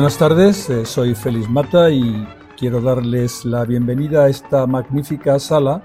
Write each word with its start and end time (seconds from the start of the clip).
Buenas 0.00 0.16
tardes, 0.16 0.70
eh, 0.70 0.86
soy 0.86 1.14
Félix 1.14 1.46
Mata 1.50 1.90
y 1.90 2.26
quiero 2.56 2.80
darles 2.80 3.44
la 3.44 3.66
bienvenida 3.66 4.24
a 4.24 4.28
esta 4.30 4.66
magnífica 4.66 5.38
sala 5.38 5.82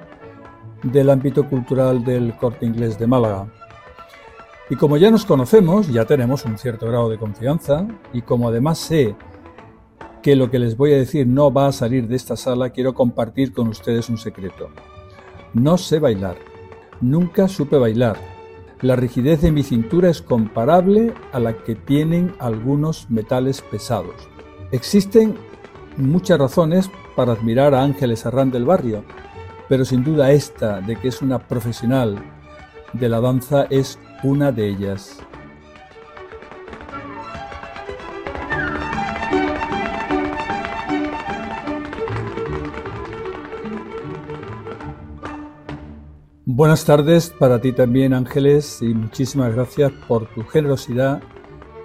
del 0.83 1.09
ámbito 1.09 1.49
cultural 1.49 2.01
del 2.01 2.33
Corte 2.37 2.65
Inglés 2.65 2.97
de 2.97 3.07
Málaga. 3.07 3.51
Y 4.69 4.77
como 4.77 4.95
ya 4.95 5.11
nos 5.11 5.25
conocemos, 5.25 5.89
ya 5.89 6.05
tenemos 6.05 6.45
un 6.45 6.57
cierto 6.57 6.87
grado 6.87 7.09
de 7.09 7.17
confianza 7.17 7.85
y 8.13 8.21
como 8.21 8.47
además 8.47 8.77
sé 8.77 9.17
que 10.23 10.37
lo 10.37 10.49
que 10.49 10.59
les 10.59 10.77
voy 10.77 10.93
a 10.93 10.97
decir 10.97 11.27
no 11.27 11.51
va 11.51 11.67
a 11.67 11.73
salir 11.73 12.07
de 12.07 12.15
esta 12.15 12.37
sala, 12.37 12.69
quiero 12.69 12.93
compartir 12.93 13.51
con 13.51 13.67
ustedes 13.67 14.07
un 14.07 14.17
secreto. 14.17 14.69
No 15.53 15.77
sé 15.77 15.99
bailar. 15.99 16.37
Nunca 17.01 17.49
supe 17.49 17.77
bailar. 17.77 18.34
La 18.81 18.95
rigidez 18.95 19.41
de 19.41 19.51
mi 19.51 19.63
cintura 19.63 20.09
es 20.09 20.21
comparable 20.21 21.13
a 21.31 21.39
la 21.39 21.53
que 21.63 21.75
tienen 21.75 22.35
algunos 22.39 23.09
metales 23.09 23.61
pesados. 23.61 24.27
Existen 24.71 25.35
muchas 25.97 26.39
razones 26.39 26.91
para 27.15 27.31
admirar 27.31 27.73
a 27.73 27.83
Ángeles 27.83 28.25
Arrán 28.25 28.51
del 28.51 28.65
Barrio, 28.65 29.05
pero 29.69 29.85
sin 29.85 30.03
duda 30.03 30.31
esta 30.31 30.81
de 30.81 30.97
que 30.97 31.07
es 31.07 31.21
una 31.21 31.39
profesional 31.39 32.17
de 32.93 33.09
la 33.09 33.21
danza 33.21 33.65
es 33.69 33.97
una 34.23 34.51
de 34.51 34.67
ellas. 34.67 35.19
Buenas 46.47 46.85
tardes 46.85 47.31
para 47.31 47.59
ti 47.59 47.71
también 47.71 48.13
Ángeles 48.13 48.79
y 48.83 48.93
muchísimas 48.93 49.55
gracias 49.55 49.91
por 50.07 50.27
tu 50.27 50.43
generosidad 50.43 51.23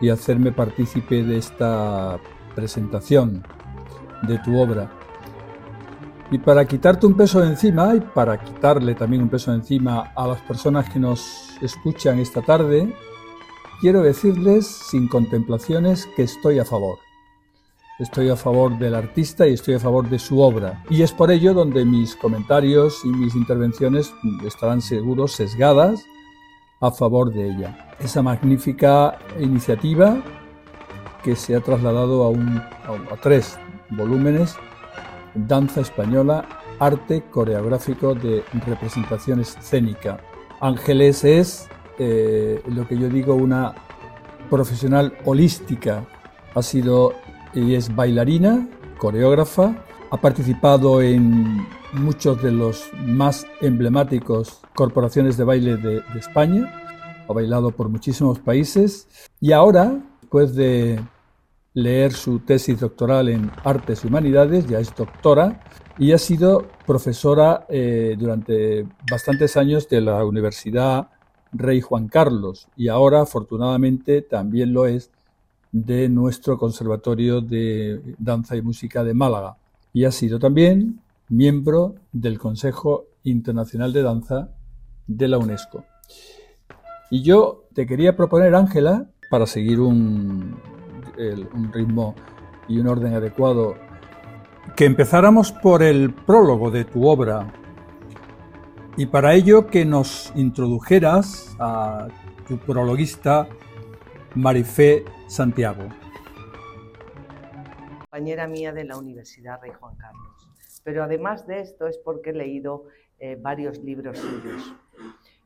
y 0.02 0.10
hacerme 0.10 0.52
partícipe 0.52 1.24
de 1.24 1.38
esta 1.38 2.20
presentación 2.54 3.42
de 4.28 4.38
tu 4.40 4.58
obra. 4.60 4.92
Y 6.30 6.36
para 6.36 6.66
quitarte 6.66 7.06
un 7.06 7.16
peso 7.16 7.40
de 7.40 7.46
encima 7.46 7.94
y 7.94 8.00
para 8.00 8.38
quitarle 8.38 8.94
también 8.94 9.22
un 9.22 9.30
peso 9.30 9.50
de 9.50 9.56
encima 9.56 10.12
a 10.14 10.26
las 10.26 10.42
personas 10.42 10.90
que 10.90 10.98
nos 10.98 11.56
escuchan 11.62 12.18
esta 12.18 12.42
tarde, 12.42 12.94
quiero 13.80 14.02
decirles 14.02 14.66
sin 14.66 15.08
contemplaciones 15.08 16.06
que 16.14 16.24
estoy 16.24 16.58
a 16.58 16.66
favor 16.66 16.98
estoy 18.00 18.30
a 18.30 18.36
favor 18.36 18.78
del 18.78 18.94
artista 18.94 19.46
y 19.46 19.52
estoy 19.52 19.74
a 19.74 19.78
favor 19.78 20.08
de 20.08 20.18
su 20.18 20.40
obra. 20.40 20.82
Y 20.88 21.02
es 21.02 21.12
por 21.12 21.30
ello 21.30 21.52
donde 21.52 21.84
mis 21.84 22.16
comentarios 22.16 23.04
y 23.04 23.08
mis 23.08 23.34
intervenciones 23.34 24.12
estarán 24.44 24.80
seguros 24.80 25.32
sesgadas 25.32 26.04
a 26.80 26.90
favor 26.90 27.32
de 27.32 27.50
ella. 27.50 27.94
Esa 28.00 28.22
magnífica 28.22 29.18
iniciativa 29.38 30.22
que 31.22 31.36
se 31.36 31.54
ha 31.54 31.60
trasladado 31.60 32.32
a, 32.32 33.16
tres 33.22 33.58
volúmenes, 33.90 34.56
Danza 35.34 35.82
Española, 35.82 36.48
Arte 36.78 37.22
Coreográfico 37.30 38.14
de 38.14 38.42
Representación 38.66 39.40
Escénica. 39.40 40.18
Ángeles 40.60 41.24
es 41.24 41.68
eh, 41.98 42.62
lo 42.66 42.88
que 42.88 42.96
yo 42.96 43.10
digo 43.10 43.34
una 43.34 43.74
profesional 44.48 45.12
holística. 45.26 46.06
Ha 46.54 46.62
sido 46.62 47.14
ella 47.54 47.78
es 47.78 47.94
bailarina, 47.94 48.68
coreógrafa, 48.98 49.84
ha 50.10 50.16
participado 50.16 51.02
en 51.02 51.66
muchos 51.92 52.42
de 52.42 52.52
los 52.52 52.90
más 53.04 53.46
emblemáticos 53.60 54.60
corporaciones 54.74 55.36
de 55.36 55.44
baile 55.44 55.76
de, 55.76 56.02
España, 56.16 56.72
ha 57.28 57.32
bailado 57.32 57.70
por 57.70 57.88
muchísimos 57.88 58.38
países. 58.38 59.08
Y 59.40 59.52
ahora, 59.52 59.98
después 60.20 60.54
de 60.54 61.00
leer 61.74 62.12
su 62.12 62.40
tesis 62.40 62.80
doctoral 62.80 63.28
en 63.28 63.50
Artes 63.64 64.04
y 64.04 64.08
Humanidades, 64.08 64.66
ya 64.66 64.80
es 64.80 64.94
doctora 64.94 65.60
y 65.98 66.12
ha 66.12 66.18
sido 66.18 66.66
profesora 66.86 67.66
eh, 67.68 68.16
durante 68.18 68.86
bastantes 69.10 69.56
años 69.56 69.88
de 69.88 70.00
la 70.00 70.24
Universidad 70.24 71.08
Rey 71.52 71.80
Juan 71.80 72.08
Carlos. 72.08 72.68
Y 72.76 72.88
ahora 72.88 73.22
afortunadamente 73.22 74.22
también 74.22 74.72
lo 74.72 74.86
es 74.86 75.10
de 75.72 76.08
nuestro 76.08 76.58
Conservatorio 76.58 77.40
de 77.40 78.14
Danza 78.18 78.56
y 78.56 78.62
Música 78.62 79.04
de 79.04 79.14
Málaga 79.14 79.56
y 79.92 80.04
ha 80.04 80.12
sido 80.12 80.38
también 80.38 81.00
miembro 81.28 81.94
del 82.12 82.38
Consejo 82.38 83.06
Internacional 83.24 83.92
de 83.92 84.02
Danza 84.02 84.48
de 85.06 85.28
la 85.28 85.38
UNESCO. 85.38 85.84
Y 87.10 87.22
yo 87.22 87.64
te 87.74 87.86
quería 87.86 88.16
proponer, 88.16 88.54
Ángela, 88.54 89.06
para 89.30 89.46
seguir 89.46 89.80
un, 89.80 90.56
un 91.54 91.72
ritmo 91.72 92.14
y 92.68 92.78
un 92.78 92.86
orden 92.86 93.14
adecuado, 93.14 93.74
que 94.76 94.84
empezáramos 94.84 95.52
por 95.52 95.82
el 95.82 96.12
prólogo 96.12 96.70
de 96.70 96.84
tu 96.84 97.06
obra 97.08 97.52
y 98.96 99.06
para 99.06 99.34
ello 99.34 99.66
que 99.66 99.84
nos 99.84 100.32
introdujeras 100.36 101.56
a 101.58 102.08
tu 102.46 102.58
prologuista 102.58 103.48
Marifé 104.34 105.04
Santiago. 105.30 105.88
Compañera 108.00 108.48
mía 108.48 108.72
de 108.72 108.82
la 108.82 108.96
Universidad 108.96 109.60
Rey 109.62 109.70
Juan 109.78 109.94
Carlos. 109.94 110.50
Pero 110.82 111.04
además 111.04 111.46
de 111.46 111.60
esto 111.60 111.86
es 111.86 111.98
porque 111.98 112.30
he 112.30 112.32
leído 112.32 112.86
eh, 113.20 113.36
varios 113.40 113.78
libros 113.78 114.18
suyos. 114.18 114.74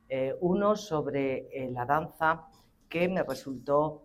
Eh, 0.09 0.35
uno 0.41 0.75
sobre 0.75 1.49
eh, 1.53 1.69
la 1.71 1.85
danza 1.85 2.47
que 2.89 3.07
me 3.07 3.21
resultó 3.21 4.01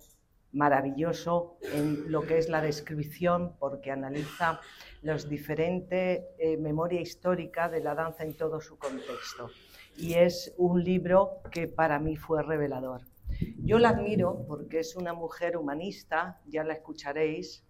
maravilloso 0.53 1.57
en 1.73 2.13
lo 2.13 2.27
que 2.27 2.37
es 2.37 2.51
la 2.51 2.61
descripción 2.61 3.57
porque 3.59 3.91
analiza 3.91 4.61
los 5.01 5.31
diferentes 5.31 6.25
memoria 6.59 7.01
histórica 7.01 7.71
de 7.71 7.81
la 7.81 7.95
danza 7.95 8.25
en 8.25 8.37
todo 8.37 8.61
su 8.61 8.77
contexto. 8.77 9.49
Y 9.97 10.15
es 10.15 10.53
un 10.59 10.85
libro 10.85 11.41
que 11.51 11.69
para 11.69 11.99
mí 11.99 12.17
fue 12.17 12.43
revelador. 12.43 13.10
Yo 13.59 13.79
la 13.79 13.91
admiro 13.91 14.45
porque 14.47 14.81
es 14.81 14.97
una 14.97 15.13
mujer 15.13 15.57
humanista, 15.57 16.41
ya 16.47 16.65
la 16.65 16.75
escucharéis, 16.75 17.65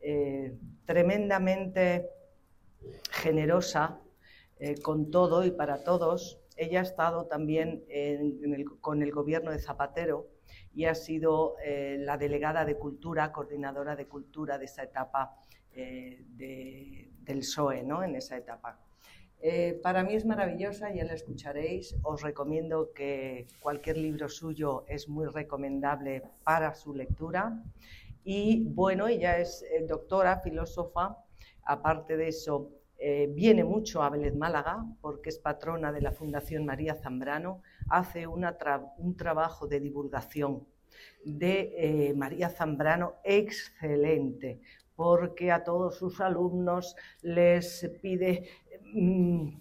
eh, 0.00 0.56
tremendamente 0.84 2.08
generosa 3.10 4.00
eh, 4.58 4.80
con 4.80 5.10
todo 5.10 5.44
y 5.44 5.50
para 5.50 5.82
todos. 5.82 6.40
Ella 6.56 6.80
ha 6.80 6.82
estado 6.82 7.26
también 7.26 7.84
con 8.80 9.02
el 9.02 9.12
gobierno 9.12 9.50
de 9.50 9.58
Zapatero 9.58 10.28
y 10.74 10.86
ha 10.86 10.94
sido 10.94 11.56
eh, 11.64 11.96
la 12.00 12.16
delegada 12.16 12.64
de 12.64 12.76
cultura, 12.76 13.32
coordinadora 13.32 13.96
de 13.96 14.06
cultura 14.06 14.58
de 14.58 14.64
esa 14.64 14.82
etapa 14.82 15.36
del 15.72 17.12
PSOE, 17.24 17.84
¿no? 17.84 18.02
en 18.02 18.16
esa 18.16 18.36
etapa. 18.36 18.80
Eh, 19.40 19.78
para 19.82 20.02
mí 20.02 20.14
es 20.14 20.26
maravillosa, 20.26 20.92
ya 20.92 21.04
la 21.04 21.14
escucharéis. 21.14 21.96
Os 22.02 22.22
recomiendo 22.22 22.92
que 22.92 23.46
cualquier 23.60 23.96
libro 23.98 24.28
suyo 24.28 24.84
es 24.88 25.08
muy 25.08 25.26
recomendable 25.26 26.22
para 26.44 26.74
su 26.74 26.94
lectura. 26.94 27.62
Y 28.24 28.64
bueno, 28.64 29.06
ella 29.06 29.38
es 29.38 29.62
eh, 29.62 29.84
doctora, 29.86 30.40
filósofa. 30.40 31.24
Aparte 31.62 32.16
de 32.16 32.28
eso, 32.28 32.72
eh, 32.98 33.28
viene 33.32 33.62
mucho 33.62 34.02
a 34.02 34.10
Vélez 34.10 34.34
Málaga 34.34 34.84
porque 35.00 35.28
es 35.28 35.38
patrona 35.38 35.92
de 35.92 36.00
la 36.00 36.10
Fundación 36.10 36.66
María 36.66 36.96
Zambrano. 36.96 37.62
Hace 37.90 38.26
un 38.26 39.16
trabajo 39.16 39.68
de 39.68 39.80
divulgación 39.80 40.66
de 41.24 42.12
María 42.16 42.48
Zambrano 42.48 43.14
excelente 43.22 44.60
porque 44.98 45.52
a 45.52 45.62
todos 45.62 45.96
sus 45.96 46.20
alumnos 46.20 46.96
les 47.22 47.88
pide 48.02 48.48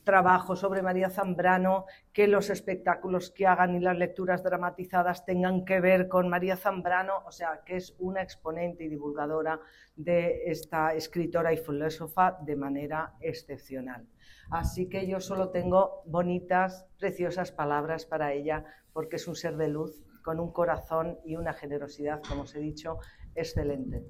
trabajo 0.04 0.56
sobre 0.56 0.82
María 0.82 1.10
Zambrano, 1.10 1.86
que 2.14 2.28
los 2.28 2.50
espectáculos 2.50 3.32
que 3.32 3.46
hagan 3.48 3.76
y 3.76 3.80
las 3.80 3.98
lecturas 3.98 4.44
dramatizadas 4.44 5.26
tengan 5.26 5.66
que 5.66 5.80
ver 5.80 6.08
con 6.08 6.30
María 6.30 6.56
Zambrano, 6.56 7.24
o 7.26 7.32
sea, 7.32 7.62
que 7.66 7.76
es 7.76 7.96
una 8.00 8.22
exponente 8.22 8.86
y 8.86 8.90
divulgadora 8.90 9.60
de 9.96 10.44
esta 10.46 10.94
escritora 10.94 11.54
y 11.54 11.58
filósofa 11.58 12.38
de 12.42 12.56
manera 12.56 13.14
excepcional. 13.20 14.08
Así 14.50 14.88
que 14.88 15.08
yo 15.08 15.20
solo 15.20 15.50
tengo 15.50 16.04
bonitas, 16.06 16.86
preciosas 16.98 17.52
palabras 17.52 18.06
para 18.06 18.32
ella, 18.34 18.64
porque 18.94 19.18
es 19.18 19.28
un 19.28 19.36
ser 19.36 19.58
de 19.58 19.68
luz, 19.68 20.04
con 20.24 20.40
un 20.40 20.52
corazón 20.52 21.20
y 21.26 21.36
una 21.36 21.54
generosidad, 21.54 22.22
como 22.28 22.44
os 22.44 22.56
he 22.56 22.60
dicho, 22.60 23.00
excelente. 23.36 24.04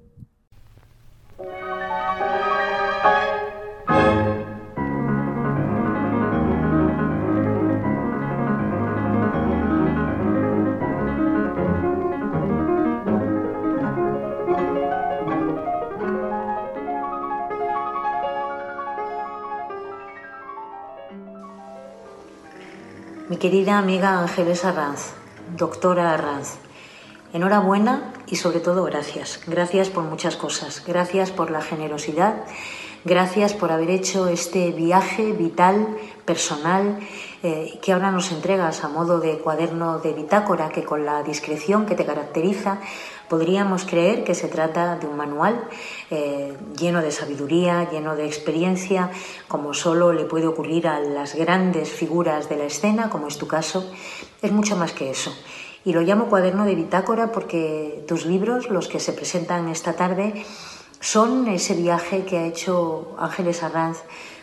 Querida 23.38 23.78
amiga 23.78 24.18
Ángeles 24.18 24.64
Arranz, 24.64 25.12
doctora 25.56 26.12
Arranz, 26.12 26.56
enhorabuena 27.32 28.12
y 28.26 28.36
sobre 28.36 28.58
todo 28.58 28.82
gracias. 28.84 29.40
Gracias 29.46 29.90
por 29.90 30.02
muchas 30.04 30.36
cosas. 30.36 30.82
Gracias 30.84 31.30
por 31.30 31.50
la 31.50 31.62
generosidad. 31.62 32.34
Gracias 33.04 33.54
por 33.54 33.70
haber 33.70 33.90
hecho 33.90 34.26
este 34.26 34.72
viaje 34.72 35.32
vital, 35.32 35.86
personal, 36.24 36.98
eh, 37.44 37.78
que 37.80 37.92
ahora 37.92 38.10
nos 38.10 38.32
entregas 38.32 38.82
a 38.82 38.88
modo 38.88 39.20
de 39.20 39.38
cuaderno 39.38 40.00
de 40.00 40.14
bitácora, 40.14 40.70
que 40.70 40.82
con 40.82 41.06
la 41.06 41.22
discreción 41.22 41.86
que 41.86 41.94
te 41.94 42.04
caracteriza 42.04 42.80
podríamos 43.28 43.84
creer 43.84 44.24
que 44.24 44.34
se 44.34 44.48
trata 44.48 44.96
de 44.96 45.06
un 45.06 45.16
manual 45.16 45.68
eh, 46.10 46.56
lleno 46.78 47.02
de 47.02 47.10
sabiduría, 47.10 47.90
lleno 47.90 48.16
de 48.16 48.26
experiencia, 48.26 49.10
como 49.48 49.74
solo 49.74 50.12
le 50.12 50.24
puede 50.24 50.46
ocurrir 50.46 50.88
a 50.88 51.00
las 51.00 51.34
grandes 51.34 51.90
figuras 51.90 52.48
de 52.48 52.56
la 52.56 52.64
escena, 52.64 53.10
como 53.10 53.28
es 53.28 53.38
tu 53.38 53.46
caso. 53.46 53.90
Es 54.42 54.52
mucho 54.52 54.76
más 54.76 54.92
que 54.92 55.10
eso. 55.10 55.32
Y 55.84 55.92
lo 55.92 56.02
llamo 56.02 56.26
cuaderno 56.26 56.64
de 56.64 56.74
bitácora 56.74 57.32
porque 57.32 58.04
tus 58.06 58.26
libros, 58.26 58.68
los 58.68 58.88
que 58.88 59.00
se 59.00 59.12
presentan 59.12 59.68
esta 59.68 59.94
tarde, 59.94 60.44
son 61.00 61.46
ese 61.48 61.74
viaje 61.74 62.24
que 62.24 62.38
ha 62.38 62.46
hecho 62.46 63.14
Ángeles 63.18 63.62
Arranz 63.62 63.98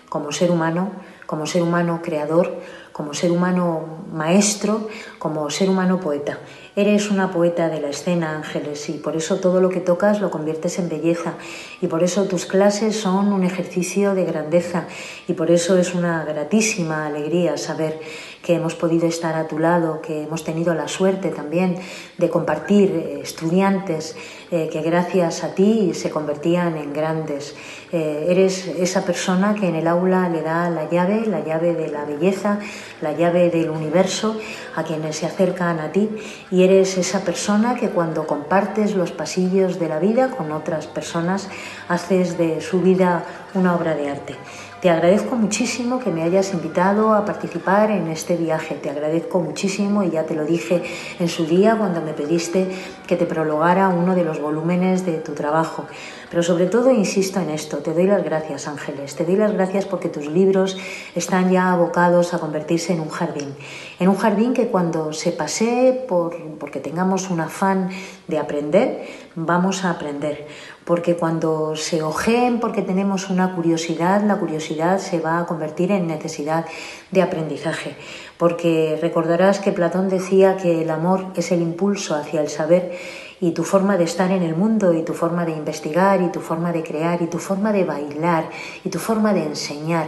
como 0.10 0.32
ser 0.32 0.52
humano, 0.52 0.92
como 1.26 1.46
ser 1.46 1.62
humano 1.62 2.00
creador, 2.02 2.56
como 2.94 3.14
ser 3.14 3.32
humano 3.32 4.06
maestro, 4.14 4.88
como 5.20 5.50
ser 5.50 5.70
humano 5.70 6.00
poeta. 6.00 6.40
Eres 6.77 7.10
una 7.10 7.31
poeta 7.31 7.69
de 7.69 7.80
la 7.80 7.88
escena, 7.88 8.36
Ángeles, 8.36 8.89
y 8.89 8.94
por 8.94 9.16
eso 9.16 9.39
todo 9.39 9.62
lo 9.62 9.69
que 9.69 9.80
tocas 9.80 10.19
lo 10.19 10.30
conviertes 10.30 10.77
en 10.77 10.89
belleza, 10.89 11.36
y 11.80 11.88
por 11.88 12.04
eso 12.04 12.25
tus 12.25 12.45
clases 12.45 13.00
son 13.00 13.31
un 13.31 13.45
ejercicio 13.45 14.13
de 14.13 14.25
grandeza, 14.25 14.86
y 15.25 15.33
por 15.33 15.51
eso 15.51 15.77
es 15.77 15.95
una 15.95 16.25
gratísima 16.25 17.06
alegría 17.06 17.56
saber 17.56 18.01
que 18.44 18.56
hemos 18.56 18.75
podido 18.75 19.07
estar 19.07 19.36
a 19.36 19.48
tu 19.48 19.57
lado, 19.57 20.01
que 20.01 20.24
hemos 20.24 20.44
tenido 20.44 20.74
la 20.74 20.89
suerte 20.89 21.30
también 21.30 21.77
de 22.18 22.30
compartir 22.30 22.92
eh, 22.92 23.22
estudiantes 23.24 24.18
eh, 24.56 24.69
que 24.72 24.81
gracias 24.81 25.44
a 25.44 25.54
ti 25.54 25.92
se 25.94 26.10
convertían 26.10 26.78
en 26.78 26.94
grandes. 26.94 27.57
Eh, 27.92 28.28
eres 28.30 28.66
esa 28.68 29.04
persona 29.04 29.54
que 29.54 29.68
en 29.68 29.75
el 29.75 29.86
aula 29.86 30.30
le 30.30 30.42
da 30.44 30.69
la 30.69 30.90
llave, 30.90 31.25
la 31.25 31.44
llave 31.44 31.74
de 31.74 31.90
la 31.90 32.06
belleza, 32.06 32.60
la 33.02 33.12
llave 33.12 33.50
del 33.50 33.69
universo 33.69 34.40
a 34.78 34.84
quienes 34.84 35.18
se 35.18 35.25
acercan 35.25 35.81
a 35.81 35.92
ti 35.92 36.10
y 36.52 36.63
eres 36.63 36.98
esa 36.98 37.25
persona 37.25 37.75
que 37.75 37.90
cuando 37.90 38.28
compartes 38.28 38.96
los 38.96 39.12
pasillos 39.12 39.78
de 39.78 39.90
la 39.90 40.00
vida 40.00 40.30
con 40.30 40.54
otras 40.54 40.88
personas 40.88 41.50
haces 41.90 42.38
de 42.38 42.62
su 42.62 42.80
vida 42.80 43.25
una 43.56 43.75
obra 43.75 43.94
de 43.94 44.10
arte. 44.10 44.36
Te 44.81 44.89
agradezco 44.89 45.36
muchísimo 45.36 46.00
que 46.00 46.12
me 46.12 46.22
hayas 46.22 46.54
invitado 46.54 47.13
a 47.13 47.25
participar 47.25 47.92
en 47.92 48.07
este 48.10 48.36
viaje. 48.36 48.75
Te 48.75 48.89
agradezco 48.89 49.39
muchísimo 49.39 50.04
y 50.04 50.12
ya 50.12 50.25
te 50.25 50.36
lo 50.36 50.45
dije 50.45 50.83
en 51.18 51.30
su 51.30 51.45
día 51.45 51.75
cuando 51.77 52.01
me 52.01 52.13
pediste 52.13 52.69
que 53.07 53.16
te 53.16 53.25
prologara 53.25 53.88
uno 53.88 54.13
de 54.13 54.24
los 54.24 54.39
volúmenes 54.39 55.06
de 55.06 55.13
tu 55.13 55.33
trabajo. 55.33 55.86
Pero 56.30 56.44
sobre 56.44 56.66
todo 56.66 56.92
insisto 56.92 57.39
en 57.39 57.50
esto, 57.51 57.77
te 57.77 57.94
doy 57.94 58.06
las 58.06 58.24
gracias 58.24 58.68
Ángeles, 58.68 59.16
te 59.16 59.25
doy 59.25 59.38
las 59.38 59.54
gracias 59.54 59.86
porque 59.86 60.10
tus 60.10 60.27
libros 60.27 60.77
están 61.16 61.50
ya 61.50 61.72
abocados 61.72 62.33
a 62.33 62.39
convertirse 62.39 62.94
en 62.94 63.00
un 63.00 63.10
jardín, 63.10 63.56
en 64.00 64.10
un 64.10 64.18
jardín 64.18 64.54
que 64.54 64.68
cuando 64.68 65.13
se 65.13 65.31
pase 65.31 66.06
por, 66.07 66.36
porque 66.60 66.80
tengamos 66.80 67.30
un 67.30 67.39
afán 67.39 67.89
de 68.27 68.38
aprender, 68.38 69.07
vamos 69.36 69.86
a 69.86 69.92
aprender 69.92 70.48
porque 70.86 71.16
cuando 71.16 71.76
se 71.76 72.04
ojeen 72.04 72.60
porque 72.60 72.84
tenemos 72.84 73.30
una 73.30 73.56
curiosidad, 73.56 74.24
la 74.24 74.38
curiosidad 74.38 75.00
se 75.00 75.20
va 75.20 75.40
a 75.40 75.46
convertir 75.46 75.92
en 75.92 76.08
necesidad 76.08 76.66
de 77.12 77.22
aprendizaje, 77.24 77.96
porque 78.38 78.98
recordarás 79.02 79.60
que 79.60 79.72
Platón 79.72 80.10
decía 80.10 80.58
que 80.58 80.84
el 80.84 80.92
amor 80.92 81.26
es 81.36 81.52
el 81.52 81.62
impulso 81.62 82.16
hacia 82.16 82.42
el 82.42 82.50
saber 82.50 82.94
y 83.42 83.52
tu 83.52 83.64
forma 83.64 83.98
de 83.98 84.06
estar 84.06 84.32
en 84.32 84.44
el 84.44 84.56
mundo 84.56 84.94
y 84.94 85.04
tu 85.04 85.14
forma 85.14 85.44
de 85.46 85.52
investigar 85.52 86.22
y 86.22 86.30
tu 86.30 86.40
forma 86.40 86.72
de 86.72 86.84
crear 86.84 87.22
y 87.22 87.28
tu 87.28 87.40
forma 87.40 87.74
de 87.74 87.84
bailar 87.84 88.50
y 88.84 88.90
tu 88.90 89.00
forma 89.00 89.34
de 89.34 89.44
enseñar 89.44 90.08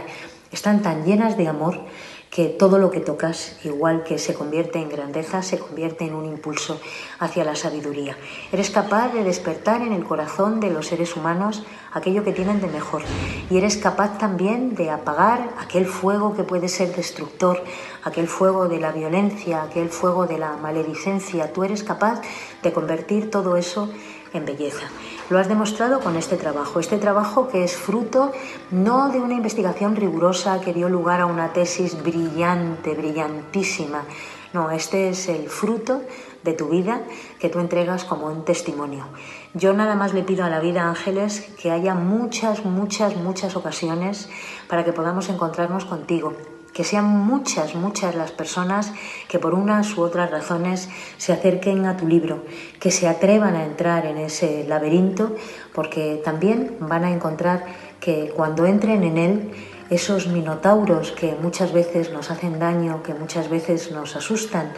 están 0.52 0.80
tan 0.80 1.04
llenas 1.04 1.36
de 1.36 1.48
amor 1.48 1.78
que 2.30 2.46
todo 2.46 2.78
lo 2.78 2.90
que 2.90 3.00
tocas, 3.00 3.56
igual 3.64 4.04
que 4.04 4.18
se 4.18 4.34
convierte 4.34 4.78
en 4.78 4.88
grandeza, 4.88 5.42
se 5.42 5.58
convierte 5.58 6.04
en 6.04 6.14
un 6.14 6.26
impulso 6.26 6.80
hacia 7.18 7.44
la 7.44 7.56
sabiduría. 7.56 8.16
Eres 8.52 8.70
capaz 8.70 9.12
de 9.12 9.24
despertar 9.24 9.82
en 9.82 9.92
el 9.92 10.04
corazón 10.04 10.60
de 10.60 10.70
los 10.70 10.86
seres 10.86 11.16
humanos 11.16 11.64
aquello 11.92 12.24
que 12.24 12.32
tienen 12.32 12.60
de 12.60 12.66
mejor 12.66 13.02
y 13.50 13.56
eres 13.56 13.76
capaz 13.76 14.18
también 14.18 14.74
de 14.74 14.90
apagar 14.90 15.50
aquel 15.58 15.86
fuego 15.86 16.34
que 16.34 16.44
puede 16.44 16.68
ser 16.68 16.94
destructor, 16.94 17.62
aquel 18.04 18.28
fuego 18.28 18.68
de 18.68 18.78
la 18.78 18.92
violencia, 18.92 19.62
aquel 19.62 19.88
fuego 19.88 20.26
de 20.26 20.38
la 20.38 20.56
maledicencia. 20.56 21.52
Tú 21.52 21.64
eres 21.64 21.82
capaz 21.82 22.20
de 22.62 22.72
convertir 22.72 23.30
todo 23.30 23.56
eso 23.56 23.90
en 24.32 24.44
belleza. 24.44 24.86
Lo 25.30 25.38
has 25.38 25.48
demostrado 25.48 26.00
con 26.00 26.16
este 26.16 26.36
trabajo, 26.36 26.80
este 26.80 26.96
trabajo 26.96 27.48
que 27.48 27.62
es 27.62 27.76
fruto 27.76 28.32
no 28.70 29.10
de 29.10 29.20
una 29.20 29.34
investigación 29.34 29.94
rigurosa 29.94 30.58
que 30.60 30.72
dio 30.72 30.88
lugar 30.88 31.20
a 31.20 31.26
una 31.26 31.52
tesis 31.52 32.02
brillante, 32.02 32.94
brillantísima. 32.94 34.04
No, 34.54 34.70
este 34.70 35.10
es 35.10 35.28
el 35.28 35.50
fruto 35.50 36.00
de 36.42 36.54
tu 36.54 36.68
vida 36.70 37.02
que 37.38 37.50
tú 37.50 37.60
entregas 37.60 38.04
como 38.04 38.26
un 38.26 38.46
testimonio. 38.46 39.04
Yo 39.52 39.74
nada 39.74 39.96
más 39.96 40.14
le 40.14 40.22
pido 40.22 40.46
a 40.46 40.48
la 40.48 40.60
vida, 40.60 40.88
Ángeles, 40.88 41.42
que 41.60 41.70
haya 41.70 41.94
muchas, 41.94 42.64
muchas, 42.64 43.14
muchas 43.16 43.54
ocasiones 43.54 44.30
para 44.66 44.82
que 44.82 44.94
podamos 44.94 45.28
encontrarnos 45.28 45.84
contigo, 45.84 46.32
que 46.72 46.84
sean 46.84 47.04
muchas, 47.04 47.74
muchas 47.74 48.14
las 48.14 48.30
personas 48.30 48.92
que 49.28 49.38
por 49.38 49.54
unas 49.54 49.96
u 49.96 50.02
otras 50.02 50.30
razones 50.30 50.88
se 51.16 51.32
acerquen 51.32 51.86
a 51.86 51.96
tu 51.96 52.06
libro, 52.06 52.44
que 52.80 52.90
se 52.90 53.08
atrevan 53.08 53.56
a 53.56 53.64
entrar 53.64 54.06
en 54.06 54.18
ese 54.18 54.64
laberinto, 54.68 55.34
porque 55.74 56.20
también 56.24 56.76
van 56.80 57.04
a 57.04 57.10
encontrar 57.10 57.64
que 58.00 58.32
cuando 58.34 58.66
entren 58.66 59.02
en 59.02 59.18
él, 59.18 59.50
esos 59.90 60.26
minotauros 60.26 61.12
que 61.12 61.34
muchas 61.40 61.72
veces 61.72 62.12
nos 62.12 62.30
hacen 62.30 62.58
daño, 62.58 63.02
que 63.02 63.14
muchas 63.14 63.48
veces 63.48 63.90
nos 63.90 64.16
asustan 64.16 64.72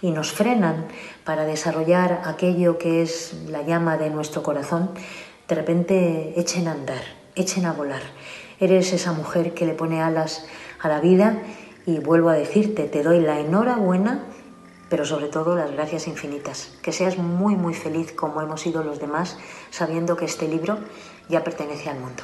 y 0.00 0.10
nos 0.10 0.32
frenan 0.32 0.86
para 1.24 1.44
desarrollar 1.44 2.22
aquello 2.24 2.78
que 2.78 3.02
es 3.02 3.34
la 3.48 3.62
llama 3.62 3.96
de 3.96 4.10
nuestro 4.10 4.42
corazón, 4.42 4.90
de 5.48 5.54
repente 5.54 6.34
echen 6.36 6.68
a 6.68 6.72
andar, 6.72 7.02
echen 7.34 7.66
a 7.66 7.72
volar. 7.72 8.02
Eres 8.60 8.92
esa 8.92 9.12
mujer 9.12 9.52
que 9.52 9.66
le 9.66 9.74
pone 9.74 10.00
alas 10.00 10.46
a 10.84 10.88
la 10.88 11.00
vida 11.00 11.42
y 11.86 11.98
vuelvo 11.98 12.28
a 12.28 12.34
decirte, 12.34 12.84
te 12.84 13.02
doy 13.02 13.20
la 13.20 13.40
enhorabuena, 13.40 14.24
pero 14.90 15.04
sobre 15.04 15.28
todo 15.28 15.56
las 15.56 15.72
gracias 15.72 16.06
infinitas. 16.06 16.78
Que 16.82 16.92
seas 16.92 17.18
muy, 17.18 17.56
muy 17.56 17.74
feliz 17.74 18.12
como 18.12 18.40
hemos 18.40 18.60
sido 18.60 18.82
los 18.82 19.00
demás, 19.00 19.38
sabiendo 19.70 20.16
que 20.16 20.26
este 20.26 20.48
libro 20.48 20.78
ya 21.28 21.42
pertenece 21.42 21.90
al 21.90 22.00
mundo. 22.00 22.22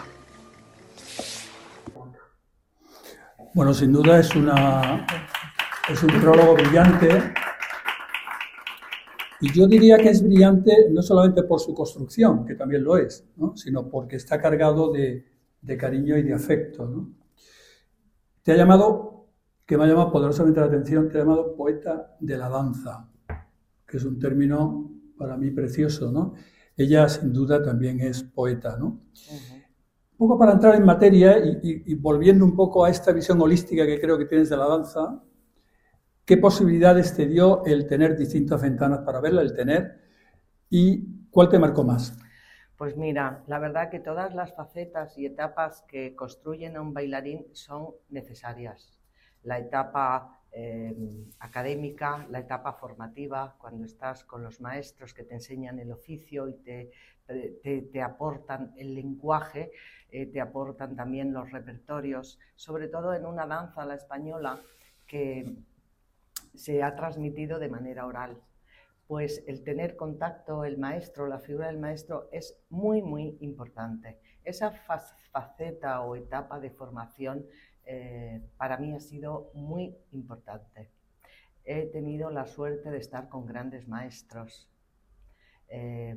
Bueno, 3.53 3.75
sin 3.75 3.93
duda 3.93 4.21
es, 4.21 4.35
una, 4.37 5.07
es 5.89 6.03
un 6.03 6.21
prólogo 6.21 6.55
brillante 6.55 7.33
y 9.41 9.53
yo 9.53 9.67
diría 9.67 9.97
que 9.97 10.11
es 10.11 10.23
brillante 10.23 10.89
no 10.91 11.03
solamente 11.03 11.43
por 11.43 11.59
su 11.61 11.75
construcción, 11.75 12.47
que 12.47 12.55
también 12.55 12.85
lo 12.85 12.97
es, 12.97 13.25
sino 13.55 13.89
porque 13.89 14.17
está 14.17 14.41
cargado 14.41 14.93
de, 14.93 15.27
de 15.63 15.77
cariño 15.77 16.17
y 16.17 16.23
de 16.23 16.35
afecto. 16.35 17.09
Te 18.43 18.53
ha 18.53 18.57
llamado, 18.57 19.29
que 19.67 19.77
me 19.77 19.85
ha 19.85 19.87
llamado 19.87 20.11
poderosamente 20.11 20.61
la 20.61 20.67
atención, 20.67 21.09
te 21.09 21.19
ha 21.19 21.21
llamado 21.21 21.55
poeta 21.55 22.17
de 22.21 22.37
la 22.37 22.49
danza, 22.49 23.09
que 23.87 23.97
es 23.99 24.05
un 24.05 24.19
término 24.19 24.91
para 25.19 25.37
mí 25.37 25.51
precioso, 25.51 26.11
¿no? 26.11 26.35
Ella 26.77 27.09
sin 27.09 27.33
duda 27.33 27.63
también 27.63 28.01
es 28.01 28.23
poeta, 28.23 28.79
¿no? 28.79 29.03
Un 30.13 30.29
poco 30.29 30.39
para 30.39 30.53
entrar 30.53 30.75
en 30.75 30.85
materia 30.85 31.37
y, 31.39 31.95
volviendo 31.95 32.45
un 32.45 32.57
poco 32.57 32.85
a 32.85 32.91
esta 32.91 33.13
visión 33.13 33.41
holística 33.41 33.85
que 33.87 34.01
creo 34.01 34.17
que 34.17 34.25
tienes 34.25 34.49
de 34.49 34.57
la 34.57 34.67
danza, 34.67 35.23
¿qué 36.25 36.37
posibilidades 36.39 37.15
te 37.15 37.27
dio 37.27 37.65
el 37.67 37.87
tener 37.87 38.17
distintas 38.17 38.63
ventanas 38.63 39.01
para 39.01 39.21
verla, 39.21 39.43
el 39.43 39.55
tener, 39.55 40.01
y 40.71 41.29
cuál 41.31 41.49
te 41.49 41.59
marcó 41.59 41.85
más? 41.85 42.17
Pues 42.81 42.97
mira, 42.97 43.45
la 43.47 43.59
verdad 43.59 43.91
que 43.91 44.01
todas 44.01 44.35
las 44.35 44.55
facetas 44.55 45.19
y 45.19 45.27
etapas 45.27 45.83
que 45.83 46.17
construyen 46.17 46.79
a 46.79 46.81
un 46.81 46.95
bailarín 46.95 47.45
son 47.53 47.91
necesarias. 48.09 48.99
La 49.43 49.59
etapa 49.59 50.41
eh, 50.51 50.97
académica, 51.41 52.27
la 52.31 52.39
etapa 52.39 52.73
formativa, 52.73 53.55
cuando 53.59 53.85
estás 53.85 54.25
con 54.25 54.43
los 54.43 54.63
maestros 54.63 55.13
que 55.13 55.25
te 55.25 55.35
enseñan 55.35 55.79
el 55.79 55.93
oficio 55.93 56.49
y 56.49 56.55
te, 56.55 56.91
te, 57.93 58.01
aportan 58.01 58.73
el 58.79 58.95
lenguaje, 58.95 59.73
eh, 60.11 60.25
te 60.25 60.41
aportan 60.41 60.97
también 60.97 61.35
los 61.35 61.53
repertorios, 61.53 62.39
sobre 62.57 62.89
todo 62.89 63.13
en 63.13 63.27
una 63.27 63.47
danza, 63.47 63.85
la 63.85 63.97
española, 63.97 64.59
que 65.07 65.55
se 66.55 66.83
ha 66.83 66.97
transmitido 66.97 67.59
de 67.59 67.69
manera 67.69 68.07
oral 68.07 68.41
pues 69.11 69.43
el 69.49 69.65
tener 69.65 69.97
contacto, 69.97 70.65
el 70.65 70.79
maestro, 70.79 71.27
la 71.27 71.41
figura 71.41 71.67
del 71.67 71.81
maestro 71.81 72.29
es 72.31 72.57
muy, 72.69 73.03
muy 73.03 73.37
importante. 73.41 74.21
Esa 74.45 74.71
faceta 74.71 76.03
o 76.03 76.15
etapa 76.15 76.61
de 76.61 76.71
formación 76.71 77.45
eh, 77.85 78.41
para 78.57 78.77
mí 78.77 78.95
ha 78.95 79.01
sido 79.01 79.51
muy 79.53 79.97
importante. 80.13 80.93
He 81.65 81.87
tenido 81.87 82.31
la 82.31 82.47
suerte 82.47 82.89
de 82.89 82.99
estar 82.99 83.29
con 83.29 83.47
grandes 83.47 83.89
maestros. 83.89 84.71
Eh, 85.67 86.17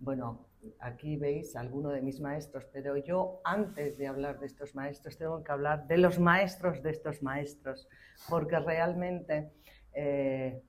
bueno, 0.00 0.48
aquí 0.80 1.16
veis 1.16 1.54
alguno 1.54 1.90
de 1.90 2.02
mis 2.02 2.20
maestros, 2.20 2.64
pero 2.72 2.96
yo 2.96 3.40
antes 3.44 3.98
de 3.98 4.08
hablar 4.08 4.40
de 4.40 4.46
estos 4.46 4.74
maestros 4.74 5.16
tengo 5.16 5.44
que 5.44 5.52
hablar 5.52 5.86
de 5.86 5.98
los 5.98 6.18
maestros 6.18 6.82
de 6.82 6.90
estos 6.90 7.22
maestros, 7.22 7.88
porque 8.28 8.58
realmente, 8.58 9.52
eh, 9.92 10.60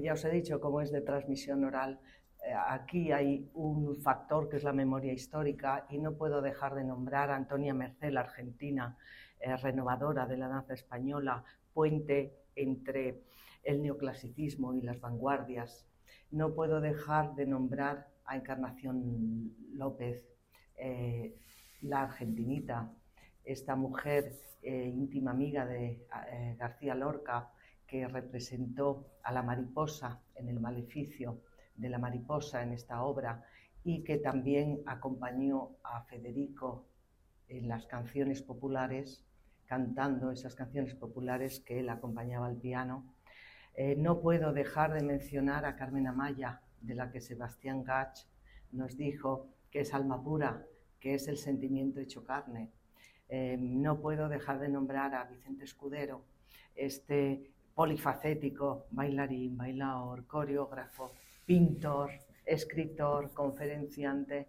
ya 0.00 0.12
os 0.14 0.24
he 0.24 0.30
dicho 0.30 0.60
cómo 0.60 0.80
es 0.80 0.90
de 0.90 1.00
transmisión 1.00 1.64
oral, 1.64 2.00
eh, 2.44 2.52
aquí 2.68 3.12
hay 3.12 3.50
un 3.54 3.96
factor 3.96 4.48
que 4.48 4.56
es 4.56 4.64
la 4.64 4.72
memoria 4.72 5.12
histórica 5.12 5.86
y 5.90 5.98
no 5.98 6.16
puedo 6.16 6.42
dejar 6.42 6.74
de 6.74 6.84
nombrar 6.84 7.30
a 7.30 7.36
Antonia 7.36 7.74
Merced, 7.74 8.10
la 8.10 8.20
argentina, 8.20 8.96
eh, 9.40 9.56
renovadora 9.56 10.26
de 10.26 10.36
la 10.36 10.48
danza 10.48 10.74
española, 10.74 11.44
puente 11.72 12.34
entre 12.54 13.22
el 13.62 13.82
neoclasicismo 13.82 14.74
y 14.74 14.82
las 14.82 15.00
vanguardias. 15.00 15.86
No 16.30 16.54
puedo 16.54 16.80
dejar 16.80 17.34
de 17.34 17.46
nombrar 17.46 18.08
a 18.24 18.36
Encarnación 18.36 19.54
López, 19.72 20.24
eh, 20.76 21.36
la 21.82 22.02
argentinita, 22.02 22.90
esta 23.44 23.76
mujer 23.76 24.32
eh, 24.62 24.88
íntima 24.88 25.32
amiga 25.32 25.66
de 25.66 26.06
eh, 26.30 26.56
García 26.58 26.94
Lorca, 26.94 27.50
que 27.94 28.08
representó 28.08 29.06
a 29.22 29.30
la 29.30 29.44
mariposa 29.44 30.20
en 30.34 30.48
el 30.48 30.58
maleficio 30.58 31.40
de 31.76 31.88
la 31.88 32.00
mariposa 32.00 32.60
en 32.64 32.72
esta 32.72 33.04
obra 33.04 33.44
y 33.84 34.02
que 34.02 34.16
también 34.16 34.82
acompañó 34.84 35.76
a 35.84 36.02
Federico 36.02 36.88
en 37.46 37.68
las 37.68 37.86
canciones 37.86 38.42
populares, 38.42 39.24
cantando 39.66 40.32
esas 40.32 40.56
canciones 40.56 40.96
populares 40.96 41.60
que 41.60 41.78
él 41.78 41.88
acompañaba 41.88 42.48
al 42.48 42.56
piano. 42.56 43.14
no 43.98 44.20
puedo 44.20 44.52
dejar 44.52 44.92
de 44.92 45.04
mencionar 45.04 45.64
a 45.64 45.76
Carmen 45.76 46.08
Amaya, 46.08 46.62
de 46.80 46.96
la 46.96 47.12
que 47.12 47.20
Sebastián 47.20 47.84
Gach 47.84 48.26
nos 48.72 48.96
dijo 48.96 49.50
que 49.70 49.82
es 49.82 49.94
alma 49.94 50.20
pura, 50.20 50.66
que 50.98 51.14
es 51.14 51.28
el 51.28 51.38
sentimiento 51.38 52.00
hecho 52.00 52.24
carne. 52.24 52.72
Eh, 53.28 53.56
no 53.56 54.00
puedo 54.00 54.28
dejar 54.28 54.58
de 54.58 54.68
nombrar 54.68 55.14
a 55.14 55.26
Vicente 55.26 55.62
Escudero, 55.62 56.24
este 56.74 57.53
polifacético 57.74 58.86
bailarín, 58.90 59.56
bailador, 59.56 60.26
coreógrafo, 60.26 61.12
pintor, 61.44 62.10
escritor, 62.44 63.32
conferenciante, 63.32 64.48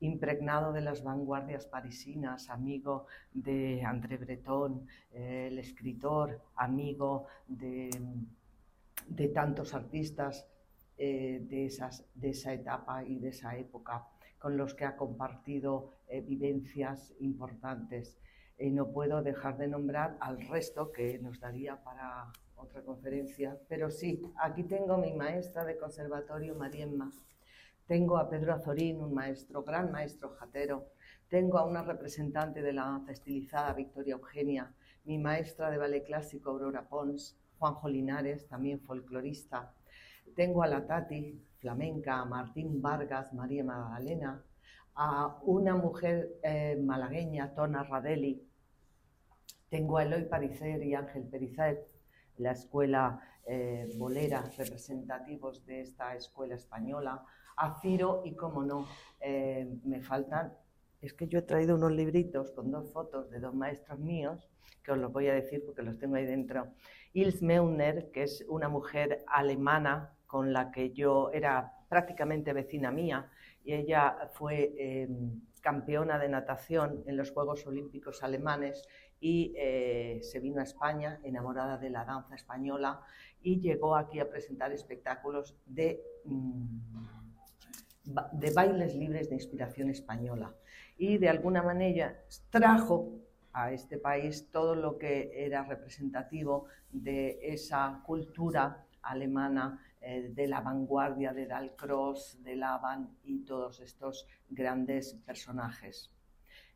impregnado 0.00 0.72
de 0.72 0.80
las 0.80 1.02
vanguardias 1.02 1.66
parisinas, 1.66 2.50
amigo 2.50 3.06
de 3.32 3.82
André 3.84 4.16
Breton, 4.16 4.86
eh, 5.12 5.48
el 5.50 5.58
escritor, 5.58 6.40
amigo 6.56 7.26
de 7.46 7.90
de 9.08 9.28
tantos 9.28 9.74
artistas 9.74 10.46
eh, 10.98 11.40
de, 11.48 11.66
esas, 11.66 12.04
de 12.14 12.30
esa 12.30 12.52
etapa 12.52 13.04
y 13.04 13.18
de 13.18 13.28
esa 13.28 13.56
época 13.56 14.06
con 14.38 14.56
los 14.56 14.74
que 14.74 14.84
ha 14.84 14.96
compartido 14.96 15.92
eh, 16.08 16.20
vivencias 16.20 17.12
importantes. 17.20 18.18
Y 18.58 18.70
no 18.70 18.90
puedo 18.90 19.22
dejar 19.22 19.58
de 19.58 19.68
nombrar 19.68 20.16
al 20.20 20.40
resto 20.48 20.92
que 20.92 21.18
nos 21.18 21.38
daría 21.40 21.82
para 21.82 22.32
otra 22.56 22.82
conferencia, 22.82 23.58
pero 23.68 23.90
sí, 23.90 24.22
aquí 24.40 24.64
tengo 24.64 24.96
mi 24.96 25.12
maestra 25.12 25.64
de 25.64 25.76
conservatorio, 25.76 26.54
Mariemma. 26.54 27.12
Tengo 27.86 28.16
a 28.16 28.28
Pedro 28.28 28.54
Azorín, 28.54 29.00
un 29.00 29.14
maestro, 29.14 29.62
gran 29.62 29.92
maestro 29.92 30.30
jatero. 30.30 30.86
Tengo 31.28 31.58
a 31.58 31.66
una 31.66 31.82
representante 31.82 32.62
de 32.62 32.72
la 32.72 32.84
danza 32.84 33.72
Victoria 33.74 34.14
Eugenia, 34.14 34.72
mi 35.04 35.18
maestra 35.18 35.70
de 35.70 35.78
ballet 35.78 36.04
clásico, 36.04 36.50
Aurora 36.50 36.88
Pons, 36.88 37.38
Juanjo 37.58 37.88
Linares, 37.88 38.48
también 38.48 38.80
folclorista. 38.80 39.72
Tengo 40.34 40.62
a 40.62 40.66
la 40.66 40.86
Tati, 40.86 41.40
flamenca, 41.58 42.20
a 42.20 42.24
Martín 42.24 42.82
Vargas, 42.82 43.32
María 43.32 43.64
Magdalena, 43.64 44.42
a 44.94 45.38
una 45.42 45.76
mujer 45.76 46.38
eh, 46.42 46.76
malagueña, 46.82 47.54
Tona 47.54 47.84
Radeli. 47.84 48.45
Tengo 49.76 49.98
a 49.98 50.04
Eloy 50.04 50.24
Paricer 50.24 50.82
y 50.82 50.94
Ángel 50.94 51.24
Perizet, 51.24 51.86
la 52.38 52.52
escuela 52.52 53.20
eh, 53.46 53.86
bolera, 53.98 54.42
representativos 54.56 55.66
de 55.66 55.82
esta 55.82 56.14
escuela 56.14 56.54
española, 56.54 57.22
a 57.58 57.78
Ciro 57.82 58.22
y, 58.24 58.34
como 58.34 58.64
no, 58.64 58.86
eh, 59.20 59.68
me 59.84 60.00
faltan, 60.00 60.54
es 61.02 61.12
que 61.12 61.28
yo 61.28 61.40
he 61.40 61.42
traído 61.42 61.76
unos 61.76 61.92
libritos 61.92 62.52
con 62.52 62.70
dos 62.70 62.90
fotos 62.90 63.30
de 63.30 63.38
dos 63.38 63.54
maestros 63.54 63.98
míos, 63.98 64.48
que 64.82 64.92
os 64.92 64.98
los 64.98 65.12
voy 65.12 65.28
a 65.28 65.34
decir 65.34 65.62
porque 65.66 65.82
los 65.82 65.98
tengo 65.98 66.16
ahí 66.16 66.24
dentro, 66.24 66.68
Ils 67.12 67.42
Meuner, 67.42 68.10
que 68.12 68.22
es 68.22 68.46
una 68.48 68.70
mujer 68.70 69.26
alemana 69.26 70.16
con 70.26 70.54
la 70.54 70.70
que 70.70 70.94
yo 70.94 71.30
era 71.34 71.74
prácticamente 71.90 72.54
vecina 72.54 72.90
mía, 72.90 73.30
y 73.62 73.74
ella 73.74 74.30
fue 74.32 74.72
em, 74.78 75.42
campeona 75.60 76.16
de 76.18 76.28
natación 76.28 77.02
en 77.06 77.16
los 77.16 77.32
Juegos 77.32 77.66
Olímpicos 77.66 78.22
alemanes 78.22 78.86
y 79.20 79.54
eh, 79.56 80.20
se 80.22 80.40
vino 80.40 80.60
a 80.60 80.64
España 80.64 81.20
enamorada 81.24 81.78
de 81.78 81.90
la 81.90 82.04
danza 82.04 82.34
española 82.34 83.00
y 83.42 83.60
llegó 83.60 83.96
aquí 83.96 84.20
a 84.20 84.28
presentar 84.28 84.72
espectáculos 84.72 85.56
de, 85.66 86.02
mm, 86.24 86.78
de 88.32 88.50
bailes 88.50 88.94
libres 88.94 89.28
de 89.28 89.36
inspiración 89.36 89.90
española. 89.90 90.54
Y 90.98 91.18
de 91.18 91.28
alguna 91.28 91.62
manera 91.62 92.18
trajo 92.50 93.20
a 93.52 93.72
este 93.72 93.98
país 93.98 94.50
todo 94.50 94.74
lo 94.74 94.98
que 94.98 95.30
era 95.34 95.64
representativo 95.64 96.66
de 96.90 97.38
esa 97.42 98.02
cultura 98.04 98.84
alemana 99.02 99.80
eh, 100.00 100.30
de 100.34 100.46
la 100.46 100.60
vanguardia 100.60 101.32
de 101.32 101.46
Dalcross, 101.46 102.42
de 102.42 102.56
Laban 102.56 103.16
y 103.24 103.44
todos 103.44 103.80
estos 103.80 104.26
grandes 104.50 105.14
personajes. 105.24 106.10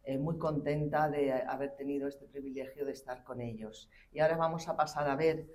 Eh, 0.04 0.19
muy 0.19 0.38
contenta 0.38 1.09
de 1.11 1.33
haber 1.33 1.76
tenido 1.76 2.09
este 2.09 2.26
privilegio 2.26 2.87
de 2.87 2.92
estar 2.92 3.23
con 3.23 3.40
ellos. 3.40 3.90
Y 4.12 4.21
ahora 4.21 4.37
vamos 4.37 4.66
a 4.69 4.76
pasar 4.76 5.09
a 5.09 5.14
ver 5.14 5.47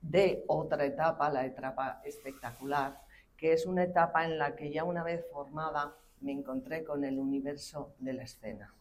de 0.00 0.44
otra 0.48 0.84
etapa, 0.84 1.30
la 1.30 1.44
etapa 1.44 2.00
espectacular, 2.04 3.00
que 3.36 3.52
es 3.52 3.66
una 3.66 3.84
etapa 3.84 4.24
en 4.24 4.38
la 4.38 4.56
que 4.56 4.72
ya 4.72 4.84
una 4.84 5.02
vez 5.02 5.24
formada 5.30 5.94
me 6.20 6.32
encontré 6.32 6.84
con 6.84 7.04
el 7.04 7.18
universo 7.18 7.94
de 7.98 8.14
la 8.14 8.22
escena. 8.22 8.74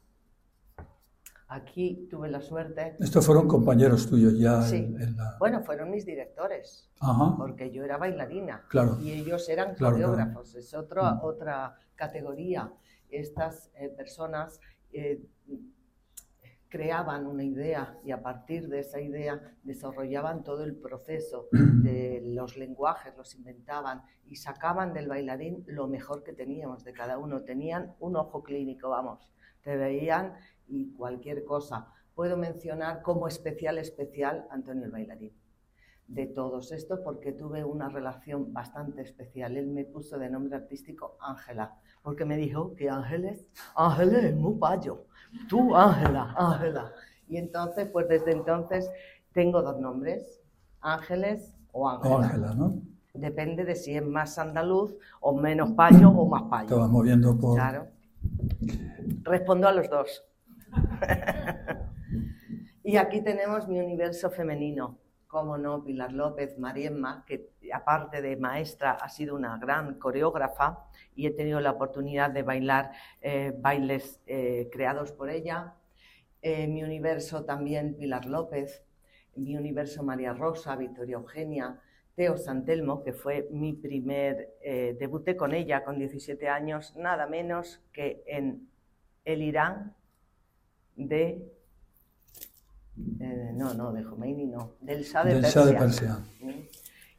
Aquí 1.47 2.07
tuve 2.09 2.29
la 2.29 2.39
suerte. 2.39 2.95
Estos 2.99 3.25
fueron 3.25 3.45
compañeros 3.49 4.09
tuyos 4.09 4.39
ya. 4.39 4.61
Sí. 4.61 4.95
Bueno, 5.37 5.61
fueron 5.61 5.91
mis 5.91 6.05
directores, 6.05 6.89
porque 7.37 7.71
yo 7.71 7.83
era 7.83 7.97
bailarina 7.97 8.63
claro. 8.69 8.97
y 9.01 9.11
ellos 9.11 9.49
eran 9.49 9.75
coreógrafos. 9.75 10.55
Es 10.55 10.73
otra, 10.73 11.15
mm. 11.15 11.19
otra 11.23 11.75
categoría. 11.95 12.71
Estas 13.09 13.69
eh, 13.75 13.89
personas 13.89 14.61
eh, 14.93 15.21
creaban 16.71 17.27
una 17.27 17.43
idea 17.43 17.99
y 18.03 18.11
a 18.11 18.23
partir 18.23 18.69
de 18.69 18.79
esa 18.79 19.01
idea 19.01 19.55
desarrollaban 19.61 20.43
todo 20.43 20.63
el 20.63 20.75
proceso 20.77 21.49
de 21.51 22.21
los 22.23 22.55
lenguajes, 22.55 23.15
los 23.17 23.35
inventaban 23.35 24.03
y 24.25 24.37
sacaban 24.37 24.93
del 24.93 25.09
bailarín 25.09 25.65
lo 25.67 25.87
mejor 25.87 26.23
que 26.23 26.31
teníamos 26.31 26.85
de 26.85 26.93
cada 26.93 27.17
uno. 27.17 27.43
Tenían 27.43 27.93
un 27.99 28.15
ojo 28.15 28.41
clínico, 28.41 28.89
vamos. 28.89 29.29
Te 29.61 29.75
veían 29.75 30.35
y 30.67 30.93
cualquier 30.93 31.43
cosa. 31.43 31.89
Puedo 32.15 32.37
mencionar 32.37 33.01
como 33.01 33.27
especial, 33.27 33.77
especial 33.77 34.47
Antonio 34.49 34.85
el 34.85 34.91
bailarín. 34.91 35.33
De 36.07 36.25
todos 36.25 36.71
estos, 36.71 37.01
porque 37.01 37.33
tuve 37.33 37.65
una 37.65 37.89
relación 37.89 38.53
bastante 38.53 39.01
especial. 39.01 39.57
Él 39.57 39.67
me 39.67 39.83
puso 39.83 40.17
de 40.17 40.29
nombre 40.29 40.55
artístico 40.55 41.17
Ángela, 41.19 41.77
porque 42.03 42.25
me 42.25 42.37
dijo 42.37 42.75
que 42.75 42.89
Ángeles, 42.89 43.49
Ángeles 43.75 44.23
es 44.23 44.35
muy 44.35 44.55
payo. 44.55 45.05
Tú, 45.47 45.75
Ángela, 45.75 46.33
Ángela. 46.37 46.91
Y 47.27 47.37
entonces, 47.37 47.87
pues 47.87 48.07
desde 48.07 48.31
entonces 48.31 48.89
tengo 49.33 49.61
dos 49.61 49.79
nombres, 49.79 50.41
Ángeles 50.81 51.55
o 51.71 51.87
Ángela. 51.87 52.17
Ángela, 52.17 52.53
¿no? 52.53 52.81
Depende 53.13 53.65
de 53.65 53.75
si 53.75 53.95
es 53.95 54.05
más 54.05 54.37
andaluz 54.39 54.95
o 55.19 55.33
menos 55.33 55.71
payo 55.71 56.09
o 56.09 56.27
más 56.27 56.43
payo. 56.43 56.67
Te 56.67 56.75
vas 56.75 56.89
moviendo 56.89 57.37
por... 57.37 57.55
Claro. 57.55 57.87
Respondo 59.23 59.67
a 59.67 59.73
los 59.73 59.89
dos. 59.89 60.23
y 62.83 62.97
aquí 62.97 63.21
tenemos 63.21 63.67
mi 63.67 63.79
universo 63.79 64.29
femenino, 64.29 64.97
como 65.31 65.57
no, 65.57 65.81
Pilar 65.83 66.11
López, 66.11 66.59
Mariemma, 66.59 67.23
que 67.25 67.51
aparte 67.73 68.21
de 68.21 68.35
maestra 68.35 68.91
ha 68.91 69.07
sido 69.07 69.33
una 69.33 69.57
gran 69.57 69.97
coreógrafa 69.97 70.85
y 71.15 71.25
he 71.25 71.31
tenido 71.31 71.61
la 71.61 71.71
oportunidad 71.71 72.31
de 72.31 72.43
bailar 72.43 72.91
eh, 73.21 73.53
bailes 73.57 74.19
eh, 74.27 74.69
creados 74.71 75.13
por 75.13 75.29
ella. 75.29 75.75
Eh, 76.41 76.67
mi 76.67 76.83
universo 76.83 77.45
también 77.45 77.95
Pilar 77.95 78.25
López, 78.25 78.83
mi 79.35 79.55
universo 79.55 80.03
María 80.03 80.33
Rosa, 80.33 80.75
Victoria 80.75 81.15
Eugenia, 81.15 81.79
Teo 82.13 82.35
Santelmo, 82.37 83.01
que 83.01 83.13
fue 83.13 83.47
mi 83.51 83.71
primer, 83.71 84.49
debuté 84.99 85.37
con 85.37 85.53
ella 85.53 85.85
con 85.85 85.97
17 85.97 86.49
años, 86.49 86.93
nada 86.97 87.25
menos 87.25 87.81
que 87.93 88.21
en 88.27 88.67
el 89.23 89.41
Irán 89.41 89.95
de... 90.97 91.60
Eh, 92.97 93.51
no, 93.53 93.73
no, 93.73 93.91
de 93.93 94.03
Khomeini 94.03 94.47
no, 94.47 94.73
del 94.81 95.03
Shah 95.03 95.23
de 95.23 95.41
Persia. 95.41 95.65
De 95.65 95.73
Persia. 95.73 96.17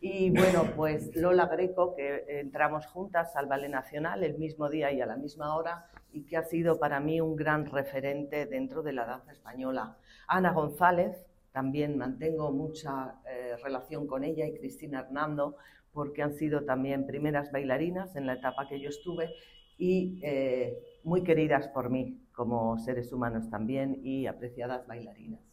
Y 0.00 0.31
bueno, 0.31 0.64
pues 0.75 1.14
Lola 1.14 1.47
Greco, 1.47 1.95
que 1.95 2.25
entramos 2.41 2.87
juntas 2.87 3.37
al 3.37 3.47
Ballet 3.47 3.71
Nacional 3.71 4.25
el 4.25 4.37
mismo 4.37 4.69
día 4.69 4.91
y 4.91 5.00
a 5.00 5.07
la 5.07 5.17
misma 5.17 5.57
hora, 5.57 5.87
y 6.12 6.25
que 6.25 6.37
ha 6.37 6.43
sido 6.43 6.79
para 6.79 6.99
mí 6.99 7.21
un 7.21 7.37
gran 7.37 7.67
referente 7.67 8.47
dentro 8.47 8.83
de 8.83 8.93
la 8.93 9.07
danza 9.07 9.33
española. 9.33 9.97
Ana 10.26 10.52
González, 10.52 11.25
también 11.52 11.97
mantengo 11.97 12.50
mucha 12.50 13.21
eh, 13.26 13.57
relación 13.62 14.07
con 14.09 14.25
ella, 14.25 14.45
y 14.47 14.59
Cristina 14.59 15.00
Hernando, 15.00 15.57
porque 15.93 16.23
han 16.23 16.35
sido 16.35 16.64
también 16.64 17.07
primeras 17.07 17.52
bailarinas 17.52 18.17
en 18.17 18.26
la 18.26 18.35
etapa 18.35 18.67
que 18.69 18.81
yo 18.81 18.88
estuve 18.88 19.31
y 19.79 20.19
eh, 20.23 20.79
muy 21.05 21.23
queridas 21.23 21.69
por 21.69 21.91
mí 21.91 22.19
como 22.33 22.79
seres 22.79 23.12
humanos 23.12 23.49
también 23.50 24.00
y 24.02 24.26
apreciadas 24.26 24.87
bailarinas. 24.87 25.51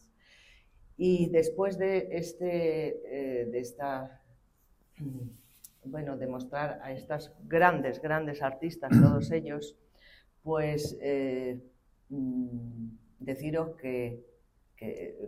Y 1.02 1.30
después 1.30 1.78
de, 1.78 2.08
este, 2.10 3.40
eh, 3.40 3.46
de 3.46 3.58
esta 3.58 4.20
bueno, 5.82 6.18
demostrar 6.18 6.78
a 6.82 6.92
estas 6.92 7.32
grandes, 7.44 8.02
grandes 8.02 8.42
artistas, 8.42 8.90
todos 8.90 9.30
ellos, 9.32 9.78
pues 10.42 10.98
eh, 11.00 11.58
mm, 12.10 12.88
deciros 13.18 13.76
que, 13.76 14.26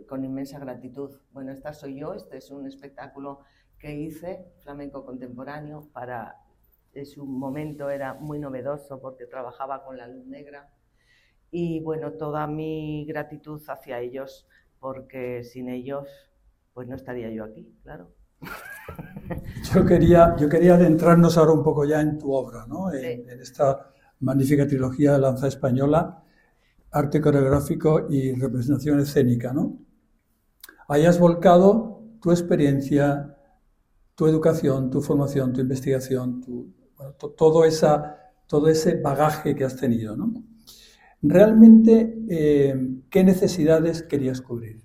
con 0.07 0.23
inmensa 0.23 0.59
gratitud. 0.59 1.19
Bueno, 1.31 1.51
esta 1.51 1.73
soy 1.73 1.99
yo, 1.99 2.13
este 2.13 2.37
es 2.37 2.51
un 2.51 2.67
espectáculo 2.67 3.39
que 3.79 3.95
hice, 3.95 4.45
flamenco 4.59 5.03
contemporáneo, 5.03 5.89
para, 5.91 6.37
en 6.93 7.07
su 7.07 7.25
momento 7.25 7.89
era 7.89 8.13
muy 8.13 8.37
novedoso 8.37 9.01
porque 9.01 9.25
trabajaba 9.25 9.83
con 9.83 9.97
la 9.97 10.07
luz 10.07 10.27
negra. 10.27 10.69
Y 11.49 11.79
bueno, 11.79 12.11
toda 12.13 12.45
mi 12.45 13.05
gratitud 13.05 13.59
hacia 13.67 13.99
ellos, 13.99 14.47
porque 14.83 15.45
sin 15.45 15.69
ellos, 15.69 16.09
pues 16.73 16.89
no 16.89 16.95
estaría 16.97 17.31
yo 17.31 17.45
aquí, 17.45 17.73
claro. 17.83 18.11
Yo 19.73 19.85
quería, 19.85 20.35
yo 20.37 20.49
quería 20.49 20.75
adentrarnos 20.75 21.37
ahora 21.37 21.53
un 21.53 21.63
poco 21.63 21.85
ya 21.85 22.01
en 22.01 22.19
tu 22.19 22.33
obra, 22.33 22.67
¿no? 22.67 22.93
en, 22.93 23.29
esta 23.39 23.93
magnífica 24.19 24.67
trilogía 24.67 25.13
de 25.13 25.19
Lanza 25.19 25.47
Española, 25.47 26.21
arte 26.91 27.21
coreográfico 27.21 28.07
y 28.09 28.33
representación 28.33 28.99
escénica. 28.99 29.53
¿no? 29.53 29.79
Hayas 30.89 31.17
volcado 31.17 32.03
tu 32.21 32.31
experiencia, 32.31 33.37
tu 34.15 34.27
educación, 34.27 34.89
tu 34.89 35.01
formación, 35.01 35.53
tu 35.53 35.61
investigación, 35.61 36.41
todo, 37.37 37.63
esa, 37.63 38.17
todo 38.45 38.67
ese 38.67 38.99
bagaje 38.99 39.55
que 39.55 39.63
has 39.63 39.77
tenido. 39.77 40.17
¿no? 40.17 40.33
Realmente, 41.25 42.17
eh, 42.29 42.75
¿qué 43.09 43.23
necesidades 43.23 44.03
querías 44.03 44.41
cubrir? 44.41 44.81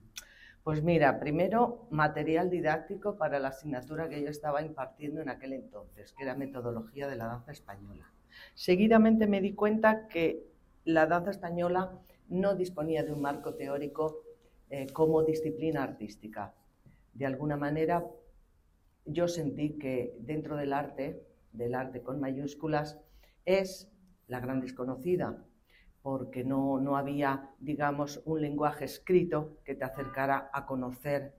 Pues 0.63 0.85
mira, 0.85 1.19
primero 1.19 1.89
material 1.91 2.49
didáctico 2.49 3.17
para 3.17 3.41
la 3.41 3.49
asignatura 3.49 4.09
que 4.09 4.23
yo 4.23 4.29
estaba 4.29 4.63
impartiendo 4.63 5.21
en 5.21 5.31
aquel 5.31 5.53
entonces, 5.53 6.13
que 6.13 6.23
era 6.23 6.37
metodología 6.37 7.09
de 7.09 7.17
la 7.17 7.27
danza 7.27 7.51
española. 7.51 8.13
Seguidamente 8.55 9.27
me 9.27 9.41
di 9.41 9.55
cuenta 9.55 10.07
que 10.07 10.47
la 10.85 11.07
danza 11.07 11.33
española 11.33 11.99
no 12.29 12.55
disponía 12.55 13.03
de 13.03 13.13
un 13.13 13.21
marco 13.21 13.55
teórico 13.55 14.23
eh, 14.71 14.87
como 14.93 15.25
disciplina 15.25 15.83
artística. 15.83 16.55
De 17.15 17.27
alguna 17.27 17.57
manera, 17.57 18.07
yo 19.07 19.27
sentí 19.27 19.77
que 19.77 20.17
dentro 20.21 20.57
del 20.57 20.73
arte, 20.73 21.27
del 21.53 21.75
arte 21.75 22.01
con 22.01 22.21
mayúsculas, 22.21 22.97
es 23.45 23.91
la 24.29 24.39
gran 24.39 24.61
desconocida, 24.61 25.45
porque 26.09 26.43
no, 26.43 26.81
no 26.81 26.97
había, 26.97 27.51
digamos, 27.59 28.23
un 28.25 28.41
lenguaje 28.41 28.87
escrito 28.87 29.59
que 29.63 29.75
te 29.75 29.85
acercara 29.85 30.49
a 30.55 30.65
conocer 30.65 31.35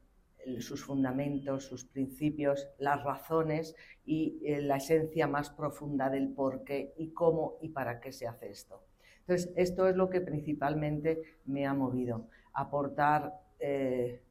sus 0.59 0.85
fundamentos, 0.85 1.65
sus 1.65 1.85
principios, 1.85 2.67
las 2.77 3.03
razones 3.03 3.75
y 4.05 4.39
eh, 4.45 4.61
la 4.61 4.75
esencia 4.75 5.25
más 5.25 5.49
profunda 5.49 6.11
del 6.11 6.29
por 6.29 6.63
qué 6.65 6.93
y 6.97 7.09
cómo 7.13 7.57
y 7.61 7.69
para 7.69 7.99
qué 7.99 8.11
se 8.11 8.27
hace 8.27 8.51
esto. 8.51 8.83
Entonces, 9.21 9.51
esto 9.55 9.87
es 9.87 9.95
lo 9.95 10.07
que 10.07 10.21
principalmente 10.21 11.23
me 11.45 11.65
ha 11.65 11.73
movido, 11.73 12.27
aportar, 12.53 13.41
eh, 13.59 14.21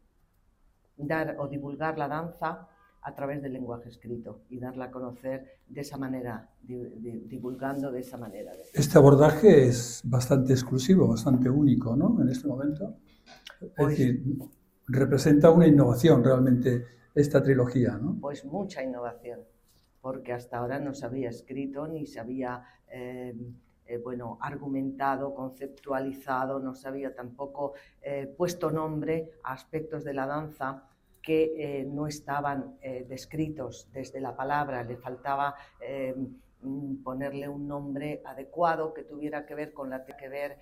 dar 0.96 1.34
o 1.40 1.48
divulgar 1.48 1.98
la 1.98 2.06
danza 2.06 2.68
a 3.02 3.14
través 3.14 3.42
del 3.42 3.52
lenguaje 3.52 3.88
escrito 3.88 4.42
y 4.48 4.58
darla 4.58 4.86
a 4.86 4.90
conocer 4.90 5.58
de 5.68 5.80
esa 5.80 5.96
manera, 5.96 6.50
divulgando 6.62 7.90
de 7.90 8.00
esa 8.00 8.16
manera. 8.16 8.52
Este 8.72 8.98
abordaje 8.98 9.66
es 9.66 10.02
bastante 10.04 10.52
exclusivo, 10.52 11.08
bastante 11.08 11.48
único, 11.48 11.96
¿no? 11.96 12.20
En 12.20 12.28
este 12.28 12.48
momento. 12.48 12.96
Es 13.60 13.70
pues 13.76 13.90
decir, 13.90 14.22
representa 14.86 15.50
una 15.50 15.66
innovación 15.66 16.22
realmente 16.24 16.84
esta 17.14 17.42
trilogía, 17.42 17.98
¿no? 17.98 18.18
Pues 18.20 18.44
mucha 18.44 18.82
innovación, 18.82 19.40
porque 20.00 20.32
hasta 20.32 20.58
ahora 20.58 20.78
no 20.78 20.94
se 20.94 21.06
había 21.06 21.30
escrito 21.30 21.86
ni 21.86 22.06
se 22.06 22.20
había... 22.20 22.62
Eh, 22.90 23.34
eh, 23.88 23.96
bueno, 23.96 24.36
argumentado, 24.42 25.34
conceptualizado, 25.34 26.60
no 26.60 26.74
se 26.74 26.86
había 26.88 27.14
tampoco 27.14 27.72
eh, 28.02 28.26
puesto 28.36 28.70
nombre 28.70 29.30
a 29.42 29.54
aspectos 29.54 30.04
de 30.04 30.12
la 30.12 30.26
danza 30.26 30.87
que 31.28 31.52
eh, 31.58 31.84
no 31.84 32.06
estaban 32.06 32.78
eh, 32.80 33.04
descritos 33.06 33.90
desde 33.92 34.18
la 34.18 34.34
palabra, 34.34 34.82
le 34.82 34.96
faltaba 34.96 35.54
eh, 35.78 36.16
ponerle 37.04 37.50
un 37.50 37.68
nombre 37.68 38.22
adecuado 38.24 38.94
que 38.94 39.02
tuviera 39.02 39.44
que 39.44 39.54
ver 39.54 39.74
con 39.74 39.90
la 39.90 40.06
que 40.06 40.28
ver 40.28 40.58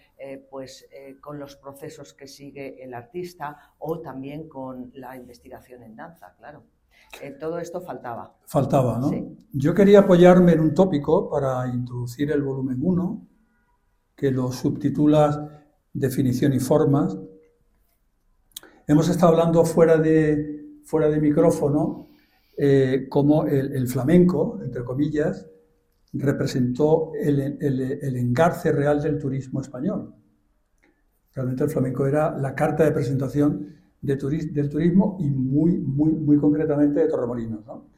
pues 0.50 0.86
con 1.22 1.38
los 1.38 1.56
procesos 1.56 2.12
que 2.12 2.26
sigue 2.26 2.82
el 2.84 2.92
artista 2.92 3.56
o 3.78 4.00
también 4.00 4.48
con 4.48 4.90
la 4.94 5.16
investigación 5.16 5.84
en 5.84 5.94
danza, 5.94 6.34
claro. 6.36 6.64
todo 7.40 7.58
esto 7.60 7.80
faltaba. 7.80 8.34
Faltaba, 8.44 8.98
¿no? 8.98 9.10
Yo 9.52 9.72
quería 9.72 10.00
apoyarme 10.00 10.52
en 10.52 10.60
un 10.60 10.74
tópico 10.74 11.30
para 11.30 11.66
introducir 11.68 12.30
el 12.30 12.42
volumen 12.42 12.78
1, 12.82 13.26
que 14.16 14.30
lo 14.32 14.50
subtitulas 14.52 15.40
Definición 15.94 16.52
y 16.52 16.58
formas, 16.58 17.16
Hemos 18.88 19.08
estado 19.08 19.32
hablando 19.32 19.64
fuera 19.64 19.96
de, 19.96 20.55
fuera 20.86 21.08
de 21.08 21.20
micrófono 21.20 22.06
eh, 22.56 23.06
cómo 23.10 23.44
el, 23.44 23.86
flamenco, 23.86 24.60
entre 24.62 24.82
comillas, 24.82 25.46
representó 26.12 27.12
el, 27.14 27.58
el, 27.60 28.16
engarce 28.16 28.72
real 28.72 29.02
del 29.02 29.18
turismo 29.18 29.60
español. 29.60 30.14
Realmente 31.34 31.64
el 31.64 31.70
flamenco 31.70 32.06
era 32.06 32.34
la 32.38 32.54
carta 32.54 32.84
de 32.84 32.92
presentación 32.92 33.74
de 34.00 34.16
del 34.16 34.70
turismo 34.70 35.16
y 35.20 35.28
muy, 35.28 35.76
muy, 35.76 36.12
muy 36.12 36.38
concretamente 36.38 37.00
de 37.00 37.08
Torremolinos. 37.08 37.66
¿no? 37.66 37.88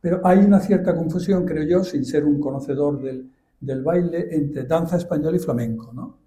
Pero 0.00 0.20
hay 0.22 0.38
una 0.38 0.60
cierta 0.60 0.94
confusión, 0.94 1.46
creo 1.46 1.64
yo, 1.64 1.82
sin 1.82 2.04
ser 2.04 2.24
un 2.24 2.38
conocedor 2.38 3.00
del, 3.00 3.32
del 3.58 3.82
baile, 3.82 4.28
entre 4.30 4.64
danza 4.64 4.98
española 4.98 5.36
y 5.36 5.40
flamenco. 5.40 5.92
¿no? 5.92 6.18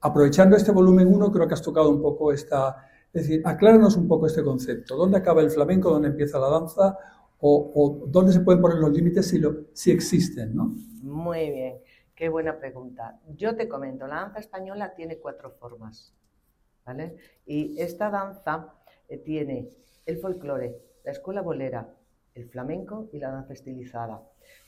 Aprovechando 0.00 0.56
este 0.56 0.72
volumen 0.72 1.06
1, 1.14 1.30
creo 1.30 1.46
que 1.46 1.54
has 1.54 1.62
tocado 1.62 1.90
un 1.90 2.00
poco 2.00 2.32
esta, 2.32 2.76
es 3.14 3.28
decir, 3.28 3.42
acláranos 3.44 3.96
un 3.96 4.08
poco 4.08 4.26
este 4.26 4.42
concepto. 4.42 4.96
¿Dónde 4.96 5.18
acaba 5.18 5.40
el 5.40 5.50
flamenco? 5.50 5.88
¿Dónde 5.88 6.08
empieza 6.08 6.36
la 6.40 6.48
danza? 6.48 6.98
¿O, 7.38 8.06
dónde 8.08 8.32
se 8.32 8.40
pueden 8.40 8.60
poner 8.60 8.78
los 8.78 8.90
límites 8.90 9.28
si, 9.28 9.38
lo, 9.38 9.66
si 9.72 9.92
existen? 9.92 10.56
¿no? 10.56 10.74
Muy 11.02 11.50
bien, 11.50 11.78
qué 12.16 12.28
buena 12.28 12.58
pregunta. 12.58 13.20
Yo 13.36 13.54
te 13.54 13.68
comento, 13.68 14.08
la 14.08 14.16
danza 14.16 14.40
española 14.40 14.94
tiene 14.96 15.18
cuatro 15.18 15.52
formas. 15.52 16.12
¿vale? 16.84 17.16
Y 17.46 17.80
esta 17.80 18.10
danza 18.10 18.74
eh, 19.08 19.18
tiene 19.18 19.68
el 20.06 20.18
folclore, 20.18 20.76
la 21.04 21.12
escuela 21.12 21.40
bolera, 21.40 21.88
el 22.34 22.48
flamenco 22.48 23.08
y 23.12 23.20
la 23.20 23.30
danza 23.30 23.52
estilizada. 23.52 24.22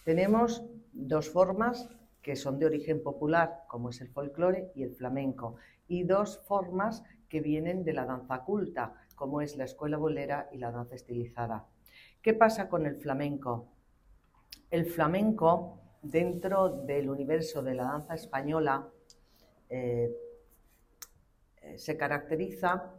Tenemos 0.04 0.62
dos 0.92 1.30
formas 1.30 1.88
que 2.22 2.36
son 2.36 2.60
de 2.60 2.66
origen 2.66 3.02
popular, 3.02 3.64
como 3.68 3.90
es 3.90 4.00
el 4.00 4.08
folclore 4.08 4.70
y 4.76 4.84
el 4.84 4.94
flamenco, 4.94 5.56
y 5.88 6.04
dos 6.04 6.40
formas 6.46 7.02
que 7.28 7.40
vienen 7.40 7.84
de 7.84 7.92
la 7.92 8.04
danza 8.04 8.44
culta, 8.44 8.94
como 9.14 9.40
es 9.40 9.56
la 9.56 9.64
escuela 9.64 9.96
bolera 9.96 10.48
y 10.52 10.58
la 10.58 10.70
danza 10.70 10.94
estilizada. 10.94 11.66
¿Qué 12.22 12.34
pasa 12.34 12.68
con 12.68 12.86
el 12.86 12.96
flamenco? 12.96 13.68
El 14.70 14.86
flamenco, 14.86 15.80
dentro 16.02 16.68
del 16.68 17.08
universo 17.08 17.62
de 17.62 17.74
la 17.74 17.84
danza 17.84 18.14
española, 18.14 18.88
eh, 19.68 20.10
eh, 21.62 21.78
se 21.78 21.96
caracteriza 21.96 22.92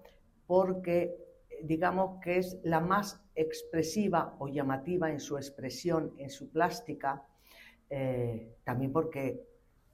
porque 0.45 1.27
digamos 1.63 2.21
que 2.21 2.37
es 2.37 2.57
la 2.63 2.79
más 2.79 3.21
expresiva 3.35 4.35
o 4.39 4.47
llamativa 4.47 5.09
en 5.09 5.19
su 5.19 5.37
expresión, 5.37 6.13
en 6.17 6.29
su 6.29 6.49
plástica, 6.49 7.23
eh, 7.89 8.55
también 8.63 8.91
porque 8.91 9.46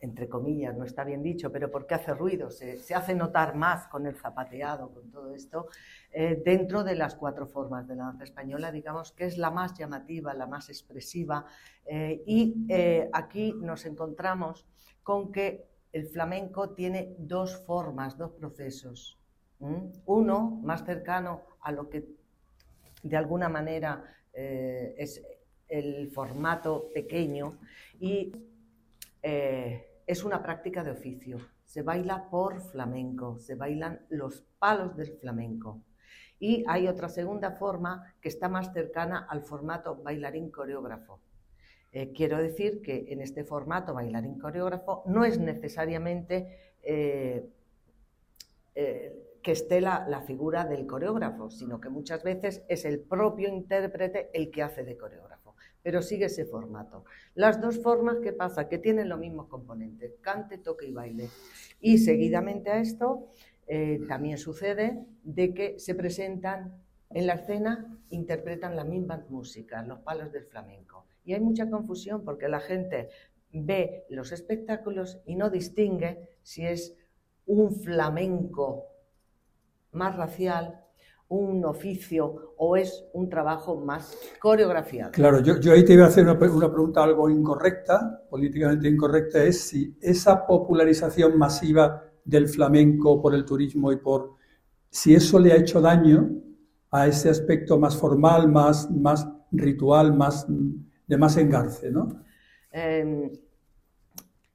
entre 0.04 0.28
comillas, 0.28 0.76
no 0.76 0.84
está 0.84 1.06
bien 1.06 1.24
dicho, 1.24 1.50
pero 1.50 1.72
porque 1.72 1.96
hace 1.96 2.14
ruido, 2.14 2.52
se, 2.52 2.78
hace 2.94 3.16
notar 3.16 3.56
más 3.56 3.88
con 3.88 4.06
el 4.06 4.16
zapateado, 4.16 4.92
con 4.92 5.10
todo 5.10 5.34
esto, 5.34 5.68
eh, 6.12 6.42
dentro 6.44 6.84
de 6.84 6.96
las 6.96 7.16
cuatro 7.16 7.48
formas 7.48 7.88
de 7.88 7.96
la 7.96 8.04
danza 8.04 8.26
española, 8.26 8.70
digamos 8.70 9.14
que 9.14 9.24
es 9.24 9.38
la 9.38 9.50
más 9.50 9.78
llamativa, 9.78 10.34
la 10.34 10.46
más 10.46 10.68
expresiva, 10.68 11.46
eh, 11.86 12.22
y 12.28 12.66
eh, 12.68 13.10
aquí 13.14 13.54
nos 13.54 13.86
encontramos 13.86 14.68
con 15.04 15.32
que 15.32 15.70
el 15.94 16.06
flamenco 16.08 16.72
tiene 16.72 17.16
dos 17.18 17.64
formas, 17.66 18.18
dos 18.18 18.32
procesos. 18.32 19.18
Uno 20.06 20.60
más 20.64 20.84
cercano 20.84 21.44
a 21.62 21.72
lo 21.72 21.90
que 21.90 22.06
de 23.04 23.16
alguna 23.16 23.48
manera 23.48 24.04
es 24.34 25.24
el 25.70 26.12
formato 26.12 26.90
pequeño 26.94 27.60
y 27.98 28.34
es 30.08 30.24
una 30.24 30.42
práctica 30.42 30.84
de 30.84 30.92
oficio. 30.92 31.38
Se 31.66 31.82
baila 31.82 32.30
por 32.30 32.62
flamenco, 32.62 33.40
se 33.40 33.56
bailan 33.56 34.06
los 34.10 34.46
palos 34.60 34.96
del 34.96 35.18
flamenco. 35.18 35.82
Y 36.40 36.64
hay 36.68 36.88
otra 36.88 37.10
segunda 37.10 37.52
forma 37.52 38.16
que 38.22 38.30
está 38.30 38.50
más 38.50 38.74
cercana 38.74 39.28
al 39.30 39.44
formato 39.44 39.96
bailarín 39.96 40.52
coreógrafo. 40.52 41.20
Eh, 41.92 42.12
quiero 42.12 42.38
decir 42.38 42.82
que 42.82 43.06
en 43.10 43.22
este 43.22 43.44
formato 43.44 43.94
bailarín 43.94 44.40
coreógrafo 44.40 45.04
no 45.06 45.24
es 45.26 45.40
necesariamente 45.40 46.76
eh, 46.82 47.50
que 49.44 49.52
esté 49.52 49.82
la, 49.82 50.24
figura 50.26 50.66
del 50.66 50.88
coreógrafo, 50.88 51.52
sino 51.52 51.80
que 51.82 51.90
muchas 51.90 52.24
veces 52.24 52.64
es 52.70 52.86
el 52.86 53.02
propio 53.02 53.50
intérprete 53.50 54.30
el 54.34 54.50
que 54.50 54.64
hace 54.64 54.84
de 54.86 54.98
coreógrafo, 54.98 55.43
pero 55.84 56.02
sigue 56.02 56.26
ese 56.26 56.46
formato. 56.46 57.04
Las 57.36 57.62
dos 57.62 57.78
formas, 57.84 58.18
¿qué 58.24 58.34
pasa? 58.34 58.68
Que 58.70 58.80
tienen 58.80 59.10
los 59.10 59.20
mismos 59.20 59.48
componentes, 59.48 60.14
cante, 60.22 60.58
toque 60.58 60.88
y 60.88 60.94
baile. 60.94 61.30
Y 61.82 62.00
seguidamente 62.00 62.72
a 62.72 62.80
esto, 62.80 63.28
eh, 63.68 64.00
también 64.08 64.38
sucede 64.38 65.06
de 65.24 65.54
que 65.54 65.80
se 65.80 65.94
presentan 65.94 66.82
en 67.10 67.28
la 67.28 67.34
escena, 67.34 68.00
interpretan 68.10 68.76
las 68.76 68.88
mismas 68.88 69.30
músicas, 69.30 69.86
los 69.86 70.00
palos 70.00 70.32
del 70.32 70.46
flamenco. 70.46 71.06
Y 71.26 71.34
hay 71.34 71.42
mucha 71.42 71.70
confusión 71.70 72.24
porque 72.24 72.48
la 72.48 72.60
gente 72.60 73.10
ve 73.52 74.06
los 74.10 74.32
espectáculos 74.32 75.22
y 75.26 75.36
no 75.36 75.50
distingue 75.50 76.30
si 76.42 76.66
es 76.66 76.98
un 77.46 77.76
flamenco 77.76 78.88
más 79.92 80.16
racial, 80.16 80.83
un 81.30 81.66
oficio 81.66 82.54
o 82.58 82.78
es 82.78 83.06
un 83.14 83.30
trabajo 83.30 83.80
más 83.80 84.16
coreografiado. 84.40 85.12
Claro, 85.12 85.40
yo, 85.40 85.60
yo 85.60 85.74
ahí 85.74 85.84
te 85.84 85.94
iba 85.94 86.06
a 86.06 86.08
hacer 86.08 86.24
una, 86.24 86.34
una, 86.34 86.72
pregunta 86.72 87.04
algo 87.04 87.30
incorrecta, 87.30 88.22
políticamente 88.30 88.88
incorrecta, 88.88 89.44
es 89.44 89.62
si 89.62 89.98
esa 90.02 90.46
popularización 90.46 91.38
masiva 91.38 92.04
del 92.24 92.48
flamenco 92.48 93.22
por 93.22 93.34
el 93.34 93.46
turismo 93.46 93.92
y 93.92 93.98
por... 93.98 94.36
si 94.90 95.16
eso 95.16 95.40
le 95.40 95.52
ha 95.54 95.58
hecho 95.58 95.82
daño 95.82 96.30
a 96.92 97.08
ese 97.08 97.30
aspecto 97.30 97.80
más 97.80 97.98
formal, 97.98 98.48
más, 98.48 98.90
más 98.92 99.28
ritual, 99.52 100.14
más 100.14 100.46
de 100.48 101.18
más 101.18 101.38
engarce, 101.38 101.92
¿no? 101.92 102.24
Eh, 102.72 103.32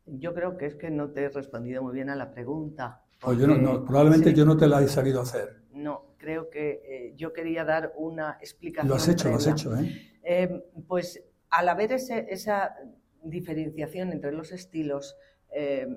yo 0.06 0.34
creo 0.34 0.56
que 0.56 0.66
es 0.66 0.76
que 0.76 0.90
no 0.90 1.10
te 1.10 1.24
he 1.24 1.28
respondido 1.28 1.82
muy 1.82 1.94
bien 1.94 2.10
a 2.10 2.16
la 2.16 2.30
pregunta. 2.30 3.02
Porque, 3.20 3.40
yo 3.40 3.46
no, 3.46 3.56
no, 3.56 3.84
probablemente 3.84 4.30
sí, 4.30 4.36
yo 4.36 4.44
no 4.44 4.56
te 4.56 4.66
la 4.66 4.82
he 4.82 4.88
sabido 4.88 5.20
hacer. 5.20 5.62
No, 5.78 6.14
creo 6.18 6.50
que 6.50 6.82
eh, 6.84 7.14
yo 7.16 7.32
quería 7.32 7.64
dar 7.64 7.92
una 7.96 8.38
explicación. 8.40 8.88
Lo 8.88 8.96
has 8.96 9.08
hecho, 9.08 9.24
previa. 9.24 9.32
lo 9.32 9.38
has 9.38 9.46
hecho, 9.46 9.76
¿eh? 9.76 10.20
eh 10.22 10.64
pues 10.86 11.22
al 11.50 11.68
haber 11.68 11.92
ese, 11.92 12.26
esa 12.30 12.76
diferenciación 13.22 14.12
entre 14.12 14.32
los 14.32 14.52
estilos, 14.52 15.16
eh, 15.50 15.88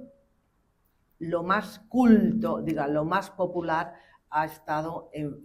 lo 1.20 1.44
más 1.44 1.80
culto, 1.90 2.62
diga, 2.62 2.88
lo 2.88 3.06
más 3.06 3.30
popular 3.32 3.94
ha 4.30 4.46
estado 4.46 5.10
en, 5.14 5.44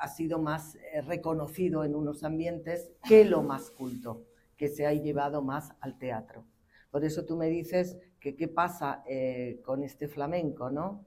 ha 0.00 0.08
sido 0.08 0.38
más 0.38 0.76
eh, 0.76 1.02
reconocido 1.02 1.84
en 1.84 1.94
unos 1.94 2.24
ambientes 2.24 2.90
que 3.06 3.24
lo 3.24 3.42
más 3.42 3.70
culto, 3.70 4.24
que 4.56 4.68
se 4.68 4.86
ha 4.86 4.94
llevado 4.94 5.42
más 5.42 5.72
al 5.80 5.98
teatro. 5.98 6.46
Por 6.90 7.04
eso 7.04 7.24
tú 7.24 7.36
me 7.36 7.48
dices 7.48 7.98
que 8.18 8.34
qué 8.34 8.48
pasa 8.48 9.02
eh, 9.06 9.60
con 9.64 9.84
este 9.84 10.08
flamenco, 10.08 10.70
¿no? 10.70 11.06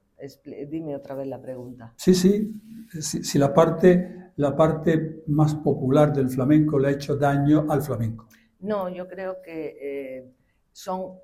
Dime 0.69 0.95
otra 0.95 1.15
vez 1.15 1.27
la 1.27 1.41
pregunta. 1.41 1.93
Sí, 1.97 2.13
sí. 2.13 2.61
Si, 2.99 3.23
si, 3.23 3.39
la, 3.39 3.53
parte, 3.53 4.31
la 4.37 4.55
parte 4.55 5.23
más 5.27 5.55
popular 5.55 6.13
del 6.13 6.29
flamenco 6.29 6.79
le 6.79 6.89
ha 6.89 6.91
hecho 6.91 7.15
daño 7.15 7.65
al 7.69 7.81
flamenco. 7.81 8.27
No, 8.59 8.89
yo 8.89 9.07
creo 9.07 9.41
que 9.41 9.77
eh, 9.81 10.33
son, 10.71 11.17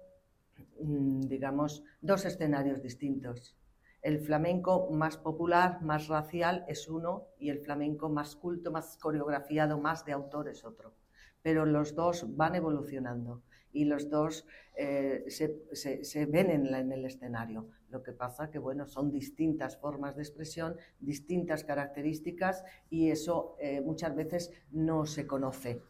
mm, 0.81 1.21
digamos, 1.21 1.83
dos 2.01 2.25
escenarios 2.25 2.81
distintos. 2.81 3.55
El 4.01 4.19
flamenco 4.19 4.89
más 4.91 5.17
popular, 5.17 5.81
más 5.81 6.07
racial 6.07 6.63
es 6.67 6.87
uno 6.87 7.27
y 7.37 7.49
el 7.49 7.59
flamenco 7.59 8.09
más 8.09 8.35
culto, 8.35 8.71
más 8.71 8.97
coreografiado, 8.97 9.77
más 9.77 10.05
de 10.05 10.13
autor 10.13 10.47
es 10.47 10.63
otro. 10.63 10.93
Pero 11.41 11.65
los 11.65 11.95
dos 11.95 12.25
van 12.35 12.55
evolucionando 12.55 13.41
y 13.71 13.85
los 13.85 14.09
dos 14.09 14.45
eh, 14.75 15.25
se, 15.27 15.63
se, 15.73 16.03
se, 16.03 16.25
ven 16.25 16.49
en, 16.49 16.71
la, 16.71 16.79
en, 16.79 16.91
el 16.91 17.05
escenario. 17.05 17.67
Lo 17.89 18.03
que 18.03 18.11
pasa 18.13 18.49
que, 18.49 18.59
bueno, 18.59 18.85
son 18.85 19.11
distintas 19.11 19.77
formas 19.77 20.15
de 20.15 20.21
expresión, 20.21 20.75
distintas 20.99 21.63
características 21.63 22.63
y 22.89 23.09
eso 23.09 23.55
eh, 23.59 23.81
muchas 23.81 24.15
veces 24.15 24.51
no 24.71 25.05
se 25.05 25.25
conoce. 25.25 25.81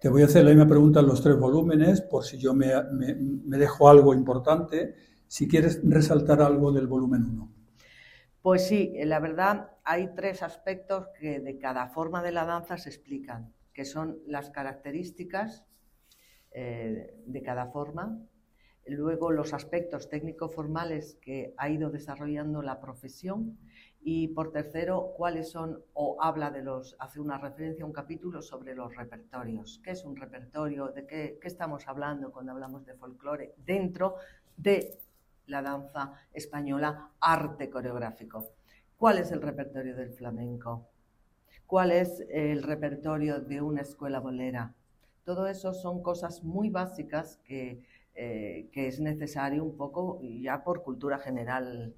Te 0.00 0.08
voy 0.08 0.22
a 0.22 0.26
hacer 0.26 0.44
la 0.44 0.50
misma 0.50 0.68
pregunta 0.68 1.00
en 1.00 1.06
los 1.06 1.22
tres 1.22 1.38
volúmenes, 1.38 2.02
por 2.02 2.24
si 2.24 2.36
yo 2.36 2.52
me, 2.52 2.68
me, 2.92 3.14
me 3.14 3.56
dejo 3.56 3.88
algo 3.88 4.12
importante, 4.12 4.94
si 5.26 5.48
quieres 5.48 5.80
resaltar 5.82 6.42
algo 6.42 6.72
del 6.72 6.86
volumen 6.86 7.24
1. 7.24 7.52
Pues 8.42 8.66
sí, 8.66 8.92
la 9.04 9.20
verdad 9.20 9.70
hay 9.84 10.14
tres 10.14 10.42
aspectos 10.42 11.06
que 11.18 11.40
de 11.40 11.58
cada 11.58 11.88
forma 11.88 12.22
de 12.22 12.32
la 12.32 12.44
danza 12.44 12.76
se 12.76 12.90
explican, 12.90 13.54
que 13.72 13.86
son 13.86 14.18
las 14.26 14.50
características, 14.50 15.64
eh, 16.50 17.16
de 17.26 17.42
cada 17.42 17.66
forma. 17.66 18.20
Luego 18.86 19.30
los 19.30 19.54
aspectos 19.54 20.08
técnico-formales 20.08 21.16
que 21.22 21.54
ha 21.56 21.68
ido 21.70 21.90
desarrollando 21.90 22.62
la 22.62 22.80
profesión. 22.80 23.58
Y 24.02 24.28
por 24.28 24.52
tercero, 24.52 25.14
cuáles 25.16 25.50
son, 25.50 25.82
o 25.94 26.18
habla 26.20 26.50
de 26.50 26.62
los, 26.62 26.94
hace 26.98 27.20
una 27.20 27.38
referencia 27.38 27.86
un 27.86 27.92
capítulo 27.92 28.42
sobre 28.42 28.74
los 28.74 28.94
repertorios. 28.94 29.80
¿Qué 29.82 29.92
es 29.92 30.04
un 30.04 30.16
repertorio? 30.16 30.88
¿De 30.88 31.06
qué, 31.06 31.38
qué 31.40 31.48
estamos 31.48 31.88
hablando 31.88 32.30
cuando 32.30 32.52
hablamos 32.52 32.84
de 32.84 32.94
folclore? 32.94 33.54
Dentro 33.64 34.16
de 34.56 34.98
la 35.46 35.62
danza 35.62 36.12
española, 36.32 37.10
arte 37.20 37.70
coreográfico. 37.70 38.50
¿Cuál 38.98 39.18
es 39.18 39.32
el 39.32 39.40
repertorio 39.40 39.96
del 39.96 40.12
flamenco? 40.12 40.88
¿Cuál 41.66 41.92
es 41.92 42.22
el 42.28 42.62
repertorio 42.62 43.40
de 43.40 43.62
una 43.62 43.80
escuela 43.80 44.20
bolera? 44.20 44.74
Todo 45.24 45.46
eso 45.46 45.72
son 45.72 46.02
cosas 46.02 46.44
muy 46.44 46.68
básicas 46.68 47.38
que, 47.44 47.82
eh, 48.14 48.68
que 48.72 48.86
es 48.86 49.00
necesario 49.00 49.64
un 49.64 49.76
poco, 49.76 50.20
ya 50.22 50.62
por 50.62 50.82
cultura 50.82 51.18
general, 51.18 51.94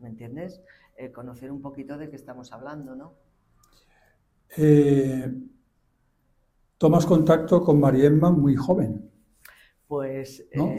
¿me 0.00 0.08
entiendes? 0.08 0.60
Eh, 0.96 1.12
conocer 1.12 1.52
un 1.52 1.62
poquito 1.62 1.96
de 1.96 2.10
qué 2.10 2.16
estamos 2.16 2.52
hablando, 2.52 2.96
¿no? 2.96 3.14
Eh, 4.56 5.32
tomas 6.76 7.06
contacto 7.06 7.62
con 7.62 7.78
Mariemma 7.78 8.30
muy 8.30 8.56
joven. 8.56 9.10
Pues 9.86 10.44
¿no? 10.54 10.72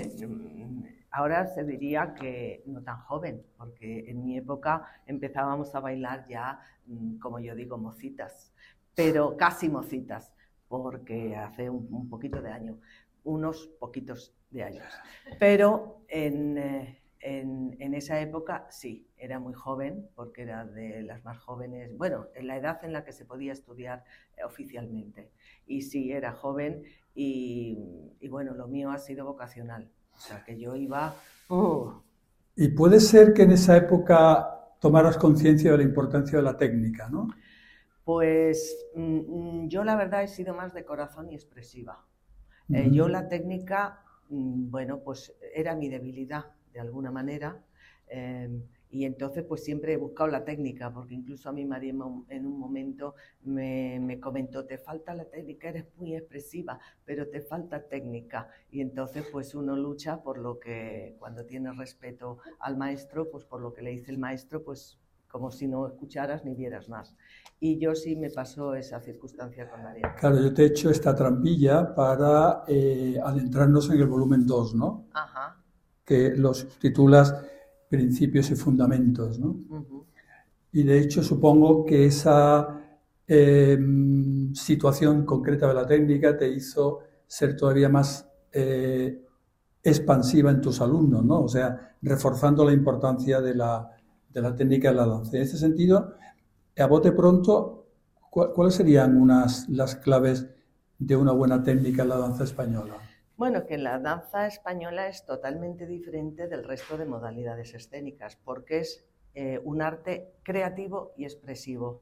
ahora 1.12 1.46
se 1.48 1.64
diría 1.64 2.14
que 2.14 2.64
no 2.66 2.82
tan 2.82 2.98
joven, 3.04 3.44
porque 3.58 4.10
en 4.10 4.26
mi 4.26 4.38
época 4.38 4.86
empezábamos 5.06 5.74
a 5.74 5.80
bailar 5.80 6.26
ya, 6.28 6.60
mm, 6.88 7.20
como 7.20 7.40
yo 7.40 7.56
digo, 7.56 7.78
mocitas, 7.78 8.54
pero 8.94 9.38
casi 9.38 9.70
mocitas 9.70 10.34
porque 10.68 11.36
hace 11.36 11.70
un, 11.70 11.88
un 11.92 12.10
poquito 12.10 12.42
de 12.42 12.52
año, 12.52 12.80
unos 13.26 13.68
poquitos 13.80 14.34
de 14.52 14.64
años. 14.64 14.86
Pero 15.40 16.06
en, 16.08 16.58
eh, 16.58 17.02
en, 17.20 17.76
en, 17.80 17.94
esa 17.94 18.22
época 18.22 18.68
sí, 18.70 19.10
era 19.18 19.40
muy 19.40 19.54
joven, 19.54 20.08
porque 20.16 20.44
era 20.44 20.66
de 20.66 21.02
las 21.04 21.26
más 21.26 21.38
jóvenes, 21.40 21.98
bueno, 21.98 22.28
en 22.36 22.48
la 22.48 22.56
edad 22.56 22.84
en 22.84 22.94
la 22.94 23.04
que 23.04 23.12
se 23.12 23.26
podía 23.26 23.52
estudiar 23.52 24.06
eh, 24.38 24.44
oficialmente. 24.46 25.32
Y 25.66 25.82
sí, 25.82 26.12
era 26.12 26.32
joven 26.32 26.84
y, 27.14 28.14
y, 28.20 28.28
bueno, 28.30 28.54
lo 28.54 28.68
mío 28.68 28.92
ha 28.92 28.98
sido 28.98 29.26
vocacional. 29.26 29.92
O 30.16 30.20
sea, 30.20 30.44
que 30.46 30.58
yo 30.58 30.76
iba... 30.76 31.14
Uh. 31.50 31.92
Y 32.56 32.70
puede 32.70 33.02
ser 33.02 33.34
que 33.34 33.44
en 33.44 33.52
esa 33.52 33.76
época 33.76 34.56
tomaras 34.80 35.18
conciencia 35.18 35.72
de 35.72 35.78
la 35.78 35.84
importancia 35.84 36.38
de 36.38 36.44
la 36.44 36.56
técnica, 36.56 37.10
¿no? 37.10 37.28
Pues 38.06 38.88
mmm, 38.94 39.68
yo 39.68 39.84
la 39.84 39.96
verdad 39.96 40.24
he 40.24 40.28
sido 40.28 40.54
más 40.54 40.74
de 40.74 40.86
corazón 40.86 41.30
y 41.32 41.36
expresiva. 41.36 42.06
Uh 42.70 42.74
-huh. 42.74 42.78
eh, 42.78 42.90
yo 42.92 43.08
la 43.08 43.28
técnica, 43.28 44.04
mmm, 44.30 44.70
bueno, 44.72 45.00
pues 45.04 45.34
era 45.54 45.76
mi 45.76 45.90
debilidad 45.90 46.46
de 46.74 46.80
alguna 46.80 47.12
manera. 47.12 47.64
Eh, 48.08 48.50
y 48.90 49.04
entonces 49.06 49.44
pues 49.44 49.64
siempre 49.64 49.94
he 49.94 49.98
buscado 49.98 50.30
la 50.30 50.46
técnica, 50.46 50.94
porque 50.94 51.16
incluso 51.16 51.50
a 51.50 51.52
mi 51.52 51.66
María 51.66 51.92
en 52.30 52.46
un 52.46 52.60
momento 52.60 53.16
me, 53.44 54.00
me, 54.00 54.20
comentó, 54.20 54.66
te 54.66 54.78
falta 54.78 55.14
la 55.14 55.26
técnica, 55.26 55.70
eres 55.70 55.86
muy 55.98 56.16
expresiva, 56.16 56.80
pero 57.04 57.28
te 57.30 57.42
falta 57.42 57.88
técnica. 57.90 58.50
Y 58.72 58.80
entonces 58.82 59.26
pues 59.32 59.54
uno 59.56 59.76
lucha 59.76 60.24
por 60.24 60.38
lo 60.38 60.60
que, 60.60 61.16
cuando 61.20 61.46
tiene 61.46 61.74
respeto 61.74 62.38
al 62.60 62.78
maestro, 62.78 63.30
pues 63.32 63.44
por 63.44 63.60
lo 63.62 63.74
que 63.74 63.82
le 63.82 63.92
dice 63.92 64.12
el 64.12 64.18
maestro, 64.18 64.64
pues 64.64 64.98
como 65.36 65.52
si 65.52 65.68
no 65.68 65.86
escucharas 65.86 66.46
ni 66.46 66.56
vieras 66.56 66.88
más. 66.88 67.14
Y 67.60 67.78
yo 67.78 67.94
sí 67.94 68.16
me 68.16 68.30
pasó 68.30 68.74
esa 68.74 69.02
circunstancia 69.02 69.70
con 69.70 69.84
María. 69.84 70.16
Claro, 70.18 70.42
yo 70.42 70.54
te 70.54 70.64
he 70.64 70.68
hecho 70.68 70.90
esta 70.90 71.14
trampilla 71.14 71.94
para 71.94 72.64
eh, 72.70 73.20
adentrarnos 73.22 73.90
en 73.90 74.00
el 74.00 74.08
volumen 74.08 74.48
2, 74.48 74.76
¿no? 74.76 75.08
Ajá. 75.12 75.62
Que 76.06 76.38
los 76.38 76.80
titulas 76.80 77.36
Principios 77.90 78.50
y 78.50 78.56
Fundamentos, 78.56 79.38
¿no? 79.38 79.48
Uh 79.48 79.82
-huh. 79.82 80.06
Y 80.72 80.84
de 80.84 81.00
hecho 81.00 81.22
supongo 81.22 81.84
que 81.84 82.06
esa 82.06 82.82
eh, 83.28 83.78
situación 84.54 85.26
concreta 85.26 85.68
de 85.68 85.74
la 85.74 85.86
técnica 85.86 86.38
te 86.38 86.48
hizo 86.48 87.00
ser 87.28 87.58
todavía 87.58 87.90
más 87.90 88.26
eh, 88.54 89.22
expansiva 89.84 90.50
en 90.50 90.62
tus 90.62 90.80
alumnos, 90.80 91.26
¿no? 91.26 91.42
O 91.42 91.50
sea, 91.50 91.98
reforzando 92.02 92.64
la 92.64 92.72
importancia 92.72 93.42
de 93.42 93.54
la, 93.54 93.92
de 94.36 94.42
la 94.42 94.54
técnica 94.54 94.90
de 94.90 94.96
la 94.96 95.06
danza. 95.08 95.38
En 95.38 95.44
ese 95.44 95.58
sentido, 95.58 96.14
a 96.78 96.86
bote 96.88 97.14
pronto, 97.14 97.88
¿cuáles 98.30 98.76
serían 98.76 99.16
unas 99.16 99.68
las 99.70 99.96
claves 99.96 100.46
de 101.00 101.16
una 101.16 101.32
buena 101.32 101.64
técnica 101.64 102.04
en 102.04 102.10
la 102.10 102.18
danza 102.18 102.44
española? 102.44 102.98
Bueno, 103.38 103.66
que 103.66 103.78
la 103.78 103.98
danza 103.98 104.46
española 104.46 105.08
es 105.08 105.26
totalmente 105.26 105.88
diferente 105.88 106.50
del 106.50 106.66
resto 106.66 106.98
de 106.98 107.06
modalidades 107.06 107.74
escénicas, 107.74 108.36
porque 108.36 108.80
es 108.80 109.06
eh, 109.34 109.62
un 109.64 109.82
arte 109.82 110.34
creativo 110.44 111.14
y 111.18 111.24
expresivo. 111.24 112.02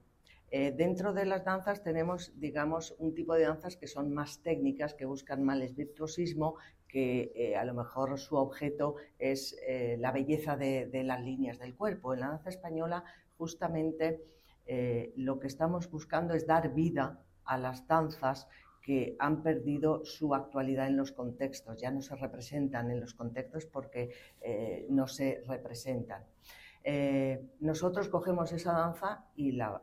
Eh, 0.49 0.71
dentro 0.75 1.13
de 1.13 1.25
las 1.25 1.45
danzas 1.45 1.83
tenemos, 1.83 2.31
digamos, 2.39 2.95
un 2.97 3.13
tipo 3.13 3.35
de 3.35 3.43
danzas 3.43 3.77
que 3.77 3.87
son 3.87 4.11
más 4.11 4.41
técnicas, 4.41 4.95
que 4.95 5.05
buscan 5.05 5.43
más 5.43 5.61
el 5.61 5.73
virtuosismo, 5.73 6.55
que 6.93 7.31
eh, 7.35 7.55
a 7.55 7.65
lo 7.65 7.73
mejor 7.73 8.19
su 8.19 8.35
objeto 8.35 8.97
es 9.17 9.57
eh, 9.67 9.97
la 9.99 10.11
belleza 10.11 10.55
de, 10.55 11.03
las 11.03 11.21
líneas 11.21 11.57
del 11.57 11.75
cuerpo. 11.75 12.13
En 12.13 12.19
la 12.19 12.27
danza 12.27 12.49
española, 12.49 13.03
justamente, 13.37 14.21
lo 15.17 15.39
que 15.39 15.47
estamos 15.47 15.91
buscando 15.91 16.33
es 16.35 16.47
dar 16.47 16.73
vida 16.73 17.19
a 17.43 17.57
las 17.57 17.85
danzas 17.85 18.47
que 18.81 19.17
han 19.19 19.43
perdido 19.43 20.05
su 20.05 20.33
actualidad 20.33 20.87
en 20.87 20.95
los 20.95 21.11
contextos, 21.11 21.81
ya 21.81 21.91
no 21.91 22.01
se 22.01 22.15
representan 22.15 22.89
en 22.89 23.01
los 23.01 23.13
contextos 23.13 23.65
porque 23.65 24.13
no 24.89 25.07
se 25.07 25.43
representan. 25.47 26.23
nosotros 27.59 28.07
cogemos 28.07 28.53
esa 28.53 28.71
danza 28.71 29.25
y 29.35 29.51
la 29.51 29.81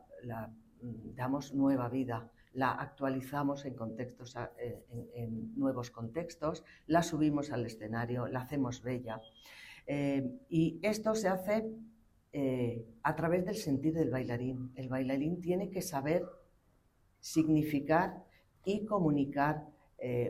Mm, 0.81 1.15
damos 1.15 1.53
nueva 1.53 1.89
vida, 1.89 2.31
la 2.53 2.71
actualizamos 2.71 3.65
en, 3.65 3.75
contextos, 3.75 4.35
eh, 4.57 4.83
en, 5.13 5.57
nuevos 5.57 5.89
contextos, 5.89 6.63
la 6.87 7.03
subimos 7.03 7.51
al 7.51 7.65
escenario, 7.65 8.27
la 8.27 8.41
hacemos 8.41 8.81
bella. 8.83 9.21
Eh, 9.87 10.39
y 10.49 10.79
esto 10.83 11.15
se 11.15 11.27
hace 11.27 11.69
eh, 12.33 12.85
a 13.03 13.15
través 13.15 13.45
del 13.45 13.55
sentir 13.55 13.93
del 13.93 14.09
bailarín. 14.09 14.71
El 14.75 14.89
bailarín 14.89 15.39
tiene 15.39 15.69
que 15.69 15.81
saber 15.81 16.25
significar 17.19 18.23
y 18.65 18.85
comunicar 18.85 19.67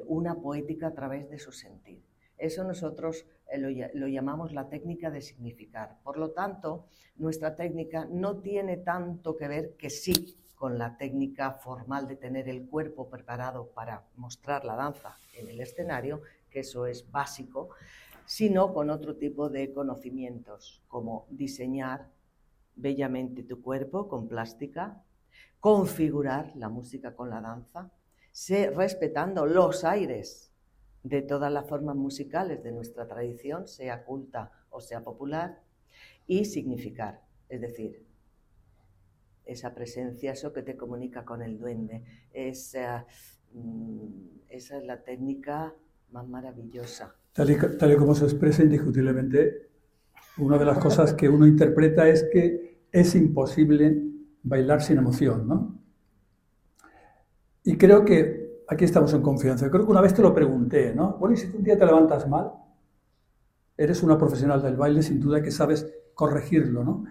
una 0.05 0.35
poética 0.35 0.87
a 0.87 0.93
través 0.93 1.29
de 1.29 1.39
su 1.39 1.53
sentir. 1.53 2.03
Eso 2.37 2.65
nosotros 2.65 3.25
lo, 3.57 3.69
lo, 3.93 4.07
llamamos 4.09 4.51
la 4.51 4.67
técnica 4.67 5.09
de 5.09 5.21
significar. 5.21 5.97
Por 6.03 6.17
lo 6.17 6.31
tanto, 6.31 6.87
nuestra 7.15 7.55
técnica 7.55 8.05
no 8.11 8.41
tiene 8.41 8.75
tanto 8.75 9.37
que 9.37 9.47
ver 9.47 9.77
que 9.77 9.89
sí 9.89 10.40
con 10.61 10.77
la 10.77 10.95
técnica 10.95 11.53
formal 11.53 12.07
de 12.07 12.15
tener 12.15 12.47
el 12.47 12.67
cuerpo 12.67 13.09
preparado 13.09 13.71
para 13.73 14.05
mostrar 14.15 14.63
la 14.63 14.75
danza 14.75 15.17
en 15.33 15.49
el 15.49 15.59
escenario, 15.59 16.21
que 16.51 16.59
eso 16.59 16.85
es 16.85 17.09
básico, 17.09 17.69
sino 18.27 18.71
con 18.71 18.91
otro 18.91 19.15
tipo 19.15 19.49
de 19.49 19.73
conocimientos, 19.73 20.83
como 20.87 21.25
diseñar 21.31 22.11
bellamente 22.75 23.41
tu 23.41 23.59
cuerpo 23.63 24.07
con 24.07 24.27
plástica, 24.27 25.03
configurar 25.59 26.55
la 26.55 26.69
música 26.69 27.15
con 27.15 27.31
la 27.31 27.41
danza, 27.41 27.89
respetando 28.75 29.47
los 29.47 29.83
aires 29.83 30.53
de 31.01 31.23
todas 31.23 31.51
las 31.51 31.67
formas 31.67 31.95
musicales 31.95 32.61
de 32.61 32.71
nuestra 32.71 33.07
tradición, 33.07 33.67
sea 33.67 34.05
culta 34.05 34.51
o 34.69 34.79
sea 34.79 35.03
popular, 35.03 35.63
y 36.27 36.45
significar, 36.45 37.23
es 37.49 37.61
decir, 37.61 38.10
esa 39.45 39.73
presencia, 39.73 40.31
eso 40.31 40.53
que 40.53 40.61
te 40.61 40.77
comunica 40.77 41.25
con 41.25 41.41
el 41.41 41.57
duende. 41.57 42.03
Esa, 42.31 43.05
mm, 43.53 44.07
esa 44.49 44.77
es 44.77 44.85
la 44.85 45.03
técnica 45.03 45.73
más 46.11 46.27
maravillosa. 46.27 47.15
Tal 47.33 47.49
y, 47.49 47.95
como 47.95 48.13
se 48.13 48.25
expresa 48.25 48.63
indiscutiblemente, 48.63 49.69
una 50.37 50.57
de 50.57 50.65
las 50.65 50.79
cosas 50.79 51.13
que 51.13 51.29
uno 51.29 51.47
interpreta 51.47 52.07
es 52.07 52.27
que 52.31 52.81
es 52.91 53.15
imposible 53.15 54.03
bailar 54.43 54.81
sin 54.81 54.97
emoción, 54.97 55.47
¿no? 55.47 55.79
Y 57.63 57.77
creo 57.77 58.03
que 58.03 58.63
aquí 58.67 58.85
estamos 58.85 59.13
en 59.13 59.21
confianza. 59.21 59.69
Creo 59.69 59.85
que 59.85 59.91
una 59.91 60.01
vez 60.01 60.13
te 60.13 60.21
lo 60.21 60.33
pregunté, 60.33 60.93
¿no? 60.93 61.17
Bueno, 61.17 61.35
y 61.35 61.37
si 61.37 61.55
un 61.55 61.63
día 61.63 61.77
te 61.77 61.85
levantas 61.85 62.27
mal, 62.27 62.51
eres 63.77 64.03
una 64.03 64.17
profesional 64.17 64.61
del 64.61 64.75
baile, 64.75 65.01
sin 65.01 65.19
duda 65.19 65.41
que 65.41 65.51
sabes 65.51 65.87
corregirlo, 66.13 66.83
¿no? 66.83 67.05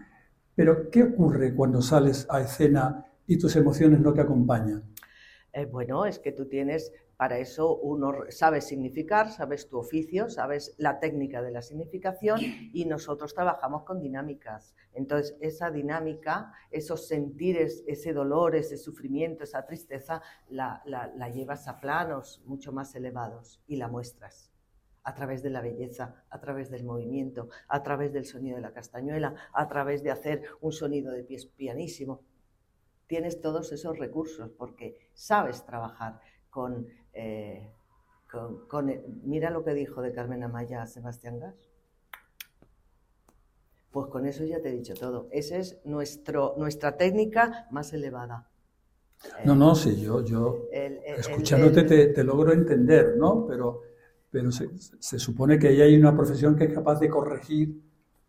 Pero, 0.61 0.91
¿qué 0.91 1.05
ocurre 1.05 1.55
cuando 1.55 1.81
sales 1.81 2.27
a 2.29 2.43
escena 2.43 3.07
y 3.27 3.39
tus 3.39 3.57
emociones 3.57 3.99
no 3.99 4.13
te 4.13 4.21
acompañan? 4.21 4.95
Eh, 5.55 5.65
bueno, 5.65 6.05
es 6.05 6.19
que 6.19 6.33
tú 6.33 6.49
tienes, 6.51 6.93
para 7.17 7.39
eso 7.39 7.79
uno 7.79 8.13
sabes 8.29 8.67
significar, 8.67 9.31
sabes 9.31 9.71
tu 9.71 9.79
oficio, 9.79 10.29
sabes 10.29 10.75
la 10.77 11.01
técnica 11.01 11.41
de 11.41 11.51
la 11.51 11.63
significación 11.63 12.41
y 12.75 12.85
nosotros 12.85 13.33
trabajamos 13.33 13.85
con 13.85 14.03
dinámicas. 14.03 14.75
Entonces, 14.93 15.35
esa 15.41 15.71
dinámica, 15.71 16.53
esos 16.71 17.09
sentires, 17.09 17.83
ese 17.87 18.13
dolor, 18.13 18.55
ese 18.55 18.77
sufrimiento, 18.77 19.45
esa 19.45 19.65
tristeza, 19.65 20.21
la 20.51 21.31
llevas 21.33 21.69
a 21.69 21.81
planos 21.81 22.43
mucho 22.45 22.71
más 22.71 22.95
elevados 22.95 23.63
y 23.67 23.77
la 23.77 23.89
muestras 23.89 24.50
a 25.03 25.15
través 25.15 25.43
de 25.43 25.51
la 25.51 25.61
belleza, 25.61 26.25
a 26.31 26.41
través 26.41 26.71
del 26.71 26.85
movimiento, 26.85 27.49
a 27.69 27.83
través 27.83 28.13
del 28.13 28.25
sonido 28.25 28.57
de 28.57 28.63
la 28.63 28.73
castañuela, 28.73 29.35
a 29.53 29.69
través 29.69 30.03
de 30.03 30.11
hacer 30.11 30.43
un 30.61 30.73
sonido 30.73 31.13
de 31.13 31.25
pies 31.25 31.47
pianísimo. 31.47 32.23
Tienes 33.07 33.41
todos 33.41 33.73
esos 33.73 33.99
recursos 33.99 34.51
porque 34.51 34.97
sabes 35.15 35.65
trabajar 35.65 36.21
con... 36.49 36.87
Eh, 37.13 37.71
mira 39.25 39.51
lo 39.51 39.65
que 39.65 39.75
dijo 39.75 40.03
de 40.03 40.13
Carmen 40.13 40.45
Amaya 40.45 40.83
a 40.83 40.87
Sebastián 40.87 41.41
Gas. 41.41 41.69
Pues 43.91 44.07
con 44.07 44.25
eso 44.25 44.45
ya 44.45 44.61
te 44.61 44.69
he 44.69 44.73
dicho 44.73 44.95
todo. 44.95 45.29
Esa 45.33 45.57
es 45.57 45.81
nuestro, 45.85 46.55
nuestra 46.57 46.97
técnica 46.97 47.67
más 47.73 47.93
elevada. 47.93 48.49
No, 49.45 49.55
no, 49.55 49.75
sí, 49.75 50.01
yo, 50.01 50.25
yo 50.25 50.69
escuchándote 50.73 51.83
te, 52.09 52.25
logro 52.25 52.53
entender, 52.53 53.17
¿no? 53.19 53.47
Pero 53.47 53.83
pero 54.31 54.51
se, 54.53 55.19
supone 55.19 55.59
que 55.59 55.69
ahí 55.69 55.81
hay 55.81 55.97
una 55.97 56.15
profesión 56.15 56.55
que 56.55 56.65
es 56.65 56.73
capaz 56.73 57.01
de 57.01 57.09
corregir 57.09 57.81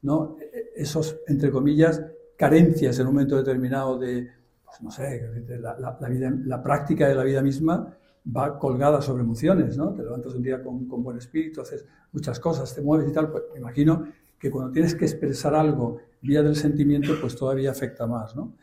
¿no? 0.01 0.35
esos, 0.75 1.19
entre 1.27 1.51
comillas, 1.51 2.01
carencias 2.35 2.97
en 2.99 3.07
un 3.07 3.13
momento 3.13 3.37
determinado 3.37 3.99
de, 3.99 4.27
pues 4.65 4.81
no 4.81 4.89
sé, 4.89 5.21
la, 5.59 6.09
vida, 6.09 6.33
la 6.45 6.63
práctica 6.63 7.07
de 7.07 7.15
la 7.15 7.23
vida 7.23 7.41
misma 7.41 7.95
va 8.35 8.57
colgada 8.57 9.01
sobre 9.01 9.23
emociones, 9.23 9.77
¿no? 9.77 9.93
Te 9.93 10.03
levantas 10.03 10.33
un 10.33 10.41
día 10.41 10.63
con, 10.63 10.87
con, 10.87 11.03
buen 11.03 11.17
espíritu, 11.17 11.61
haces 11.61 11.85
muchas 12.11 12.39
cosas, 12.39 12.73
te 12.73 12.81
mueves 12.81 13.09
y 13.09 13.13
tal, 13.13 13.31
pues 13.31 13.43
me 13.53 13.59
imagino 13.59 14.05
que 14.39 14.49
cuando 14.49 14.71
tienes 14.71 14.95
que 14.95 15.05
expresar 15.05 15.53
algo 15.53 15.99
vía 16.21 16.41
del 16.41 16.55
sentimiento, 16.55 17.13
pues 17.19 17.35
todavía 17.35 17.71
afecta 17.71 18.07
más, 18.07 18.35
¿no? 18.35 18.53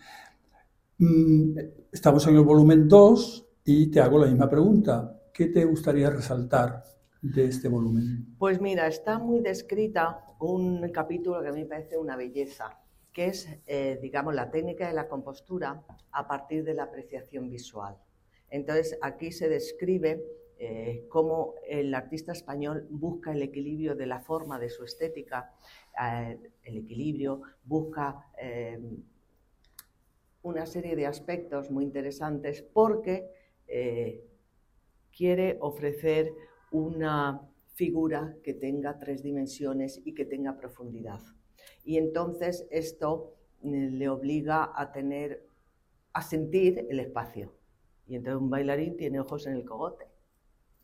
Mm, 0.99 1.57
estamos 1.93 2.27
en 2.27 2.35
el 2.37 2.43
volumen 2.43 2.89
2 2.89 3.47
y 3.65 3.87
te 3.87 4.01
hago 4.01 4.19
la 4.19 4.27
misma 4.27 4.49
pregunta. 4.49 5.21
¿Qué 5.33 5.47
te 5.47 5.65
gustaría 5.65 6.11
resaltar 6.11 6.83
de 7.23 7.47
este 7.47 7.69
volumen? 7.69 8.35
Pues 8.39 8.61
mira, 8.61 8.87
está 8.87 9.19
muy 9.19 9.41
descrita 9.41 10.25
un 10.41 10.89
capítulo 10.91 11.43
que 11.43 11.49
a 11.49 11.53
mí 11.53 11.63
me 11.63 11.67
parece 11.67 11.99
una 11.99 12.17
belleza, 12.17 12.79
que 13.13 13.27
es, 13.27 13.49
eh, 13.67 13.99
digamos, 14.01 14.35
la 14.35 14.51
técnica 14.51 14.87
de 14.87 14.95
la 14.95 15.09
compostura 15.09 15.83
a 16.13 16.29
partir 16.29 16.65
de 16.65 16.75
la 16.75 16.85
apreciación 16.85 17.51
visual. 17.51 17.97
Entonces, 18.51 18.99
aquí 19.03 19.33
se 19.33 19.49
describe 19.49 20.23
eh, 20.61 21.07
cómo 21.09 21.55
el 21.69 21.95
artista 21.95 22.33
español 22.33 22.87
busca 22.91 23.33
el 23.33 23.43
equilibrio 23.43 23.95
de 23.95 24.07
la 24.07 24.21
forma 24.21 24.59
de 24.59 24.71
su 24.71 24.85
estética, 24.85 25.53
eh, 26.01 26.39
el 26.63 26.77
equilibrio, 26.79 27.43
busca 27.65 28.25
una 30.43 30.67
serie 30.67 30.95
de 30.95 31.07
aspectos 31.07 31.71
muy 31.71 31.85
interesantes 31.85 32.63
porque 32.63 33.29
quiere 35.11 35.59
ofrecer 35.61 36.33
una 36.71 37.41
figura 37.75 38.37
que 38.43 38.55
tenga 38.55 38.99
tres 38.99 39.23
dimensiones 39.23 40.01
y 40.05 40.15
que 40.15 40.25
tenga 40.25 40.57
profundidad. 40.57 41.21
Y 41.85 41.97
entonces 41.97 42.67
esto 42.71 43.35
eh, 43.63 43.91
le 43.93 44.09
obliga 44.09 44.73
a 44.75 44.93
tener, 44.93 45.47
a 46.13 46.23
sentir 46.23 46.87
el 46.91 47.01
espacio. 47.01 47.53
Y 48.07 48.17
entonces 48.17 48.41
un 48.41 48.51
bailarín 48.51 48.97
tiene 48.97 49.21
ojos 49.21 49.47
en 49.47 49.55
el 49.55 49.65
cogote. 49.65 50.07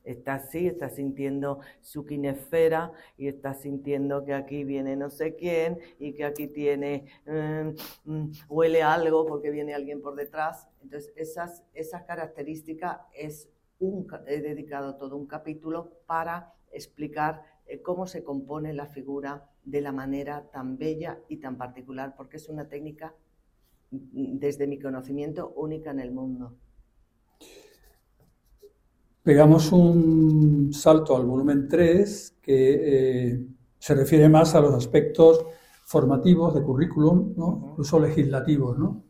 Está 0.05 0.35
así, 0.35 0.67
está 0.67 0.91
sintiendo 0.91 1.61
su 1.81 2.05
kinesfera 2.05 2.93
y 3.17 3.27
está 3.27 3.55
sintiendo 3.55 4.23
que 4.25 4.35
aquí 4.35 4.63
viene 4.63 4.97
no 4.97 5.09
sé 5.09 5.35
quién 5.35 5.79
y 5.99 6.13
que 6.13 6.27
aquí 6.27 6.47
tiene, 6.47 7.07
mm, 7.25 8.11
mm, 8.13 8.33
huele 8.51 8.83
algo 8.83 9.25
porque 9.25 9.51
viene 9.51 9.73
alguien 9.73 10.03
por 10.03 10.15
detrás. 10.15 10.69
Entonces 10.83 11.11
esas, 11.17 11.65
esas 11.73 12.03
características 12.03 13.01
es 13.15 13.49
he 14.27 14.41
dedicado 14.41 14.97
todo 14.97 15.17
un 15.17 15.27
capítulo 15.27 15.93
para 16.07 16.55
explicar 16.73 17.43
eh, 17.67 17.81
cómo 17.83 18.07
se 18.07 18.25
compone 18.25 18.73
la 18.75 18.87
figura 18.87 19.49
de 19.65 19.81
la 19.81 19.93
manera 19.93 20.51
tan 20.53 20.77
bella 20.77 21.21
y 21.29 21.39
tan 21.39 21.57
particular, 21.57 22.15
porque 22.17 22.37
es 22.37 22.49
una 22.49 22.69
técnica, 22.69 23.15
mm, 23.91 24.39
desde 24.39 24.67
mi 24.67 24.79
conocimiento, 24.79 25.53
única 25.57 25.91
en 25.91 26.01
el 26.01 26.11
mundo. 26.11 26.57
pegamos 29.25 29.73
un 29.73 30.71
salto 30.73 31.17
al 31.17 31.25
volumen 31.25 31.67
3 31.67 32.37
que 32.43 33.33
eh, 33.33 33.47
se 33.79 33.95
refiere 33.95 34.29
más 34.29 34.55
a 34.55 34.61
los 34.61 34.75
aspectos 34.75 35.47
formativos 35.85 36.55
de 36.55 36.63
currículum, 36.63 37.33
¿no? 37.37 37.69
incluso 37.71 37.99
legislativos. 37.99 38.79
¿no? 38.79 39.03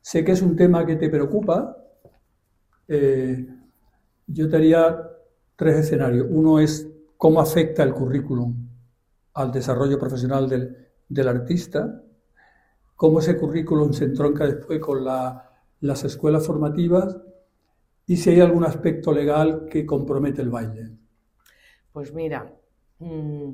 Sé 0.00 0.24
que 0.24 0.32
es 0.32 0.42
un 0.42 0.56
tema 0.56 0.84
que 0.84 0.96
te 0.96 1.10
preocupa. 1.10 1.76
Eh, 2.88 3.46
yo 4.26 4.48
te 4.48 4.56
haría 4.56 5.10
tres 5.56 5.76
escenarios. 5.76 6.26
Uno 6.28 6.58
es 6.58 6.88
cómo 7.16 7.40
afecta 7.40 7.82
el 7.82 7.92
currículum 7.92 8.68
al 9.34 9.52
desarrollo 9.52 9.98
profesional 9.98 10.48
del, 10.48 10.88
del 11.08 11.28
artista, 11.28 12.02
cómo 12.96 13.18
ese 13.18 13.36
currículum 13.36 13.92
se 13.92 14.04
entronca 14.04 14.46
después 14.46 14.80
con 14.80 15.04
la, 15.04 15.50
las 15.80 16.04
escuelas 16.04 16.46
formativas 16.46 17.16
y 18.06 18.16
si 18.16 18.30
hay 18.30 18.40
algún 18.40 18.64
aspecto 18.64 19.12
legal 19.12 19.66
que 19.70 19.84
compromete 19.84 20.42
el 20.42 20.50
baile. 20.50 20.90
Pues 21.92 22.12
mira, 22.12 22.52
mm, 22.98 23.50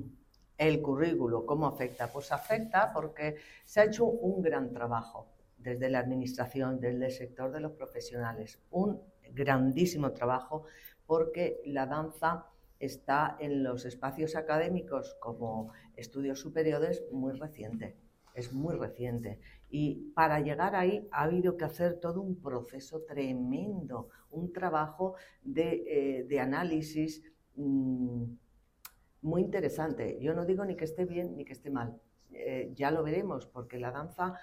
el 0.58 0.82
currículo, 0.82 1.46
¿cómo 1.46 1.66
afecta? 1.66 2.08
Pues 2.12 2.32
afecta 2.32 2.92
porque 2.92 3.36
se 3.64 3.80
ha 3.80 3.84
hecho 3.84 4.04
un 4.04 4.42
gran 4.42 4.70
trabajo 4.72 5.28
desde 5.56 5.90
la 5.90 6.00
administración, 6.00 6.80
desde 6.80 7.06
el 7.06 7.12
sector 7.12 7.52
de 7.52 7.60
los 7.60 7.72
profesionales, 7.72 8.58
un 8.70 9.00
grandísimo 9.32 10.12
trabajo 10.12 10.64
porque 11.06 11.60
la 11.66 11.86
danza 11.86 12.46
está 12.78 13.36
en 13.40 13.62
los 13.62 13.84
espacios 13.84 14.36
académicos 14.36 15.16
como 15.20 15.72
estudios 15.96 16.40
superiores 16.40 17.04
muy 17.12 17.32
reciente, 17.32 17.96
es 18.34 18.52
muy 18.52 18.74
reciente. 18.76 19.38
Y 19.68 20.12
para 20.14 20.40
llegar 20.40 20.74
ahí 20.74 21.06
ha 21.12 21.24
habido 21.24 21.56
que 21.56 21.64
hacer 21.64 22.00
todo 22.00 22.22
un 22.22 22.40
proceso 22.40 23.02
tremendo, 23.02 24.08
un 24.30 24.52
trabajo 24.52 25.14
de, 25.42 26.26
eh, 26.30 26.40
análisis 26.40 27.22
mm, 27.56 28.24
muy 29.22 29.42
interesante. 29.42 30.18
Yo 30.20 30.32
no 30.34 30.46
digo 30.46 30.64
ni 30.64 30.74
que 30.74 30.84
esté 30.84 31.04
bien 31.04 31.36
ni 31.36 31.44
que 31.44 31.52
esté 31.52 31.70
mal, 31.70 32.00
eh, 32.32 32.70
ya 32.74 32.90
lo 32.90 33.02
veremos, 33.02 33.46
porque 33.46 33.78
la 33.78 33.90
danza 33.90 34.34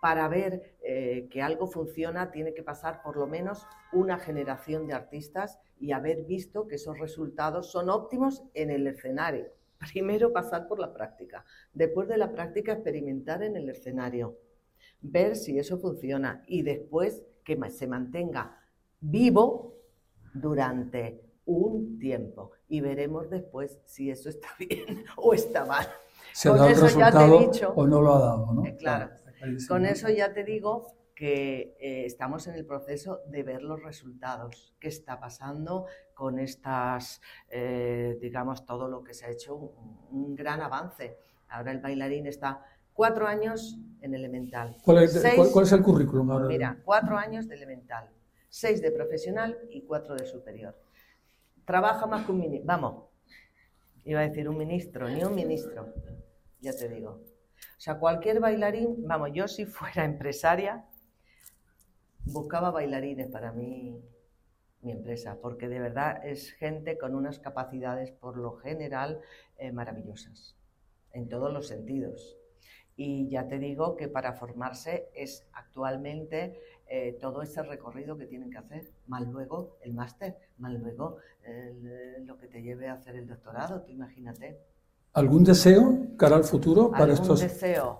para 0.00 0.28
ver 0.28 0.76
eh, 0.82 1.28
que 1.30 1.42
algo 1.42 1.66
funciona 1.66 2.30
tiene 2.30 2.54
que 2.54 2.62
pasar 2.62 3.02
por 3.02 3.16
lo 3.16 3.26
menos 3.26 3.66
una 3.92 4.18
generación 4.18 4.86
de 4.86 4.94
artistas 4.94 5.58
y 5.78 5.92
haber 5.92 6.24
visto 6.24 6.66
que 6.66 6.76
esos 6.76 6.98
resultados 6.98 7.70
son 7.70 7.88
óptimos 7.88 8.44
en 8.54 8.70
el 8.70 8.86
escenario. 8.86 9.46
Primero 9.92 10.32
pasar 10.32 10.68
por 10.68 10.78
la 10.78 10.92
práctica, 10.92 11.44
después 11.72 12.08
de 12.08 12.18
la 12.18 12.32
práctica 12.32 12.72
experimentar 12.72 13.42
en 13.42 13.56
el 13.56 13.68
escenario, 13.68 14.38
ver 15.00 15.36
si 15.36 15.58
eso 15.58 15.78
funciona 15.78 16.42
y 16.46 16.62
después 16.62 17.24
que 17.44 17.58
se 17.70 17.86
mantenga 17.86 18.58
vivo 19.00 19.74
durante 20.34 21.22
un 21.44 21.98
tiempo 21.98 22.50
y 22.68 22.80
veremos 22.80 23.30
después 23.30 23.78
si 23.84 24.10
eso 24.10 24.28
está 24.28 24.48
bien 24.58 25.04
o 25.16 25.32
está 25.32 25.64
mal. 25.64 25.86
Se 26.32 26.50
Con 26.50 26.58
te 26.58 26.72
he 26.72 27.38
dicho, 27.46 27.72
o 27.74 27.86
no 27.86 28.02
lo 28.02 28.14
ha 28.14 28.18
dado, 28.18 28.52
¿no? 28.52 28.66
Eh, 28.66 28.76
claro. 28.76 29.10
Con 29.68 29.86
eso 29.86 30.08
ya 30.08 30.32
te 30.32 30.44
digo 30.44 30.96
que 31.16 31.74
eh, 31.80 32.04
estamos 32.04 32.46
en 32.46 32.54
el 32.54 32.66
proceso 32.66 33.22
de 33.26 33.42
ver 33.42 33.62
los 33.62 33.82
resultados, 33.82 34.74
qué 34.78 34.88
está 34.88 35.18
pasando 35.18 35.86
con 36.12 36.38
estas, 36.38 37.22
eh, 37.48 38.18
digamos, 38.20 38.66
todo 38.66 38.86
lo 38.86 39.02
que 39.02 39.14
se 39.14 39.24
ha 39.24 39.30
hecho, 39.30 39.56
un, 39.56 40.36
gran 40.36 40.60
avance. 40.60 41.16
Ahora 41.48 41.72
el 41.72 41.80
bailarín 41.80 42.26
está 42.26 42.62
cuatro 42.92 43.26
años 43.26 43.78
en 44.02 44.14
elemental. 44.14 44.76
¿Cuál 44.84 45.04
es, 45.04 45.72
el 45.72 45.82
currículum 45.82 46.30
ahora? 46.30 46.48
Mira, 46.48 46.78
cuatro 46.84 47.16
años 47.16 47.48
de 47.48 47.54
elemental, 47.54 48.10
seis 48.50 48.82
de 48.82 48.90
profesional 48.90 49.58
y 49.70 49.82
cuatro 49.82 50.14
de 50.16 50.26
superior. 50.26 50.78
Trabaja 51.64 52.06
más 52.06 52.26
que 52.26 52.32
un 52.32 52.40
ministro, 52.40 52.66
vamos, 52.66 53.04
iba 54.04 54.20
a 54.20 54.28
decir 54.28 54.50
un 54.50 54.58
ministro, 54.58 55.08
ni 55.08 55.24
un 55.24 55.34
ministro, 55.34 55.94
ya 56.60 56.76
te 56.76 56.90
digo. 56.90 57.35
O 57.76 57.80
sea, 57.80 57.98
cualquier 57.98 58.40
bailarín, 58.40 59.06
vamos, 59.06 59.30
yo 59.32 59.48
si 59.48 59.66
fuera 59.66 60.04
empresaria, 60.04 60.84
buscaba 62.24 62.70
bailarines 62.70 63.28
para 63.28 63.52
mí, 63.52 64.02
mi 64.82 64.92
empresa, 64.92 65.38
porque 65.40 65.68
de 65.68 65.80
verdad 65.80 66.24
es 66.26 66.52
gente 66.52 66.98
con 66.98 67.14
unas 67.14 67.38
capacidades 67.38 68.12
por 68.12 68.36
lo 68.36 68.56
general 68.56 69.20
eh, 69.58 69.72
maravillosas, 69.72 70.56
en 71.12 71.28
todos 71.28 71.52
los 71.52 71.66
sentidos. 71.66 72.36
Y 72.96 73.28
ya 73.28 73.46
te 73.46 73.58
digo 73.58 73.96
que 73.96 74.08
para 74.08 74.32
formarse 74.32 75.10
es 75.14 75.46
actualmente 75.52 76.58
eh, 76.88 77.18
todo 77.20 77.42
ese 77.42 77.62
recorrido 77.62 78.16
que 78.16 78.26
tienen 78.26 78.50
que 78.50 78.58
hacer, 78.58 78.90
más 79.06 79.26
luego 79.26 79.76
el 79.82 79.92
máster, 79.92 80.36
más 80.58 80.72
luego 80.72 81.18
lo 82.24 82.38
que 82.38 82.48
te 82.48 82.60
lleve 82.60 82.88
a 82.88 82.94
hacer 82.94 83.14
el 83.14 83.28
doctorado, 83.28 83.82
tú 83.82 83.92
imagínate. 83.92 84.58
¿Algún 85.16 85.44
deseo 85.44 86.16
cara 86.16 86.36
al 86.36 86.44
futuro 86.44 86.90
para 86.90 87.12
estos, 87.12 87.44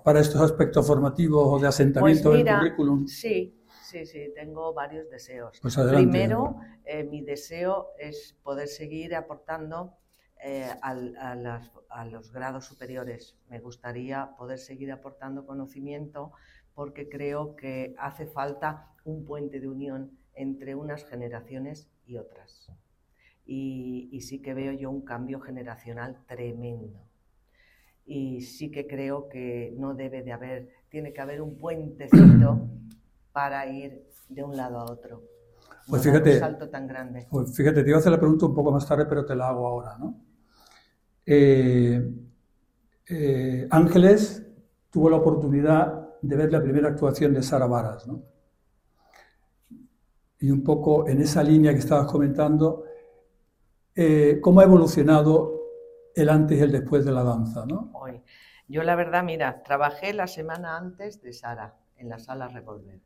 para 0.05 0.21
estos 0.21 0.41
aspectos 0.41 0.87
formativos 0.87 1.43
o 1.47 1.59
de 1.59 1.67
asentamiento 1.67 2.31
pues 2.31 2.45
del 2.45 2.57
currículum? 2.57 3.07
Sí, 3.07 3.57
Sí, 3.87 4.05
sí, 4.05 4.33
tengo 4.35 4.75
varios 4.75 5.09
deseos. 5.09 5.61
Pues 5.63 5.77
Primero, 5.77 6.57
eh, 6.85 7.05
mi 7.05 7.23
deseo 7.23 7.91
es 8.01 8.37
poder 8.43 8.67
seguir 8.67 9.15
aportando 9.15 9.97
eh, 10.45 10.69
a, 10.83 12.05
los 12.05 12.33
grados 12.33 12.65
superiores. 12.65 13.39
Me 13.49 13.61
gustaría 13.61 14.35
poder 14.37 14.59
seguir 14.59 14.91
aportando 14.91 15.47
conocimiento 15.47 16.33
porque 16.75 17.09
creo 17.09 17.55
que 17.55 17.95
hace 17.97 18.27
falta 18.27 18.93
un 19.05 19.25
puente 19.25 19.61
de 19.61 19.69
unión 19.69 20.19
entre 20.35 20.75
unas 20.75 21.05
generaciones 21.05 21.89
y 22.05 22.17
otras. 22.17 22.73
Y, 23.45 24.09
y 24.11 24.23
sí 24.23 24.43
que 24.43 24.53
veo 24.53 24.73
yo 24.73 24.91
un 24.91 25.03
cambio 25.03 25.41
generacional 25.41 26.25
tremendo. 26.27 27.06
Y 28.07 28.41
sí 28.41 28.71
que 28.71 28.87
creo 28.87 29.29
que 29.29 29.75
no 29.77 29.95
debe 29.95 30.23
de 30.23 30.33
haber, 30.33 30.69
tiene 30.89 31.13
que 31.13 31.21
haber 31.21 31.43
un 31.43 31.59
puentecito 31.59 32.69
para 33.33 33.67
ir 33.67 34.07
de 34.29 34.43
un 34.43 34.57
lado 34.57 34.79
a 34.79 34.85
otro. 34.85 35.23
Pues 35.89 36.03
fíjate, 36.03 36.35
un 36.35 36.41
salto 36.41 36.69
tan 36.69 36.87
grande. 36.87 37.27
Pues 37.31 37.55
fíjate, 37.55 37.83
te 37.83 37.89
iba 37.89 37.99
a 37.99 38.01
hacer 38.01 38.13
la 38.13 38.19
pregunta 38.19 38.47
un 38.47 38.55
poco 38.55 38.73
más 38.73 38.87
tarde, 38.87 39.07
pero 39.07 39.25
te 39.25 39.37
la 39.37 39.49
hago 39.49 39.67
ahora, 39.67 39.97
¿no? 39.99 40.21
Eh, 41.25 42.09
eh, 43.09 43.69
Ángeles 43.71 44.47
tuvo 44.91 45.11
la 45.11 45.17
oportunidad 45.17 46.19
de 46.23 46.37
ver 46.37 46.53
la 46.53 46.63
primera 46.63 46.89
actuación 46.89 47.35
de 47.35 47.43
Sara 47.43 47.67
Varas, 47.67 48.07
¿no? 48.07 48.23
Y 50.41 50.51
un 50.51 50.63
poco 50.63 51.09
en 51.09 51.21
esa 51.21 51.43
línea 51.43 51.73
que 51.73 51.79
estabas 51.79 52.11
comentando, 52.11 52.85
eh, 53.95 54.39
¿cómo 54.43 54.61
ha 54.61 54.65
evolucionado 54.65 55.56
el 56.17 56.31
antes 56.31 56.59
y 56.59 56.63
el 56.63 56.73
después 56.73 57.05
de 57.05 57.13
la 57.13 57.23
danza, 57.23 57.67
¿no? 57.67 57.91
Hoy. 57.93 58.23
Yo 58.69 58.83
la 58.83 58.97
verdad, 58.97 59.23
mira, 59.23 59.63
trabajé 59.63 60.13
la 60.15 60.27
semana 60.27 60.77
antes 60.77 61.21
de 61.21 61.33
Sara 61.33 61.77
en 61.99 62.09
la 62.09 62.19
sala 62.19 62.49
Revolver. 62.49 63.01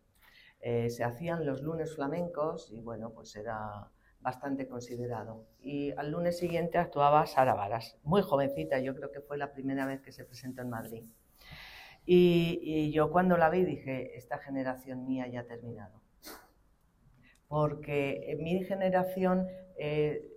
Eh, 0.60 0.88
se 0.90 1.04
hacían 1.04 1.44
los 1.44 1.60
lunes 1.60 1.94
flamencos 1.94 2.70
y 2.72 2.80
bueno, 2.80 3.10
pues 3.10 3.34
era 3.34 3.90
bastante 4.20 4.68
considerado. 4.68 5.44
Y 5.60 5.90
al 5.92 6.12
lunes 6.12 6.38
siguiente 6.38 6.78
actuaba 6.78 7.26
Sara 7.26 7.54
Varas, 7.54 7.98
muy 8.04 8.22
jovencita, 8.22 8.78
yo 8.78 8.94
creo 8.94 9.10
que 9.10 9.20
fue 9.20 9.36
la 9.36 9.52
primera 9.52 9.86
vez 9.86 10.00
que 10.00 10.12
se 10.12 10.24
presentó 10.24 10.62
en 10.62 10.70
Madrid. 10.70 11.04
Y, 12.06 12.90
yo 12.92 13.10
cuando 13.10 13.36
la 13.36 13.50
vi 13.50 13.64
dije, 13.64 14.16
esta 14.16 14.38
generación 14.38 15.04
mía 15.06 15.26
ya 15.28 15.40
ha 15.40 15.46
terminado. 15.46 16.00
Porque 17.48 18.36
mi 18.40 18.64
generación 18.64 19.48
eh, 19.76 20.29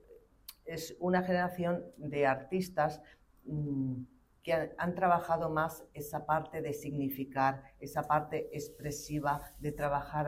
es 0.65 0.95
una 0.99 1.23
generación 1.23 1.83
de 1.97 2.25
artistas 2.25 3.01
mm, 3.45 4.03
que 4.43 4.73
han, 4.77 4.93
trabajado 4.93 5.49
más 5.49 5.85
esa 5.93 6.25
parte 6.25 6.61
de 6.61 6.73
significar, 6.73 7.63
esa 7.79 8.03
parte 8.03 8.49
expresiva 8.51 9.41
de 9.59 9.71
trabajar 9.71 10.27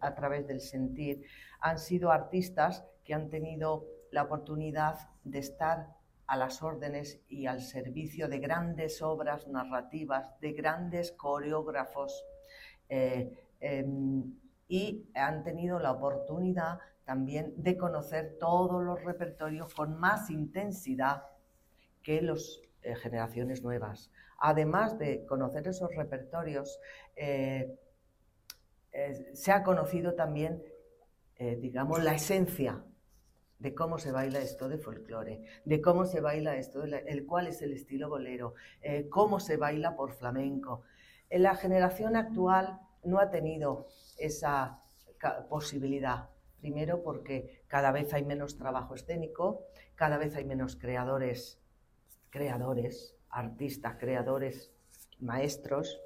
a 0.00 0.14
través 0.14 0.46
del 0.48 0.60
sentir. 0.60 1.24
Han 1.60 1.78
sido 1.78 2.10
artistas 2.10 2.84
que 3.04 3.14
han 3.14 3.30
tenido 3.30 3.86
la 4.10 4.24
oportunidad 4.24 4.98
de 5.22 5.38
estar 5.38 5.94
a 6.26 6.36
las 6.36 6.62
órdenes 6.62 7.20
y 7.28 7.46
al 7.46 7.60
servicio 7.60 8.28
de 8.28 8.38
grandes 8.38 9.00
obras 9.00 9.46
narrativas, 9.46 10.38
de 10.40 10.52
grandes 10.52 11.12
coreógrafos, 11.12 12.24
eh, 12.88 13.46
em, 13.60 14.34
y 14.66 15.08
han 15.14 15.44
tenido 15.44 15.78
la 15.78 15.92
oportunidad 15.92 16.78
también 17.04 17.52
de 17.56 17.76
conocer 17.76 18.36
todos 18.38 18.82
los 18.82 19.02
repertorios 19.04 19.74
con 19.74 19.98
más 19.98 20.30
intensidad 20.30 21.24
que 22.02 22.22
los 22.22 22.62
eh, 22.82 22.94
generaciones 22.96 23.62
nuevas. 23.62 24.10
Además 24.38 24.98
de 24.98 25.24
conocer 25.26 25.66
esos 25.68 25.94
repertorios, 25.94 26.80
eh, 27.16 27.76
eh, 28.92 29.30
se 29.34 29.52
ha 29.52 29.62
conocido 29.62 30.14
también, 30.14 30.62
digamos, 31.58 32.04
la 32.04 32.14
esencia 32.14 32.84
de 33.58 33.74
cómo 33.74 33.98
se 33.98 34.12
baila 34.12 34.38
esto 34.38 34.68
de 34.68 34.78
folclore, 34.78 35.42
de 35.64 35.80
cómo 35.80 36.04
se 36.04 36.20
baila 36.20 36.54
esto, 36.54 36.84
el 36.84 37.26
cuál 37.26 37.48
es 37.48 37.62
el 37.62 37.72
estilo 37.72 38.08
bolero, 38.08 38.54
cómo 39.10 39.40
se 39.40 39.56
baila 39.56 39.96
por 39.96 40.12
flamenco. 40.12 40.82
La 41.30 41.56
generación 41.56 42.14
actual 42.14 42.78
no 43.02 43.18
ha 43.18 43.28
tenido 43.30 43.88
esa 44.18 44.80
posibilidad 45.48 46.28
Primero 46.62 47.02
porque 47.02 47.64
cada 47.66 47.90
vez 47.90 48.14
hay 48.14 48.24
menos 48.24 48.56
trabajo 48.56 48.94
escénico, 48.94 49.66
cada 49.96 50.16
vez 50.16 50.36
hay 50.36 50.44
menos 50.44 50.76
creadores, 50.76 51.60
creadores, 52.30 53.16
artistas, 53.28 53.96
creadores, 53.98 54.72
maestros. 55.18 56.00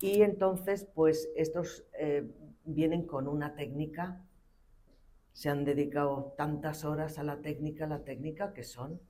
Y 0.00 0.22
entonces, 0.22 0.88
pues 0.92 1.30
estos 1.36 1.84
eh, 2.00 2.28
vienen 2.64 3.06
con 3.06 3.28
una 3.28 3.54
técnica, 3.54 4.24
se 5.32 5.50
han 5.50 5.64
dedicado 5.64 6.34
tantas 6.36 6.84
horas 6.84 7.20
a 7.20 7.22
la 7.22 7.40
técnica, 7.40 7.86
la 7.86 8.02
técnica 8.02 8.52
que 8.52 8.64
son, 8.64 9.00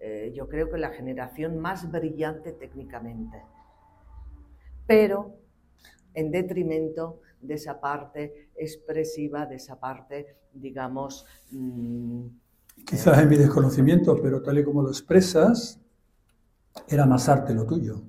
eh, 0.00 0.32
yo 0.34 0.48
creo 0.48 0.68
que 0.68 0.78
la 0.78 0.90
generación 0.90 1.58
más 1.58 1.92
brillante 1.92 2.50
técnicamente, 2.50 3.40
pero 4.84 5.36
en 6.12 6.32
detrimento 6.32 7.20
de 7.40 7.54
esa 7.54 7.80
parte 7.80 8.50
expresiva, 8.56 9.46
de 9.46 9.56
esa 9.56 9.78
parte, 9.78 10.36
digamos... 10.52 11.26
Mm, 11.50 12.26
Quizás 12.84 13.18
en 13.18 13.28
mi 13.28 13.36
desconocimiento, 13.36 14.16
pero 14.22 14.40
tal 14.40 14.58
y 14.58 14.64
como 14.64 14.82
lo 14.82 14.88
expresas, 14.88 15.80
era 16.86 17.06
más 17.06 17.28
arte 17.28 17.52
lo 17.52 17.66
tuyo. 17.66 18.02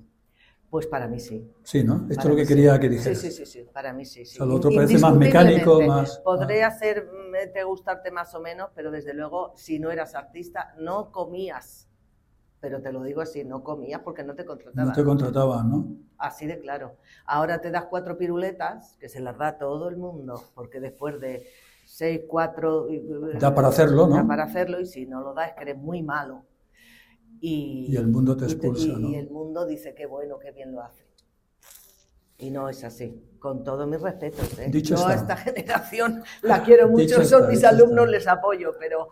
Pues 0.69 0.85
para 0.85 1.07
mí 1.07 1.19
sí. 1.19 1.51
Sí, 1.63 1.83
¿no? 1.83 2.05
Esto 2.09 2.23
es 2.23 2.29
lo 2.29 2.35
que 2.35 2.45
quería 2.45 2.79
que 2.79 2.89
dijeras. 2.89 3.17
Sí, 3.17 3.31
sí, 3.31 3.45
sí, 3.45 3.63
sí, 3.63 3.67
para 3.73 3.91
mí 3.91 4.05
sí. 4.05 4.21
O 4.21 4.25
sea, 4.25 4.45
lo 4.45 4.55
otro 4.55 4.69
parece 4.69 4.99
más 4.99 5.15
mecánico, 5.15 5.81
más... 5.81 6.19
Podré 6.19 6.63
hacer, 6.63 7.09
te 7.53 7.63
gustarte 7.63 8.11
más 8.11 8.35
o 8.35 8.39
menos, 8.39 8.69
pero 8.75 8.91
desde 8.91 9.15
luego, 9.15 9.53
si 9.55 9.79
no 9.79 9.89
eras 9.89 10.13
artista, 10.13 10.75
no 10.77 11.11
comías. 11.11 11.88
Pero 12.61 12.81
te 12.81 12.91
lo 12.91 13.03
digo 13.03 13.21
así, 13.21 13.43
no 13.45 13.63
comías 13.63 14.01
porque 14.01 14.23
no 14.23 14.35
te 14.35 14.45
contrataban. 14.45 14.87
No 14.87 14.93
te 14.93 15.03
contrataban, 15.03 15.69
¿no? 15.69 15.87
Así 16.17 16.45
de 16.45 16.59
claro. 16.59 16.97
Ahora 17.25 17.61
te 17.61 17.71
das 17.71 17.85
cuatro 17.85 18.17
piruletas, 18.17 18.97
que 18.99 19.07
se 19.07 19.21
las 19.21 19.37
da 19.37 19.57
todo 19.57 19.87
el 19.87 19.95
mundo, 19.95 20.43
porque 20.55 20.79
después 20.79 21.19
de 21.21 21.47
seis, 21.85 22.21
cuatro... 22.27 22.87
Da 23.39 23.55
para 23.55 23.69
hacerlo, 23.69 24.07
¿no? 24.07 24.15
Da 24.15 24.27
para 24.27 24.43
hacerlo 24.43 24.79
y 24.79 24.85
si 24.85 25.05
no 25.05 25.21
lo 25.21 25.33
das 25.33 25.49
es 25.49 25.55
que 25.55 25.61
eres 25.63 25.77
muy 25.77 26.03
malo. 26.03 26.43
Y, 27.41 27.95
el 27.95 28.07
mundo 28.07 28.35
te 28.35 28.45
expulsa, 28.45 28.87
y, 28.87 28.95
¿no? 28.95 29.09
y 29.09 29.15
el 29.15 29.29
mundo 29.29 29.65
dice 29.65 29.95
que 29.95 30.05
bueno, 30.05 30.37
que 30.39 30.51
bien 30.51 30.73
lo 30.73 30.81
hace. 30.81 31.07
Y 32.37 32.51
no 32.51 32.69
es 32.69 32.83
así, 32.83 33.21
con 33.39 33.63
todo 33.63 33.87
mi 33.87 33.97
respeto. 33.97 34.41
¿eh? 34.59 34.69
Dicho 34.69 34.95
Yo 34.95 35.07
a 35.07 35.13
esta 35.13 35.37
generación 35.37 36.23
la 36.41 36.63
quiero 36.63 36.89
mucho, 36.89 37.23
son 37.23 37.47
mis 37.47 37.63
alumnos, 37.63 38.09
les 38.09 38.27
apoyo, 38.27 38.75
pero 38.77 39.09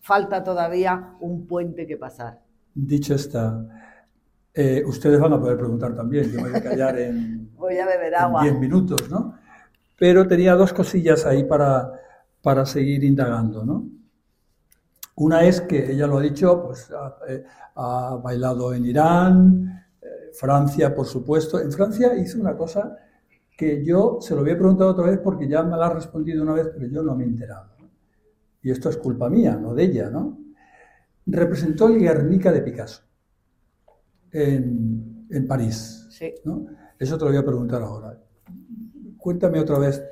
falta 0.00 0.44
todavía 0.44 1.16
un 1.20 1.46
puente 1.46 1.86
que 1.86 1.96
pasar. 1.96 2.40
Dicho 2.80 3.16
está, 3.16 3.66
eh, 4.54 4.84
ustedes 4.86 5.18
van 5.18 5.32
a 5.32 5.40
poder 5.40 5.58
preguntar 5.58 5.96
también, 5.96 6.30
yo 6.30 6.40
me 6.40 6.50
voy 6.50 6.58
a 6.58 6.62
callar 6.62 6.96
en, 6.96 7.50
voy 7.56 7.76
a 7.76 7.86
beber 7.86 8.14
agua. 8.14 8.42
10 8.42 8.58
minutos, 8.60 9.10
¿no? 9.10 9.34
Pero 9.98 10.28
tenía 10.28 10.54
dos 10.54 10.72
cosillas 10.72 11.26
ahí 11.26 11.42
para, 11.42 11.92
para 12.40 12.64
seguir 12.64 13.02
indagando, 13.02 13.64
¿no? 13.64 13.88
Una 15.16 15.42
es 15.42 15.60
que 15.62 15.90
ella 15.90 16.06
lo 16.06 16.18
ha 16.18 16.22
dicho, 16.22 16.62
pues 16.66 16.88
ha, 16.92 17.16
eh, 17.28 17.44
bailado 18.22 18.72
en 18.72 18.84
Irán, 18.84 19.84
eh, 20.00 20.30
Francia, 20.32 20.94
por 20.94 21.06
supuesto. 21.06 21.60
En 21.60 21.72
Francia 21.72 22.16
hizo 22.16 22.40
una 22.40 22.56
cosa 22.56 22.96
que 23.56 23.84
yo 23.84 24.18
se 24.20 24.36
lo 24.36 24.42
había 24.42 24.56
preguntado 24.56 24.90
otra 24.90 25.06
vez 25.06 25.18
porque 25.18 25.48
ya 25.48 25.64
me 25.64 25.76
la 25.76 25.86
ha 25.86 25.94
respondido 25.94 26.44
una 26.44 26.52
vez, 26.52 26.68
pero 26.72 26.86
yo 26.86 27.02
no 27.02 27.16
me 27.16 27.24
he 27.24 27.26
enterado. 27.26 27.70
Y 28.62 28.70
esto 28.70 28.88
es 28.88 28.98
culpa 28.98 29.28
mía, 29.28 29.58
no 29.60 29.74
de 29.74 29.82
ella, 29.82 30.10
¿no? 30.10 30.47
Representó 31.30 31.88
el 31.88 31.98
Guernica 31.98 32.50
de 32.52 32.62
Picasso 32.62 33.02
en, 34.32 35.26
en 35.30 35.46
París. 35.46 36.06
Sí. 36.10 36.34
¿no? 36.44 36.66
Eso 36.98 37.16
te 37.16 37.24
lo 37.24 37.30
voy 37.30 37.38
a 37.38 37.44
preguntar 37.44 37.82
ahora. 37.82 38.18
Cuéntame 39.16 39.60
otra 39.60 39.78
vez 39.78 40.02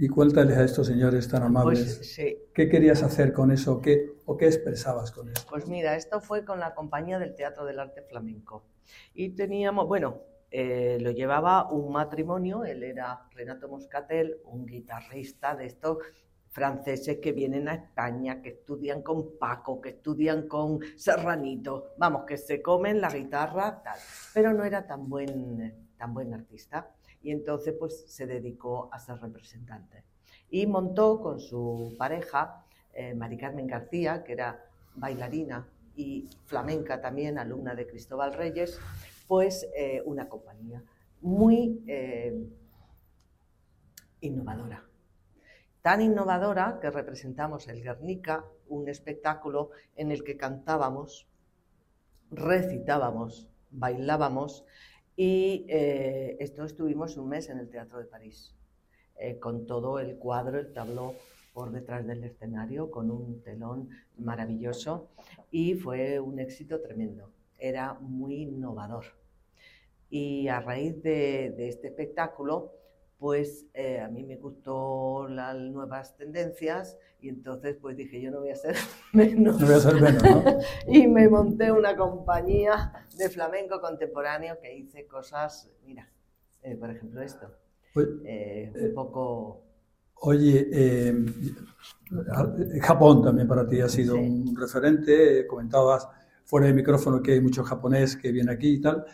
y 0.00 0.08
cuéntales 0.08 0.56
a 0.56 0.64
estos 0.64 0.86
señores 0.86 1.28
tan 1.28 1.40
pues, 1.40 1.50
amables 1.50 1.96
pues, 1.96 2.16
qué 2.54 2.68
querías 2.70 3.02
hacer 3.02 3.34
con 3.34 3.50
eso 3.50 3.82
qué, 3.82 4.14
o 4.24 4.36
qué 4.36 4.46
expresabas 4.46 5.10
con 5.10 5.28
eso. 5.28 5.46
Pues 5.48 5.68
mira, 5.68 5.94
esto 5.94 6.20
fue 6.20 6.44
con 6.44 6.58
la 6.58 6.74
compañía 6.74 7.18
del 7.18 7.34
Teatro 7.34 7.66
del 7.66 7.78
Arte 7.78 8.02
Flamenco. 8.02 8.64
Y 9.12 9.30
teníamos, 9.30 9.86
bueno, 9.86 10.22
eh, 10.50 10.98
lo 11.00 11.10
llevaba 11.10 11.70
un 11.70 11.92
matrimonio, 11.92 12.64
él 12.64 12.82
era 12.82 13.28
Renato 13.32 13.68
Moscatel, 13.68 14.38
un 14.44 14.64
guitarrista 14.64 15.54
de 15.54 15.66
estos 15.66 15.98
franceses 16.50 17.18
que 17.18 17.32
vienen 17.32 17.68
a 17.68 17.74
España, 17.74 18.42
que 18.42 18.50
estudian 18.50 19.02
con 19.02 19.38
Paco, 19.38 19.80
que 19.80 19.90
estudian 19.90 20.48
con 20.48 20.80
Serranito, 20.96 21.94
vamos, 21.96 22.24
que 22.26 22.36
se 22.36 22.60
comen 22.60 23.00
la 23.00 23.08
guitarra, 23.08 23.82
tal. 23.82 23.98
Pero 24.34 24.52
no 24.52 24.64
era 24.64 24.86
tan 24.86 25.08
buen, 25.08 25.88
tan 25.96 26.12
buen 26.12 26.34
artista 26.34 26.90
y 27.22 27.30
entonces 27.30 27.74
pues 27.78 28.04
se 28.06 28.26
dedicó 28.26 28.88
a 28.92 28.98
ser 28.98 29.18
representante. 29.20 30.04
Y 30.50 30.66
montó 30.66 31.20
con 31.20 31.38
su 31.38 31.94
pareja, 31.96 32.64
eh, 32.92 33.16
Carmen 33.38 33.68
García, 33.68 34.24
que 34.24 34.32
era 34.32 34.64
bailarina 34.96 35.68
y 35.94 36.28
flamenca 36.46 37.00
también, 37.00 37.38
alumna 37.38 37.74
de 37.74 37.86
Cristóbal 37.86 38.32
Reyes, 38.32 38.80
pues 39.28 39.68
eh, 39.76 40.02
una 40.04 40.28
compañía 40.28 40.82
muy 41.20 41.84
eh, 41.86 42.48
innovadora. 44.20 44.89
Tan 45.82 46.02
innovadora 46.02 46.78
que 46.78 46.90
representamos 46.90 47.66
el 47.68 47.82
Guernica, 47.82 48.44
un 48.68 48.86
espectáculo 48.88 49.70
en 49.96 50.12
el 50.12 50.22
que 50.24 50.36
cantábamos, 50.36 51.26
recitábamos, 52.30 53.48
bailábamos 53.70 54.66
y 55.16 55.64
eh, 55.70 56.36
esto 56.38 56.64
estuvimos 56.64 57.16
un 57.16 57.30
mes 57.30 57.48
en 57.48 57.58
el 57.58 57.70
Teatro 57.70 57.98
de 57.98 58.04
París, 58.04 58.54
eh, 59.16 59.38
con 59.38 59.66
todo 59.66 59.98
el 59.98 60.18
cuadro, 60.18 60.58
el 60.58 60.70
tabló 60.74 61.14
por 61.54 61.72
detrás 61.72 62.06
del 62.06 62.24
escenario, 62.24 62.90
con 62.90 63.10
un 63.10 63.40
telón 63.42 63.88
maravilloso 64.18 65.08
y 65.50 65.76
fue 65.76 66.20
un 66.20 66.40
éxito 66.40 66.82
tremendo. 66.82 67.30
Era 67.58 67.94
muy 67.94 68.42
innovador. 68.42 69.06
Y 70.10 70.48
a 70.48 70.60
raíz 70.60 71.02
de, 71.02 71.54
de 71.56 71.68
este 71.68 71.88
espectáculo, 71.88 72.79
pues 73.20 73.66
eh, 73.74 74.00
a 74.00 74.08
mí 74.08 74.24
me 74.24 74.36
gustó 74.36 75.28
las 75.28 75.54
nuevas 75.54 76.16
tendencias 76.16 76.96
y 77.20 77.28
entonces 77.28 77.76
pues 77.78 77.94
dije 77.94 78.18
yo 78.18 78.30
no 78.30 78.40
voy 78.40 78.50
a 78.50 78.56
ser 78.56 78.74
menos. 79.12 79.60
No 79.60 79.66
voy 79.66 79.74
a 79.74 79.80
ser 79.80 80.00
menos, 80.00 80.22
¿no? 80.22 80.42
y 80.88 81.06
me 81.06 81.28
monté 81.28 81.70
una 81.70 81.94
compañía 81.94 82.92
de 83.16 83.28
flamenco 83.28 83.78
contemporáneo 83.78 84.58
que 84.60 84.74
hice 84.74 85.06
cosas, 85.06 85.70
mira, 85.84 86.10
eh, 86.62 86.74
por 86.76 86.90
ejemplo 86.90 87.20
esto, 87.22 87.54
eh, 88.24 88.72
un 88.74 88.94
poco... 88.94 89.66
Oye, 90.22 90.68
Japón 92.82 93.22
también 93.22 93.48
para 93.48 93.66
ti 93.66 93.80
ha 93.80 93.88
sido 93.88 94.16
un 94.16 94.54
referente, 94.54 95.46
comentabas 95.46 96.06
fuera 96.44 96.66
de 96.66 96.74
micrófono 96.74 97.22
que 97.22 97.32
hay 97.32 97.40
mucho 97.40 97.64
japonés 97.64 98.16
que 98.18 98.30
viene 98.30 98.52
aquí 98.52 98.74
y 98.74 98.80
tal. 98.82 99.06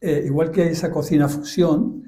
igual 0.00 0.50
que 0.50 0.66
esa 0.66 0.90
cocina 0.90 1.28
fusión, 1.28 2.02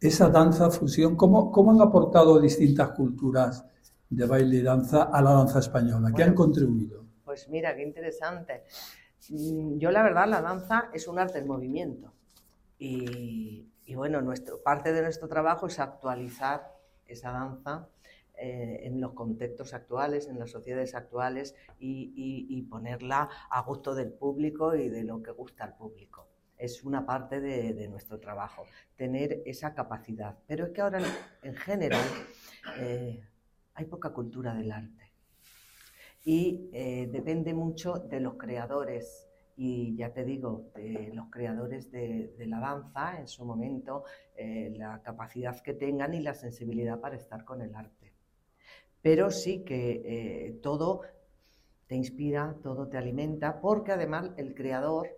esa 0.00 0.28
danza 0.28 0.70
fusión, 0.70 1.16
¿cómo, 1.16 1.50
cómo 1.50 1.72
han 1.72 1.80
aportado 1.80 2.40
distintas 2.40 2.90
culturas 2.90 3.64
de 4.08 4.26
baile 4.26 4.56
y 4.56 4.62
danza 4.62 5.04
a 5.04 5.20
la 5.22 5.32
danza 5.32 5.58
española? 5.58 6.12
¿Qué 6.14 6.22
han 6.22 6.34
contribuido? 6.34 7.04
Pues 7.24 7.48
mira, 7.48 7.74
qué 7.74 7.82
interesante. 7.82 8.64
Mm, 9.30 9.78
yo 9.78 9.90
la 9.90 10.02
verdad, 10.02 10.28
la 10.28 10.40
danza 10.40 10.90
es 10.92 11.08
un 11.08 11.18
arte 11.18 11.38
en 11.38 11.46
movimiento. 11.46 12.12
Y, 12.78 13.68
bueno, 13.96 14.20
nuestro, 14.20 14.62
parte 14.62 14.92
de 14.92 15.02
nuestro 15.02 15.26
trabajo 15.28 15.66
es 15.66 15.80
actualizar 15.80 16.76
esa 17.06 17.32
danza 17.32 17.88
eh, 18.34 18.82
en 18.84 19.00
los 19.00 19.14
contextos 19.14 19.74
actuales, 19.74 20.28
en 20.28 20.38
las 20.38 20.50
sociedades 20.52 20.94
actuales 20.94 21.56
y, 21.80 22.12
y 22.48 22.62
ponerla 22.62 23.28
a 23.50 23.62
gusto 23.62 23.96
del 23.96 24.12
público 24.12 24.76
y 24.76 24.88
de 24.88 25.02
lo 25.02 25.22
que 25.22 25.32
gusta 25.32 25.64
al 25.64 25.76
público 25.76 26.28
es 26.58 26.82
una 26.82 27.06
parte 27.06 27.40
de, 27.40 27.88
nuestro 27.88 28.18
trabajo, 28.18 28.64
tener 28.96 29.42
esa 29.46 29.74
capacidad. 29.74 30.36
Pero 30.46 30.66
es 30.66 30.72
que 30.72 30.80
ahora, 30.80 31.00
en 31.42 31.54
general, 31.54 32.06
eh, 32.80 33.24
hay 33.74 33.84
poca 33.86 34.10
cultura 34.10 34.54
del 34.54 34.72
arte. 34.72 35.12
Y 36.24 36.68
eh, 36.72 37.08
depende 37.10 37.54
mucho 37.54 37.94
de 37.94 38.20
los 38.20 38.34
creadores, 38.34 39.28
y 39.56 39.96
ya 39.96 40.12
te 40.12 40.24
digo, 40.24 40.70
de 40.74 41.10
los 41.14 41.30
creadores 41.30 41.90
de, 41.90 42.34
la 42.46 42.60
danza 42.60 43.18
en 43.18 43.28
su 43.28 43.44
momento, 43.44 44.04
eh, 44.36 44.72
la 44.76 45.00
capacidad 45.02 45.58
que 45.62 45.74
tengan 45.74 46.12
y 46.14 46.20
la 46.20 46.34
sensibilidad 46.34 47.00
para 47.00 47.16
estar 47.16 47.44
con 47.44 47.62
el 47.62 47.74
arte. 47.74 48.12
Pero 49.00 49.30
sí 49.30 49.64
que 49.64 50.58
todo 50.60 51.02
te 51.86 51.94
inspira, 51.94 52.56
todo 52.62 52.88
te 52.88 52.98
alimenta, 52.98 53.60
porque 53.60 53.92
además 53.92 54.32
el 54.36 54.54
creador 54.54 55.08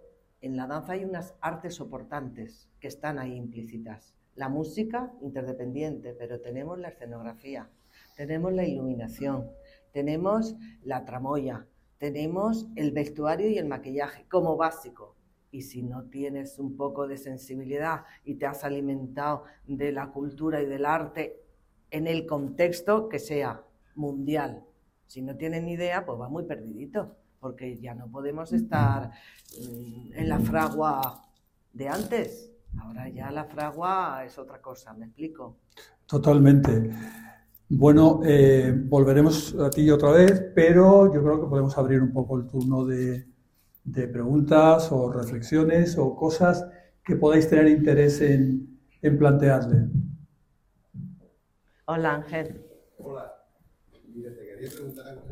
en 0.41 0.57
la 0.57 0.66
danza 0.66 0.93
hay 0.93 1.05
unas 1.05 1.34
artes 1.41 1.74
soportantes 1.74 2.68
que 2.80 2.88
están 2.88 3.18
ahí 3.18 3.34
implícitas. 3.34 4.14
La 4.34 4.49
música 4.49 5.12
interdependiente, 5.20 6.14
pero 6.14 6.41
tenemos 6.41 6.78
la 6.78 6.88
escenografía, 6.88 7.68
tenemos 8.16 8.53
la 8.53 8.64
iluminación, 8.64 9.51
tenemos 9.93 10.57
la 10.82 11.05
tramoya, 11.05 11.66
tenemos 11.99 12.66
el 12.76 12.93
vestuario 12.93 13.51
y 13.51 13.59
el 13.59 13.66
maquillaje 13.66 14.26
como 14.28 14.57
básico. 14.57 15.16
Y 15.51 15.62
si 15.62 15.82
no 15.82 16.05
tienes 16.05 16.59
un 16.59 16.76
poco 16.76 17.07
de 17.09 17.18
sensibilidad 17.18 18.05
y 18.24 18.36
te 18.36 18.47
has 18.47 18.64
alimentado 18.64 19.45
de 19.66 19.93
la 19.93 20.11
cultura 20.11 20.62
y 20.62 20.66
del 20.66 20.86
arte, 20.86 21.43
en 21.91 22.07
el 22.07 22.24
contexto 22.24 23.09
que 23.09 23.18
sea 23.18 23.64
mundial. 23.95 24.64
Si 25.07 25.22
no 25.22 25.36
tienen 25.36 25.66
ni 25.66 25.72
idea, 25.72 26.07
pues 26.07 26.20
va 26.20 26.28
muy 26.28 26.45
perdidito, 26.45 27.16
porque 27.41 27.78
ya 27.78 27.95
no 27.95 28.11
podemos 28.11 28.53
estar 28.53 29.11
mm, 29.59 30.12
en 30.14 30.28
la 30.28 30.38
fragua 30.38 31.26
de 31.72 31.88
antes. 31.88 32.53
Ahora 32.78 33.09
ya 33.09 33.30
la 33.30 33.45
fragua 33.45 34.22
es 34.24 34.38
otra 34.38 34.61
cosa, 34.61 34.93
¿me 34.95 35.07
explico? 35.07 35.57
Totalmente. 36.07 36.91
Bueno, 37.68 38.20
eh, 38.24 38.72
volveremos 38.76 39.55
a 39.55 39.70
ti 39.70 39.91
otra 39.91 40.11
vez, 40.12 40.45
pero 40.55 41.12
yo 41.12 41.22
creo 41.22 41.41
que 41.41 41.47
podemos 41.49 41.76
abrir 41.78 42.03
un 42.03 42.12
poco 42.12 42.36
el 42.38 42.47
turno 42.47 42.84
de, 42.84 43.26
de 43.84 44.09
preguntas 44.09 44.91
o 44.93 45.11
reflexiones 45.11 45.97
o 45.99 46.14
cosas 46.14 46.66
que 47.05 47.16
podáis 47.16 47.49
tener 47.49 47.68
interés 47.68 48.20
en, 48.20 48.78
en 49.03 49.18
plantearle. 49.18 49.88
Hola 51.86 52.14
Ángel. 52.14 52.61
Hola. 52.99 53.32
Mira, 54.14 54.30
te 54.34 54.47
quería 54.47 54.70
preguntar 54.70 55.24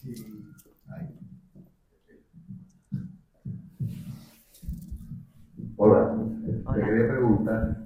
si 0.00 0.35
Hola. 5.86 6.18
Hola. 6.64 6.74
Te 6.74 6.82
quería 6.82 7.08
preguntar 7.08 7.76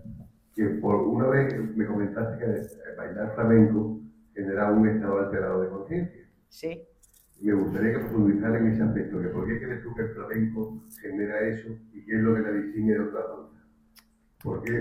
que 0.55 0.65
por 0.81 0.95
una 1.03 1.27
vez 1.27 1.77
me 1.77 1.85
comentaste 1.85 2.39
que 2.39 2.97
bailar 2.97 3.35
flamenco 3.35 4.01
genera 4.35 4.73
un 4.73 4.89
estado 4.89 5.19
alterado 5.19 5.61
de 5.61 5.69
conciencia. 5.69 6.23
Sí. 6.49 6.83
Me 7.43 7.53
gustaría 7.53 7.93
que 7.93 7.99
profundizara 7.99 8.59
en 8.59 8.69
ese 8.69 8.83
aspecto, 8.83 9.21
que 9.21 9.29
por 9.29 9.47
qué 9.47 9.61
crees 9.61 9.83
tú 9.83 9.95
que 9.95 10.03
el 10.03 10.09
flamenco 10.15 10.83
genera 10.99 11.41
eso 11.41 11.69
y 11.93 12.03
qué 12.07 12.17
es 12.17 12.23
lo 12.23 12.35
que 12.37 12.41
la 12.41 12.53
distingue 12.53 12.95
de 12.95 13.01
otra 13.01 13.21
danza. 13.21 13.67
¿Por 14.43 14.63
qué, 14.63 14.73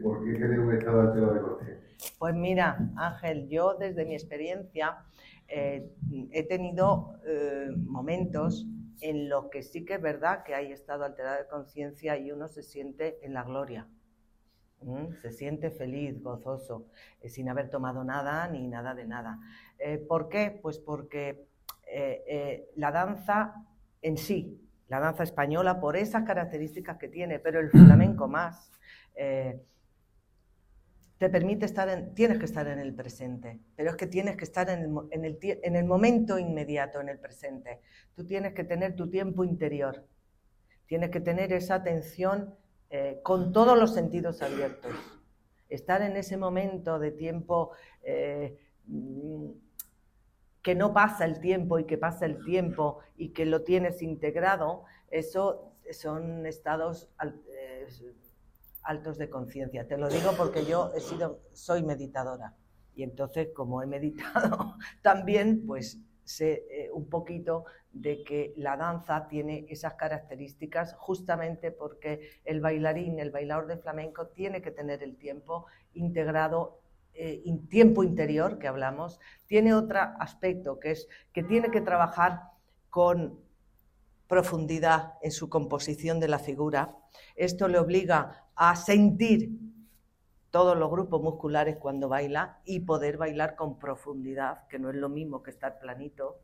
por 0.00 0.24
qué 0.24 0.32
genera 0.38 0.62
un 0.62 0.72
estado 0.72 1.00
alterado 1.00 1.34
de 1.34 1.40
conciencia? 1.40 1.96
Pues 2.20 2.34
mira, 2.36 2.78
Ángel, 2.94 3.48
yo 3.48 3.74
desde 3.74 4.04
mi 4.04 4.14
experiencia 4.14 4.98
eh, 5.48 5.90
he 6.30 6.46
tenido 6.46 7.14
eh, 7.26 7.70
momentos 7.88 8.68
en 9.00 9.28
los 9.28 9.46
que 9.46 9.62
sí 9.62 9.84
que 9.84 9.94
es 9.94 10.02
verdad 10.02 10.42
que 10.44 10.54
hay 10.54 10.72
estado 10.72 11.04
alterado 11.04 11.38
de 11.38 11.48
conciencia 11.48 12.18
y 12.18 12.30
uno 12.30 12.48
se 12.48 12.62
siente 12.62 13.18
en 13.22 13.34
la 13.34 13.44
gloria. 13.44 13.88
¿Mm? 14.80 15.14
Se 15.20 15.32
siente 15.32 15.70
feliz, 15.70 16.22
gozoso, 16.22 16.86
eh, 17.20 17.28
sin 17.28 17.48
haber 17.48 17.68
tomado 17.68 18.04
nada 18.04 18.48
ni 18.48 18.68
nada 18.68 18.94
de 18.94 19.06
nada. 19.06 19.38
Eh, 19.78 19.98
¿Por 19.98 20.28
qué? 20.28 20.58
Pues 20.62 20.78
porque 20.78 21.48
eh, 21.90 22.70
la 22.76 22.92
danza 22.92 23.54
en 24.02 24.16
sí, 24.16 24.60
la 24.88 25.00
danza 25.00 25.24
española, 25.24 25.80
por 25.80 25.96
esas 25.96 26.24
características 26.24 26.98
que 26.98 27.08
tiene, 27.08 27.38
pero 27.40 27.60
el 27.60 27.70
flamenco 27.70 28.28
más, 28.28 28.72
te 31.18 31.28
permite 31.28 31.66
estar 31.66 31.88
en, 31.88 32.14
tienes 32.14 32.38
que 32.38 32.44
estar 32.44 32.66
en 32.68 32.78
el 32.78 32.94
presente, 32.94 33.58
pero 33.74 33.90
es 33.90 33.96
que 33.96 34.06
tienes 34.06 34.36
que 34.36 34.44
estar 34.44 34.70
en 34.70 34.84
el, 34.84 34.90
en 35.10 35.24
el 35.24 35.38
en 35.42 35.76
el 35.76 35.84
momento 35.84 36.38
inmediato, 36.38 37.00
en 37.00 37.08
el 37.08 37.18
presente. 37.18 37.80
Tú 38.14 38.24
tienes 38.24 38.54
que 38.54 38.64
tener 38.64 38.94
tu 38.94 39.10
tiempo 39.10 39.42
interior, 39.42 40.06
tienes 40.86 41.10
que 41.10 41.20
tener 41.20 41.52
esa 41.52 41.74
atención 41.74 42.54
eh, 42.90 43.20
con 43.22 43.52
todos 43.52 43.76
los 43.76 43.94
sentidos 43.94 44.42
abiertos. 44.42 44.92
Estar 45.68 46.02
en 46.02 46.16
ese 46.16 46.36
momento 46.36 46.98
de 46.98 47.10
tiempo 47.10 47.72
eh, 48.02 48.56
mm, 48.86 49.50
que 50.62 50.74
no 50.74 50.94
pasa 50.94 51.24
el 51.24 51.40
tiempo 51.40 51.78
y 51.80 51.84
que 51.84 51.98
pasa 51.98 52.26
el 52.26 52.44
tiempo 52.44 53.00
y 53.16 53.30
que 53.30 53.44
lo 53.44 53.62
tienes 53.62 54.02
integrado, 54.02 54.84
eso 55.10 55.74
son 55.90 56.46
estados 56.46 57.10
eh, 57.50 57.86
altos 58.82 59.18
de 59.18 59.28
conciencia. 59.28 59.86
Te 59.86 59.98
lo 59.98 60.08
digo 60.08 60.32
porque 60.36 60.64
yo 60.64 60.92
he 60.94 61.00
sido, 61.00 61.40
soy 61.52 61.82
meditadora 61.82 62.54
y 62.94 63.02
entonces 63.02 63.48
como 63.54 63.82
he 63.82 63.86
meditado 63.86 64.74
también, 65.02 65.64
pues 65.66 66.00
sé 66.24 66.66
eh, 66.70 66.90
un 66.92 67.08
poquito 67.08 67.64
de 67.92 68.22
que 68.22 68.52
la 68.56 68.76
danza 68.76 69.28
tiene 69.28 69.66
esas 69.70 69.94
características 69.94 70.94
justamente 70.98 71.70
porque 71.70 72.28
el 72.44 72.60
bailarín, 72.60 73.18
el 73.18 73.30
bailador 73.30 73.66
de 73.66 73.78
flamenco 73.78 74.28
tiene 74.28 74.60
que 74.60 74.70
tener 74.70 75.02
el 75.02 75.16
tiempo 75.16 75.66
integrado, 75.94 76.80
eh, 77.14 77.42
tiempo 77.70 78.04
interior 78.04 78.58
que 78.58 78.68
hablamos, 78.68 79.20
tiene 79.46 79.74
otro 79.74 80.00
aspecto 80.18 80.78
que 80.78 80.90
es 80.92 81.08
que 81.32 81.42
tiene 81.42 81.70
que 81.70 81.80
trabajar 81.80 82.42
con 82.90 83.40
profundidad 84.28 85.14
en 85.22 85.32
su 85.32 85.48
composición 85.48 86.20
de 86.20 86.28
la 86.28 86.38
figura. 86.38 86.94
Esto 87.34 87.66
le 87.66 87.78
obliga 87.78 88.47
a 88.60 88.74
sentir 88.74 89.56
todos 90.50 90.76
los 90.76 90.90
grupos 90.90 91.22
musculares 91.22 91.76
cuando 91.76 92.08
baila 92.08 92.60
y 92.64 92.80
poder 92.80 93.16
bailar 93.16 93.54
con 93.54 93.78
profundidad, 93.78 94.66
que 94.66 94.80
no 94.80 94.90
es 94.90 94.96
lo 94.96 95.08
mismo 95.08 95.44
que 95.44 95.50
estar 95.50 95.78
planito. 95.78 96.40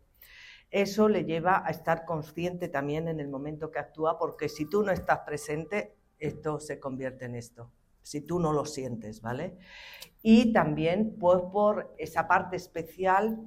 Eso 0.71 1.09
le 1.09 1.25
lleva 1.25 1.67
a 1.67 1.71
estar 1.71 2.05
consciente 2.05 2.69
también 2.69 3.09
en 3.09 3.19
el 3.19 3.29
momento 3.29 3.73
que 3.73 3.81
actúa, 3.81 4.17
porque 4.17 4.49
si 4.49 4.69
tú 4.69 4.85
no 4.85 4.93
estás 4.93 5.21
presente, 5.27 5.97
esto 6.21 6.61
se 6.61 6.79
convierte 6.79 7.25
en 7.25 7.35
esto, 7.35 7.73
si 8.03 8.21
tú 8.21 8.39
no 8.39 8.53
lo 8.53 8.65
sientes, 8.65 9.21
¿vale? 9.21 9.59
Y 10.23 10.53
también, 10.53 11.17
pues 11.19 11.43
por 11.53 11.95
esa 11.99 12.29
parte 12.29 12.55
especial, 12.55 13.45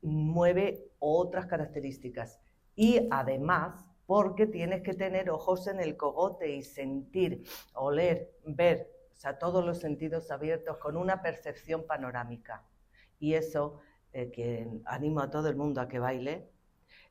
mueve 0.00 0.90
otras 0.98 1.44
características. 1.44 2.40
Y 2.74 3.08
además, 3.10 3.89
porque 4.10 4.48
tienes 4.48 4.82
que 4.82 4.92
tener 4.92 5.30
ojos 5.30 5.68
en 5.68 5.78
el 5.78 5.96
cogote 5.96 6.50
y 6.50 6.64
sentir, 6.64 7.44
oler, 7.74 8.32
ver, 8.44 8.90
o 9.12 9.16
sea, 9.16 9.38
todos 9.38 9.64
los 9.64 9.78
sentidos 9.78 10.32
abiertos 10.32 10.78
con 10.78 10.96
una 10.96 11.22
percepción 11.22 11.86
panorámica. 11.86 12.64
Y 13.20 13.34
eso, 13.34 13.78
eh, 14.12 14.32
que 14.32 14.68
animo 14.86 15.20
a 15.20 15.30
todo 15.30 15.46
el 15.46 15.54
mundo 15.54 15.80
a 15.80 15.86
que 15.86 16.00
baile, 16.00 16.50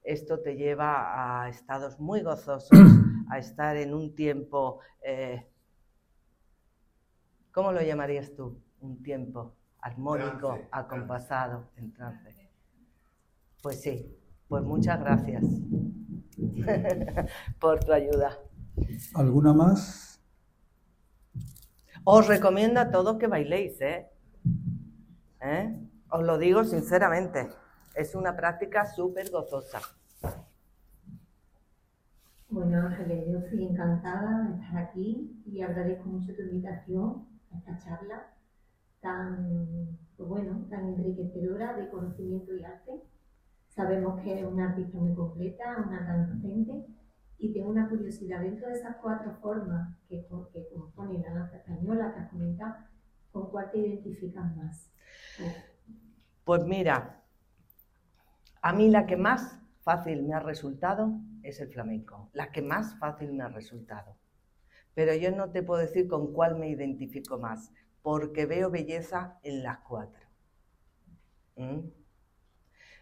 esto 0.03 0.41
te 0.41 0.57
lleva 0.57 1.45
a 1.45 1.47
estados 1.47 2.01
muy 2.01 2.21
gozosos, 2.21 2.77
a 3.29 3.37
estar 3.37 3.77
en 3.77 3.93
un 3.93 4.13
tiempo, 4.13 4.81
eh, 5.01 5.49
¿cómo 7.53 7.71
lo 7.71 7.81
llamarías 7.81 8.35
tú? 8.35 8.61
Un 8.81 9.01
tiempo 9.01 9.55
armónico, 9.79 10.67
acompasado, 10.69 11.69
en 11.77 11.93
trance. 11.93 12.35
Pues 13.63 13.81
sí, 13.81 14.19
pues 14.49 14.63
muchas 14.63 14.99
gracias 14.99 15.45
por 17.60 17.80
tu 17.84 17.91
ayuda. 17.91 18.38
¿Alguna 19.16 19.53
más? 19.53 20.22
Os 22.03 22.28
recomiendo 22.28 22.80
a 22.80 22.91
todos 22.91 23.18
que 23.18 23.28
bailéis, 23.28 23.80
¿eh? 23.82 24.10
¿Eh? 25.41 25.76
Os 26.10 26.24
lo 26.24 26.38
digo 26.38 26.64
sinceramente. 26.64 27.49
Es 27.95 28.16
una 28.16 28.36
práctica 28.36 28.86
súper 28.86 29.30
gozosa. 29.30 29.80
Bueno, 32.49 32.88
Ángeles, 32.88 33.28
yo 33.32 33.38
estoy 33.39 33.64
encantada 33.64 34.47
de 34.47 34.55
estar 34.55 34.78
aquí 34.78 35.43
y 35.45 35.62
agradezco 35.62 36.10
mucho 36.10 36.34
tu 36.36 36.41
invitación 36.41 37.28
a 37.53 37.57
esta 37.60 37.78
charla 37.78 38.34
tan, 39.01 39.97
pues 40.18 40.28
bueno, 40.28 40.66
tan 40.70 40.88
enriquecedora 40.89 41.74
de 41.74 41.89
conocimiento 41.89 42.55
y 42.55 42.64
arte. 42.64 43.03
Sabemos 43.80 44.19
que 44.19 44.38
es 44.38 44.45
una 44.45 44.71
artista 44.71 44.97
muy 44.97 45.15
completa, 45.15 45.77
una 45.88 46.01
gran 46.01 46.27
docente 46.27 46.86
y 47.38 47.53
tengo 47.53 47.69
una 47.69 47.88
curiosidad 47.88 48.41
dentro 48.41 48.67
de 48.67 48.73
esas 48.73 48.97
cuatro 48.97 49.38
formas 49.41 49.97
que, 50.09 50.27
que 50.51 50.67
componen 50.67 51.21
la 51.21 51.34
danza 51.34 51.55
española 51.55 52.13
que 52.13 52.19
has 52.61 52.75
¿con 53.32 53.49
cuál 53.49 53.71
te 53.71 53.77
identificas 53.77 54.53
más? 54.57 54.91
Pues 56.43 56.65
mira, 56.65 57.23
a 58.61 58.73
mí 58.73 58.89
la 58.89 59.05
que 59.05 59.15
más 59.15 59.61
fácil 59.84 60.23
me 60.23 60.34
ha 60.34 60.41
resultado 60.41 61.13
es 61.41 61.61
el 61.61 61.69
flamenco. 61.69 62.30
La 62.34 62.51
que 62.51 62.61
más 62.61 62.99
fácil 62.99 63.32
me 63.32 63.45
ha 63.45 63.47
resultado. 63.47 64.17
Pero 64.93 65.13
yo 65.13 65.32
no 65.32 65.51
te 65.51 65.63
puedo 65.63 65.80
decir 65.80 66.09
con 66.09 66.34
cuál 66.34 66.57
me 66.59 66.67
identifico 66.67 67.39
más, 67.39 67.71
porque 68.01 68.45
veo 68.45 68.69
belleza 68.69 69.39
en 69.41 69.63
las 69.63 69.80
cuatro. 69.80 70.27
¿Mm? 71.55 71.98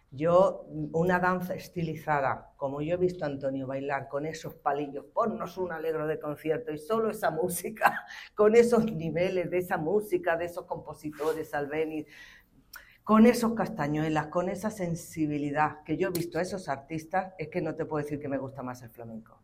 Yo, 0.09 0.65
una 0.93 1.19
danza 1.19 1.53
estilizada, 1.53 2.53
como 2.55 2.81
yo 2.81 2.95
he 2.95 2.97
visto 2.97 3.25
a 3.25 3.27
Antonio 3.27 3.67
bailar 3.67 4.07
con 4.07 4.25
esos 4.25 4.55
palillos, 4.55 5.05
ponnos 5.13 5.57
un 5.57 5.73
alegro 5.73 6.07
de 6.07 6.19
concierto 6.19 6.71
y 6.71 6.77
solo 6.77 7.09
esa 7.09 7.29
música, 7.29 8.05
con 8.35 8.55
esos 8.55 8.85
niveles 8.85 9.49
de 9.51 9.57
esa 9.57 9.77
música, 9.77 10.37
de 10.37 10.45
esos 10.45 10.65
compositores, 10.65 11.53
Albeniz, 11.53 12.07
con 13.03 13.25
esos 13.25 13.53
castañuelas, 13.53 14.27
con 14.27 14.49
esa 14.49 14.69
sensibilidad 14.69 15.83
que 15.83 15.97
yo 15.97 16.09
he 16.09 16.11
visto 16.11 16.39
a 16.39 16.41
esos 16.41 16.67
artistas, 16.67 17.33
es 17.37 17.49
que 17.49 17.61
no 17.61 17.75
te 17.75 17.85
puedo 17.85 18.03
decir 18.03 18.19
que 18.19 18.27
me 18.27 18.37
gusta 18.37 18.63
más 18.63 18.81
el 18.81 18.89
flamenco. 18.89 19.41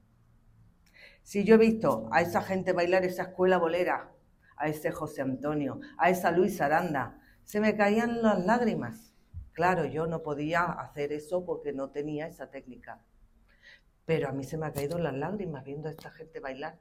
Si 1.24 1.46
yo 1.46 1.56
he 1.56 1.58
visto 1.58 2.10
a 2.12 2.22
esa 2.22 2.42
gente 2.42 2.74
bailar 2.74 3.06
esa 3.06 3.24
escuela 3.24 3.58
bolera, 3.58 4.12
a 4.58 4.68
ese 4.68 4.92
José 4.92 5.22
Antonio, 5.22 5.80
a 5.98 6.10
esa 6.10 6.32
Luis 6.32 6.60
Aranda, 6.60 7.20
se 7.44 7.60
me 7.60 7.76
caían 7.76 8.22
las 8.22 8.46
lágrimas. 8.46 9.13
Claro, 9.54 9.86
yo 9.86 10.08
no 10.08 10.24
podía 10.24 10.64
hacer 10.64 11.14
eso 11.14 11.46
porque 11.46 11.74
no 11.74 11.92
tenía 11.92 12.28
esa 12.28 12.50
técnica. 12.50 13.04
Pero 14.06 14.28
a 14.28 14.32
mí 14.32 14.44
se 14.44 14.58
me 14.58 14.66
ha 14.66 14.74
caído 14.74 14.98
las 14.98 15.14
lágrimas 15.14 15.64
viendo 15.64 15.88
a 15.88 15.92
esta 15.92 16.12
gente 16.12 16.40
bailar, 16.40 16.80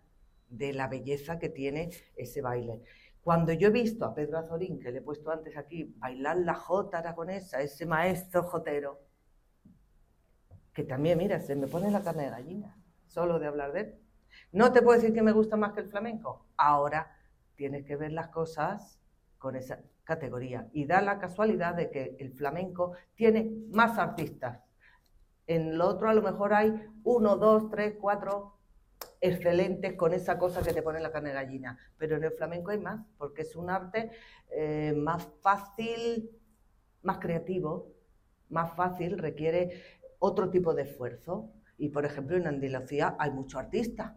de 0.48 0.72
la 0.72 0.88
belleza 0.88 1.38
que 1.38 1.48
tiene 1.48 1.90
ese 2.16 2.42
baile. 2.42 2.82
Cuando 3.22 3.52
yo 3.52 3.68
he 3.68 3.70
visto 3.70 4.04
a 4.04 4.14
Pedro 4.14 4.38
Azorín, 4.38 4.80
que 4.80 4.90
le 4.90 4.98
he 4.98 5.02
puesto 5.02 5.30
antes 5.30 5.56
aquí, 5.56 5.94
bailar 5.96 6.38
la 6.38 6.54
jota 6.54 6.98
aragonesa, 6.98 7.60
ese 7.60 7.86
maestro 7.86 8.42
jotero, 8.42 9.00
que 10.72 10.84
también, 10.84 11.18
mira, 11.18 11.38
se 11.40 11.54
me 11.54 11.68
pone 11.68 11.90
la 11.90 12.02
carne 12.02 12.24
de 12.24 12.30
gallina, 12.30 12.76
solo 13.06 13.38
de 13.38 13.46
hablar 13.46 13.72
de 13.72 13.80
él. 13.80 13.98
No 14.50 14.72
te 14.72 14.82
puedo 14.82 14.98
decir 14.98 15.14
que 15.14 15.22
me 15.22 15.32
gusta 15.32 15.56
más 15.56 15.72
que 15.72 15.80
el 15.80 15.88
flamenco. 15.88 16.46
Ahora 16.56 17.16
tienes 17.54 17.84
que 17.84 17.96
ver 17.96 18.12
las 18.12 18.28
cosas 18.28 18.98
con 19.38 19.56
esa 19.56 19.80
categoría. 20.14 20.68
Y 20.72 20.86
da 20.86 21.00
la 21.00 21.18
casualidad 21.18 21.74
de 21.74 21.90
que 21.90 22.16
el 22.18 22.32
flamenco 22.32 22.92
tiene 23.14 23.50
más 23.70 23.98
artistas. 23.98 24.60
En 25.46 25.76
lo 25.78 25.88
otro 25.88 26.08
a 26.08 26.14
lo 26.14 26.22
mejor 26.22 26.54
hay 26.54 26.72
uno, 27.04 27.36
dos, 27.36 27.68
tres, 27.70 27.94
cuatro 28.00 28.58
excelentes 29.20 29.94
con 29.94 30.12
esa 30.12 30.38
cosa 30.38 30.62
que 30.62 30.72
te 30.72 30.82
pone 30.82 31.00
la 31.00 31.12
carne 31.12 31.30
de 31.30 31.34
gallina. 31.36 31.78
Pero 31.96 32.16
en 32.16 32.24
el 32.24 32.32
flamenco 32.32 32.70
hay 32.70 32.78
más, 32.78 33.00
porque 33.18 33.42
es 33.42 33.56
un 33.56 33.70
arte 33.70 34.10
eh, 34.50 34.92
más 34.96 35.26
fácil, 35.40 36.30
más 37.02 37.18
creativo, 37.18 37.92
más 38.48 38.74
fácil, 38.74 39.18
requiere 39.18 39.82
otro 40.18 40.50
tipo 40.50 40.74
de 40.74 40.82
esfuerzo. 40.82 41.50
Y 41.78 41.88
por 41.88 42.04
ejemplo 42.04 42.36
en 42.36 42.46
Andalucía 42.46 43.16
hay 43.18 43.30
muchos 43.30 43.60
artistas. 43.60 44.12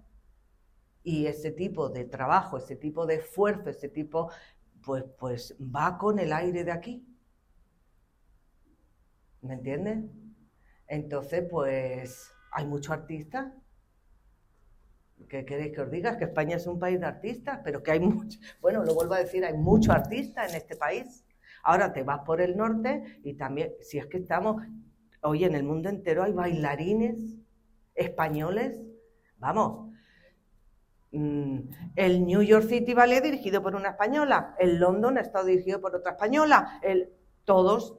Y 1.04 1.28
ese 1.28 1.52
tipo 1.52 1.90
de 1.90 2.06
trabajo, 2.06 2.58
ese 2.58 2.76
tipo 2.76 3.06
de 3.06 3.16
esfuerzo, 3.16 3.70
ese 3.70 3.90
tipo, 3.90 4.32
pues, 4.86 5.04
pues 5.18 5.56
va 5.60 5.98
con 5.98 6.20
el 6.20 6.32
aire 6.32 6.64
de 6.64 6.72
aquí. 6.72 7.06
¿Me 9.42 9.54
entiendes? 9.56 10.06
Entonces, 10.88 11.46
pues 11.50 12.32
hay 12.52 12.66
muchos 12.66 12.92
artistas 12.92 13.52
¿Qué 15.30 15.46
queréis 15.46 15.74
que 15.74 15.82
os 15.82 15.90
diga? 15.90 16.18
Que 16.18 16.26
España 16.26 16.58
es 16.58 16.68
un 16.68 16.78
país 16.78 17.00
de 17.00 17.06
artistas, 17.06 17.60
pero 17.64 17.82
que 17.82 17.92
hay 17.92 18.00
muchos, 18.00 18.40
bueno, 18.62 18.84
lo 18.84 18.94
vuelvo 18.94 19.14
a 19.14 19.20
decir, 19.20 19.44
hay 19.46 19.54
muchos 19.54 19.94
artistas 19.94 20.52
en 20.52 20.58
este 20.58 20.76
país. 20.76 21.26
Ahora 21.64 21.94
te 21.94 22.04
vas 22.04 22.20
por 22.20 22.42
el 22.42 22.56
norte 22.56 23.20
y 23.24 23.34
también, 23.34 23.74
si 23.82 23.98
es 23.98 24.06
que 24.06 24.18
estamos, 24.18 24.62
hoy 25.22 25.46
en 25.46 25.56
el 25.56 25.64
mundo 25.64 25.90
entero 25.90 26.24
hay 26.24 26.32
bailarines 26.32 27.38
españoles, 27.96 28.80
vamos, 29.38 29.85
el 31.96 32.26
New 32.26 32.42
York 32.42 32.68
City 32.68 32.94
Ballet 32.94 33.22
dirigido 33.22 33.62
por 33.62 33.76
una 33.76 33.90
española, 33.90 34.56
el 34.60 34.80
London 34.80 35.18
ha 35.18 35.22
estado 35.22 35.46
dirigido 35.46 35.82
por 35.82 35.96
otra 35.96 36.12
española, 36.12 36.80
el, 36.82 37.10
todos, 37.46 37.98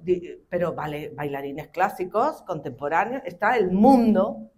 pero 0.51 0.75
vale, 0.75 1.13
bailarines 1.15 1.69
clásicos, 1.69 2.43
contemporáneos, 2.43 3.23
está 3.25 3.57
el 3.57 3.71
mundo 3.71 4.51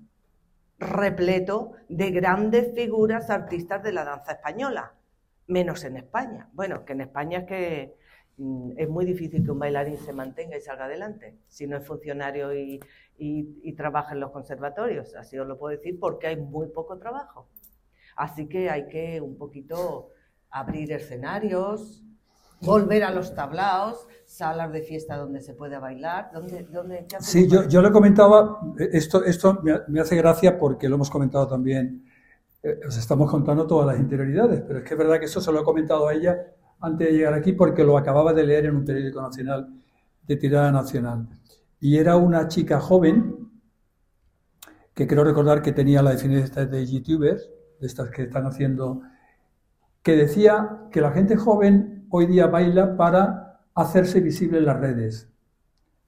repleto 0.78 1.72
de 1.88 2.10
grandes 2.10 2.74
figuras 2.74 3.30
artistas 3.30 3.82
de 3.82 3.92
la 3.92 4.04
danza 4.04 4.32
española, 4.32 4.94
menos 5.46 5.84
en 5.84 5.96
España. 5.96 6.48
Bueno, 6.52 6.84
que 6.84 6.94
en 6.94 7.02
España 7.02 7.40
es 7.40 7.44
que 7.44 7.96
mm, 8.38 8.72
es 8.76 8.88
muy 8.88 9.04
difícil 9.04 9.44
que 9.44 9.50
un 9.50 9.58
bailarín 9.58 9.98
se 9.98 10.12
mantenga 10.12 10.56
y 10.56 10.60
salga 10.60 10.86
adelante 10.86 11.36
si 11.48 11.66
no 11.66 11.76
es 11.76 11.86
funcionario 11.86 12.54
y, 12.54 12.80
trabaja 13.76 14.14
en 14.14 14.20
los 14.20 14.30
conservatorios. 14.30 15.14
Así 15.14 15.38
os 15.38 15.46
lo 15.46 15.58
puedo 15.58 15.76
decir 15.76 15.98
porque 16.00 16.28
hay 16.28 16.36
muy 16.36 16.68
poco 16.68 16.98
trabajo. 16.98 17.48
Así 18.18 18.48
que 18.48 18.68
hay 18.68 18.88
que 18.88 19.20
un 19.20 19.38
poquito 19.38 20.10
abrir 20.50 20.90
escenarios, 20.92 22.02
volver 22.60 23.04
a 23.04 23.12
los 23.12 23.32
tablaos, 23.32 24.08
salas 24.26 24.72
de 24.72 24.82
fiesta 24.82 25.16
donde 25.16 25.40
se 25.40 25.54
puede 25.54 25.78
bailar. 25.78 26.30
¿Dónde, 26.34 26.64
dónde, 26.64 27.06
sí, 27.20 27.46
yo, 27.48 27.68
yo 27.68 27.80
le 27.80 27.92
comentaba, 27.92 28.60
esto, 28.76 29.24
esto 29.24 29.60
me, 29.62 30.00
hace 30.00 30.16
gracia 30.16 30.58
porque 30.58 30.88
lo 30.88 30.96
hemos 30.96 31.10
comentado 31.10 31.46
también, 31.46 32.04
eh, 32.64 32.80
os 32.88 32.98
estamos 32.98 33.30
contando 33.30 33.68
todas 33.68 33.86
las 33.86 34.00
interioridades, 34.00 34.62
pero 34.62 34.80
es 34.80 34.84
que 34.84 34.94
es 34.94 34.98
verdad 34.98 35.20
que 35.20 35.26
eso 35.26 35.40
se 35.40 35.52
lo 35.52 35.60
he 35.60 35.64
comentado 35.64 36.08
a 36.08 36.14
ella 36.14 36.36
antes 36.80 37.06
de 37.06 37.14
llegar 37.14 37.34
aquí 37.34 37.52
porque 37.52 37.84
lo 37.84 37.96
acababa 37.96 38.32
de 38.32 38.44
leer 38.44 38.66
en 38.66 38.74
un 38.74 38.84
periódico 38.84 39.22
nacional 39.22 39.68
de 40.26 40.36
tirada 40.36 40.72
nacional. 40.72 41.28
Y 41.78 41.98
era 41.98 42.16
una 42.16 42.48
chica 42.48 42.80
joven, 42.80 43.48
que 44.92 45.06
creo 45.06 45.22
recordar 45.22 45.62
que 45.62 45.70
tenía 45.70 46.02
la 46.02 46.10
definición 46.10 46.68
de 46.68 46.84
youtubers, 46.84 47.48
de 47.80 47.86
estas 47.86 48.10
que 48.10 48.22
están 48.22 48.46
haciendo, 48.46 49.02
que 50.02 50.16
decía 50.16 50.86
que 50.90 51.00
la 51.00 51.10
gente 51.10 51.36
joven 51.36 52.06
hoy 52.10 52.26
día 52.26 52.46
baila 52.46 52.96
para 52.96 53.60
hacerse 53.74 54.20
visible 54.20 54.58
en 54.58 54.66
las 54.66 54.80
redes 54.80 55.28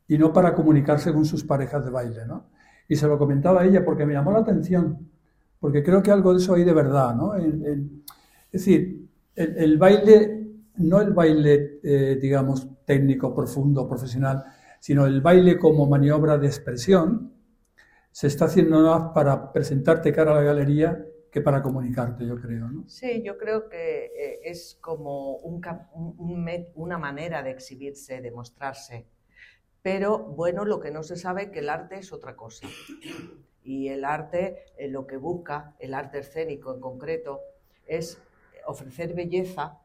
y 0.09 0.19
no 0.19 0.33
para 0.33 0.55
comunicarse 0.55 1.13
con 1.13 1.25
sus 1.25 1.45
parejas 1.45 1.85
de 1.85 1.91
baile, 1.91 2.27
¿no? 2.27 2.47
Y 2.89 2.97
se 2.97 3.07
lo 3.07 3.19
comentaba 3.19 3.61
a 3.61 3.67
ella 3.67 3.85
porque 3.85 4.05
me 4.05 4.15
llamó 4.15 4.33
la 4.33 4.41
atención, 4.41 5.09
porque 5.61 5.83
creo 5.83 6.03
que 6.03 6.11
algo 6.11 6.33
de 6.33 6.39
eso 6.39 6.55
hay 6.55 6.65
de 6.65 6.73
verdad, 6.73 7.15
¿no? 7.15 7.35
es 7.35 7.55
decir, 8.51 9.09
el, 9.37 9.79
baile, 9.79 10.49
no 10.77 11.01
el 11.01 11.13
baile, 11.13 11.79
eh, 11.85 12.19
digamos, 12.21 12.69
técnico, 12.85 13.33
profundo, 13.33 13.89
profesional, 13.89 14.45
sino 14.81 15.07
el 15.07 15.21
baile 15.21 15.59
como 15.59 15.87
maniobra 15.87 16.37
de 16.39 16.49
expresión, 16.49 17.33
se 18.11 18.27
está 18.27 18.47
haciendo 18.47 19.13
para 19.15 19.53
presentarte 19.53 20.13
cara 20.13 20.33
a 20.33 20.37
la 20.37 20.43
galería 20.43 21.05
que 21.31 21.41
para 21.41 21.63
comunicarte, 21.63 22.27
yo 22.27 22.41
creo. 22.41 22.69
¿no? 22.69 22.89
Sí, 22.89 23.23
yo 23.23 23.39
creo 23.39 23.69
que 23.69 24.07
eh, 24.07 24.41
es 24.45 24.79
como 24.81 25.37
un, 25.37 25.63
una 26.75 26.99
manera 26.99 27.43
de 27.43 27.51
exhibirse, 27.51 28.21
de 28.21 28.31
mostrarse. 28.31 29.07
Pero 29.83 30.19
bueno, 30.19 30.65
lo 30.65 30.81
que 30.81 30.91
no 30.91 31.03
se 31.03 31.17
sabe 31.17 31.45
es 31.45 31.49
que 31.51 31.61
el 31.61 31.69
arte 31.69 31.97
es 31.99 32.13
otra 32.13 32.37
cosa. 32.37 32.67
Y 33.63 33.89
el 33.89 34.05
arte, 34.05 34.65
eh, 34.77 34.89
lo 34.89 35.07
que 35.07 35.17
busca, 35.17 35.75
el 35.79 35.95
arte 35.95 36.19
escénico 36.19 36.75
en 36.75 36.81
concreto, 36.81 37.41
es 37.87 38.21
ofrecer 38.67 39.15
belleza, 39.15 39.79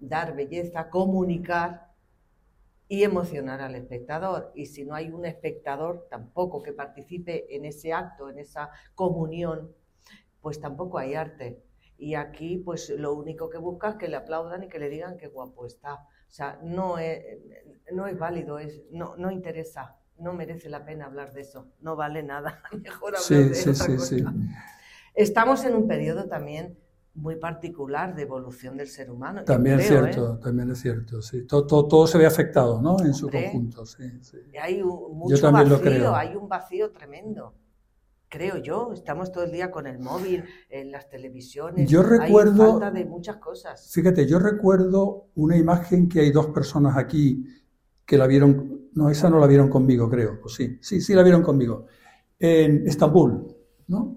dar 0.00 0.34
belleza, 0.34 0.90
comunicar 0.90 1.88
y 2.88 3.04
emocionar 3.04 3.60
al 3.60 3.74
espectador. 3.74 4.50
Y 4.54 4.66
si 4.66 4.84
no 4.84 4.94
hay 4.94 5.10
un 5.10 5.26
espectador 5.26 6.06
tampoco 6.10 6.62
que 6.62 6.72
participe 6.72 7.54
en 7.54 7.64
ese 7.64 7.92
acto, 7.92 8.28
en 8.30 8.38
esa 8.38 8.70
comunión, 8.94 9.74
pues 10.48 10.60
tampoco 10.60 10.96
hay 10.96 11.12
arte. 11.12 11.62
Y 11.98 12.14
aquí, 12.14 12.56
pues 12.56 12.88
lo 12.88 13.12
único 13.12 13.50
que 13.50 13.58
busca 13.58 13.90
es 13.90 13.96
que 13.96 14.08
le 14.08 14.16
aplaudan 14.16 14.62
y 14.62 14.68
que 14.68 14.78
le 14.78 14.88
digan 14.88 15.18
qué 15.18 15.28
guapo 15.28 15.66
está. 15.66 15.96
O 15.96 16.30
sea, 16.30 16.58
no 16.62 16.98
es, 16.98 17.22
no 17.92 18.06
es 18.06 18.18
válido, 18.18 18.58
es, 18.58 18.80
no, 18.90 19.14
no 19.16 19.30
interesa, 19.30 19.98
no 20.18 20.32
merece 20.32 20.70
la 20.70 20.86
pena 20.86 21.04
hablar 21.04 21.34
de 21.34 21.42
eso, 21.42 21.68
no 21.82 21.96
vale 21.96 22.22
nada. 22.22 22.62
Mejor 22.82 23.16
hablar 23.16 23.50
de 23.50 23.54
sí, 23.54 23.74
sí, 23.74 23.98
sí. 23.98 24.24
Estamos 25.12 25.62
en 25.66 25.74
un 25.74 25.86
periodo 25.86 26.28
también 26.28 26.78
muy 27.12 27.36
particular 27.36 28.14
de 28.14 28.22
evolución 28.22 28.78
del 28.78 28.88
ser 28.88 29.10
humano. 29.10 29.44
También 29.44 29.80
es 29.80 29.88
cierto, 29.88 30.36
¿eh? 30.36 30.38
también 30.42 30.70
es 30.70 30.80
cierto, 30.80 31.20
sí. 31.20 31.46
Todo, 31.46 31.66
todo, 31.66 32.06
se 32.06 32.16
ve 32.16 32.24
afectado, 32.24 32.80
¿no? 32.80 32.98
En 33.00 33.12
su 33.12 33.28
conjunto, 33.28 33.84
sí, 33.84 34.18
Hay 34.58 34.82
mucho 34.82 35.52
vacío, 35.52 36.14
hay 36.16 36.34
un 36.36 36.48
vacío 36.48 36.90
tremendo 36.90 37.52
creo 38.28 38.58
yo, 38.58 38.92
estamos 38.92 39.32
todo 39.32 39.44
el 39.44 39.52
día 39.52 39.70
con 39.70 39.86
el 39.86 39.98
móvil, 39.98 40.44
en 40.68 40.90
las 40.92 41.08
televisiones. 41.08 41.88
Yo 41.88 42.02
recuerdo. 42.02 42.62
Hay 42.64 42.70
falta 42.70 42.90
de 42.90 43.04
muchas 43.04 43.36
cosas. 43.36 43.90
Fíjate, 43.92 44.26
yo 44.26 44.38
recuerdo 44.38 45.28
una 45.34 45.56
imagen 45.56 46.08
que 46.08 46.20
hay 46.20 46.30
dos 46.30 46.46
personas 46.48 46.96
aquí 46.96 47.44
que 48.04 48.18
la 48.18 48.26
vieron. 48.26 48.88
No, 48.92 49.10
esa 49.10 49.30
no 49.30 49.38
la 49.38 49.46
vieron 49.46 49.68
conmigo, 49.68 50.08
creo. 50.08 50.40
Pues 50.40 50.54
sí, 50.54 50.78
sí, 50.80 51.00
sí 51.00 51.14
la 51.14 51.22
vieron 51.22 51.42
conmigo. 51.42 51.86
En 52.38 52.86
Estambul, 52.86 53.54
¿no? 53.88 54.16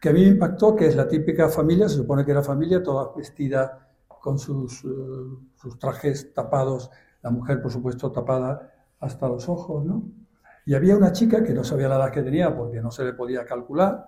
Que 0.00 0.08
a 0.08 0.12
mí 0.12 0.22
me 0.22 0.28
impactó, 0.28 0.74
que 0.74 0.86
es 0.86 0.96
la 0.96 1.06
típica 1.06 1.48
familia, 1.48 1.88
se 1.88 1.96
supone 1.96 2.24
que 2.24 2.32
era 2.32 2.42
familia, 2.42 2.82
toda 2.82 3.12
vestida 3.14 3.88
con 4.08 4.38
sus, 4.38 4.84
eh, 4.84 4.88
sus 5.54 5.78
trajes 5.78 6.32
tapados, 6.34 6.90
la 7.22 7.30
mujer, 7.30 7.62
por 7.62 7.70
supuesto, 7.70 8.10
tapada 8.10 8.72
hasta 8.98 9.28
los 9.28 9.48
ojos, 9.48 9.84
¿no? 9.84 10.10
Y 10.64 10.74
había 10.74 10.96
una 10.96 11.12
chica 11.12 11.42
que 11.42 11.52
no 11.52 11.64
sabía 11.64 11.88
la 11.88 11.96
edad 11.96 12.12
que 12.12 12.22
tenía 12.22 12.56
porque 12.56 12.80
no 12.80 12.90
se 12.90 13.04
le 13.04 13.12
podía 13.12 13.44
calcular, 13.44 14.06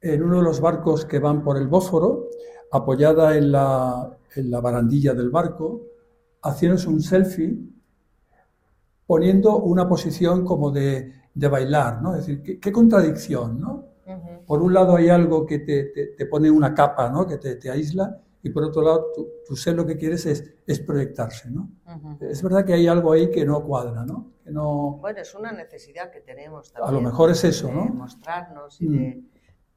en 0.00 0.22
uno 0.22 0.38
de 0.38 0.42
los 0.42 0.60
barcos 0.60 1.04
que 1.04 1.18
van 1.18 1.42
por 1.42 1.56
el 1.56 1.68
Bósforo, 1.68 2.28
apoyada 2.72 3.36
en 3.36 3.52
la, 3.52 4.16
en 4.34 4.50
la 4.50 4.60
barandilla 4.60 5.14
del 5.14 5.30
barco, 5.30 5.82
haciéndose 6.42 6.88
un 6.88 7.00
selfie, 7.00 7.58
poniendo 9.06 9.58
una 9.58 9.88
posición 9.88 10.44
como 10.44 10.70
de, 10.70 11.12
de 11.34 11.48
bailar, 11.48 12.00
¿no? 12.00 12.14
Es 12.14 12.26
decir, 12.26 12.60
qué, 12.60 12.72
contradicción, 12.72 13.60
¿no? 13.60 13.90
Por 14.46 14.62
un 14.62 14.74
lado 14.74 14.96
hay 14.96 15.08
algo 15.08 15.46
que 15.46 15.60
te, 15.60 16.14
te, 16.16 16.26
pone 16.26 16.50
una 16.50 16.74
capa, 16.74 17.08
¿no? 17.10 17.26
Que 17.26 17.36
te, 17.36 17.56
te 17.56 17.70
aísla, 17.70 18.20
y 18.42 18.50
por 18.50 18.64
otro 18.64 18.82
lado, 18.82 19.12
tú, 19.14 19.28
tú 19.46 19.56
sé 19.56 19.72
lo 19.72 19.86
que 19.86 19.96
quieres 19.96 20.24
es, 20.26 20.54
es 20.66 20.80
proyectarse, 20.80 21.50
¿no? 21.50 21.70
Es 22.20 22.42
verdad 22.42 22.64
que 22.64 22.72
hay 22.72 22.86
algo 22.86 23.12
ahí 23.12 23.30
que 23.30 23.44
no 23.44 23.62
cuadra, 23.64 24.04
¿no? 24.04 24.32
Que 24.42 24.50
no... 24.50 24.98
Bueno, 25.00 25.20
es 25.20 25.34
una 25.34 25.52
necesidad 25.52 26.10
que 26.10 26.20
tenemos 26.20 26.72
también. 26.72 26.88
A 26.88 26.92
lo 26.92 27.00
mejor 27.02 27.30
es 27.30 27.44
eso, 27.44 27.66
de 27.66 27.74
¿no? 27.74 27.84
mostrarnos 27.84 28.80
y 28.80 28.88
mm. 28.88 28.92
de... 28.92 29.22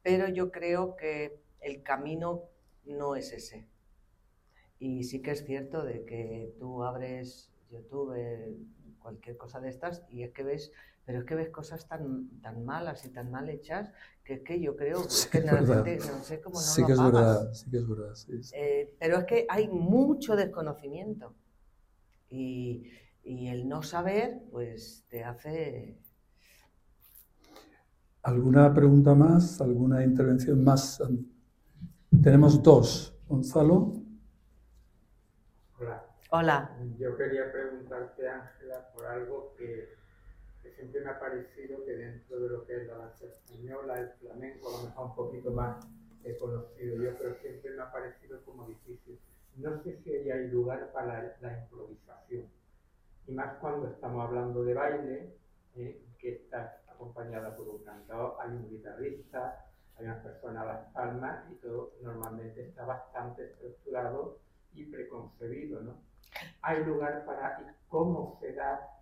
Pero 0.02 0.28
yo 0.28 0.50
creo 0.50 0.96
que 0.96 1.40
el 1.60 1.82
camino 1.82 2.44
no 2.86 3.16
es 3.16 3.32
ese. 3.32 3.68
Y 4.78 5.04
sí 5.04 5.20
que 5.20 5.32
es 5.32 5.44
cierto 5.44 5.84
de 5.84 6.04
que 6.04 6.54
tú 6.58 6.84
abres 6.84 7.50
YouTube, 7.70 8.14
cualquier 8.98 9.36
cosa 9.36 9.60
de 9.60 9.68
estas, 9.68 10.02
y 10.08 10.22
es 10.22 10.32
que 10.32 10.42
ves 10.42 10.72
pero 11.04 11.20
es 11.20 11.24
que 11.24 11.34
ves 11.34 11.50
cosas 11.50 11.86
tan, 11.86 12.40
tan 12.40 12.64
malas 12.64 13.04
y 13.04 13.10
tan 13.10 13.30
mal 13.30 13.48
hechas 13.50 13.90
que 14.24 14.34
es 14.34 14.40
que 14.42 14.60
yo 14.60 14.76
creo 14.76 15.02
Sí, 15.08 15.28
que 15.30 15.38
es 15.38 15.44
la 15.44 15.52
verdad. 15.54 15.84
gente 15.84 15.98
no 16.06 16.22
sé 16.24 16.40
cómo 16.40 16.56
no 16.56 16.60
sí 16.62 16.80
lo 16.80 16.86
que 16.86 16.92
es 16.94 16.98
verdad, 17.02 17.52
sí 17.52 17.70
que 17.70 17.76
es 17.78 17.88
verdad. 17.88 18.14
sí, 18.14 18.42
sí. 18.42 18.54
Eh, 18.56 18.94
pero 18.98 19.18
es 19.18 19.24
que 19.24 19.46
hay 19.48 19.68
mucho 19.68 20.36
desconocimiento 20.36 21.34
y, 22.30 22.90
y 23.22 23.48
el 23.48 23.68
no 23.68 23.82
saber 23.82 24.40
pues 24.50 25.04
te 25.08 25.24
hace... 25.24 25.98
¿Alguna 28.22 28.72
pregunta 28.72 29.14
más? 29.14 29.60
¿Alguna 29.60 30.02
intervención 30.02 30.64
más? 30.64 31.02
Tenemos 32.22 32.62
dos. 32.62 33.14
Gonzalo. 33.28 34.00
Hola, 35.78 36.06
Hola, 36.30 36.76
yo 36.98 37.16
quería 37.16 37.52
preguntarte, 37.52 38.26
Ángela, 38.28 38.90
por 38.94 39.06
algo 39.06 39.54
que, 39.58 39.88
que 40.64 40.72
siempre 40.72 41.02
me 41.02 41.10
ha 41.10 41.20
parecido 41.20 41.84
que 41.84 41.92
dentro 41.92 42.40
de 42.40 42.48
lo 42.48 42.66
que 42.66 42.76
es 42.76 42.86
la 42.88 42.96
danza 42.96 43.26
española, 43.26 44.00
el 44.00 44.10
flamenco, 44.14 44.68
a 44.68 44.78
lo 44.78 44.88
mejor 44.88 45.06
un 45.06 45.14
poquito 45.14 45.50
más 45.50 45.86
conocido 46.40 46.96
yo, 46.96 47.18
pero 47.18 47.34
siempre 47.36 47.70
me 47.72 47.82
ha 47.82 47.92
parecido 47.92 48.42
como 48.44 48.66
difícil. 48.66 49.20
No 49.56 49.82
sé 49.82 50.00
si 50.02 50.10
hay 50.10 50.48
lugar 50.48 50.90
para 50.92 51.22
la, 51.22 51.36
la 51.42 51.58
improvisación, 51.58 52.48
y 53.26 53.32
más 53.32 53.58
cuando 53.58 53.88
estamos 53.88 54.26
hablando 54.26 54.64
de 54.64 54.74
baile, 54.74 55.34
¿eh? 55.76 56.00
que 56.18 56.32
está 56.32 56.80
acompañada 56.88 57.54
por 57.54 57.68
un 57.68 57.84
cantador, 57.84 58.36
hay 58.40 58.50
un 58.50 58.70
guitarrista, 58.70 59.66
hay 59.96 60.06
una 60.06 60.22
persona 60.22 60.62
a 60.62 60.66
las 60.66 60.92
palmas 60.92 61.44
y 61.52 61.56
todo 61.56 61.92
normalmente 62.02 62.68
está 62.68 62.86
bastante 62.86 63.44
estructurado 63.44 64.38
y 64.72 64.84
preconcebido, 64.86 65.82
¿no? 65.82 65.98
Hay 66.62 66.84
lugar 66.84 67.24
para 67.26 67.60
y 67.60 67.88
cómo 67.88 68.38
se 68.40 68.54
da 68.54 68.94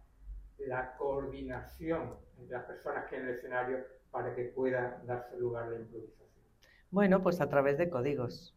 la 0.66 0.94
coordinación 0.96 2.16
entre 2.38 2.56
las 2.56 2.64
personas 2.64 3.06
que 3.08 3.16
en 3.16 3.22
el 3.22 3.34
escenario 3.34 3.78
para 4.10 4.34
que 4.34 4.44
pueda 4.44 5.00
darse 5.06 5.36
lugar 5.38 5.64
a 5.64 5.70
la 5.70 5.80
improvisación. 5.80 6.44
bueno, 6.90 7.22
pues 7.22 7.40
a 7.40 7.48
través 7.48 7.78
de 7.78 7.88
códigos. 7.88 8.56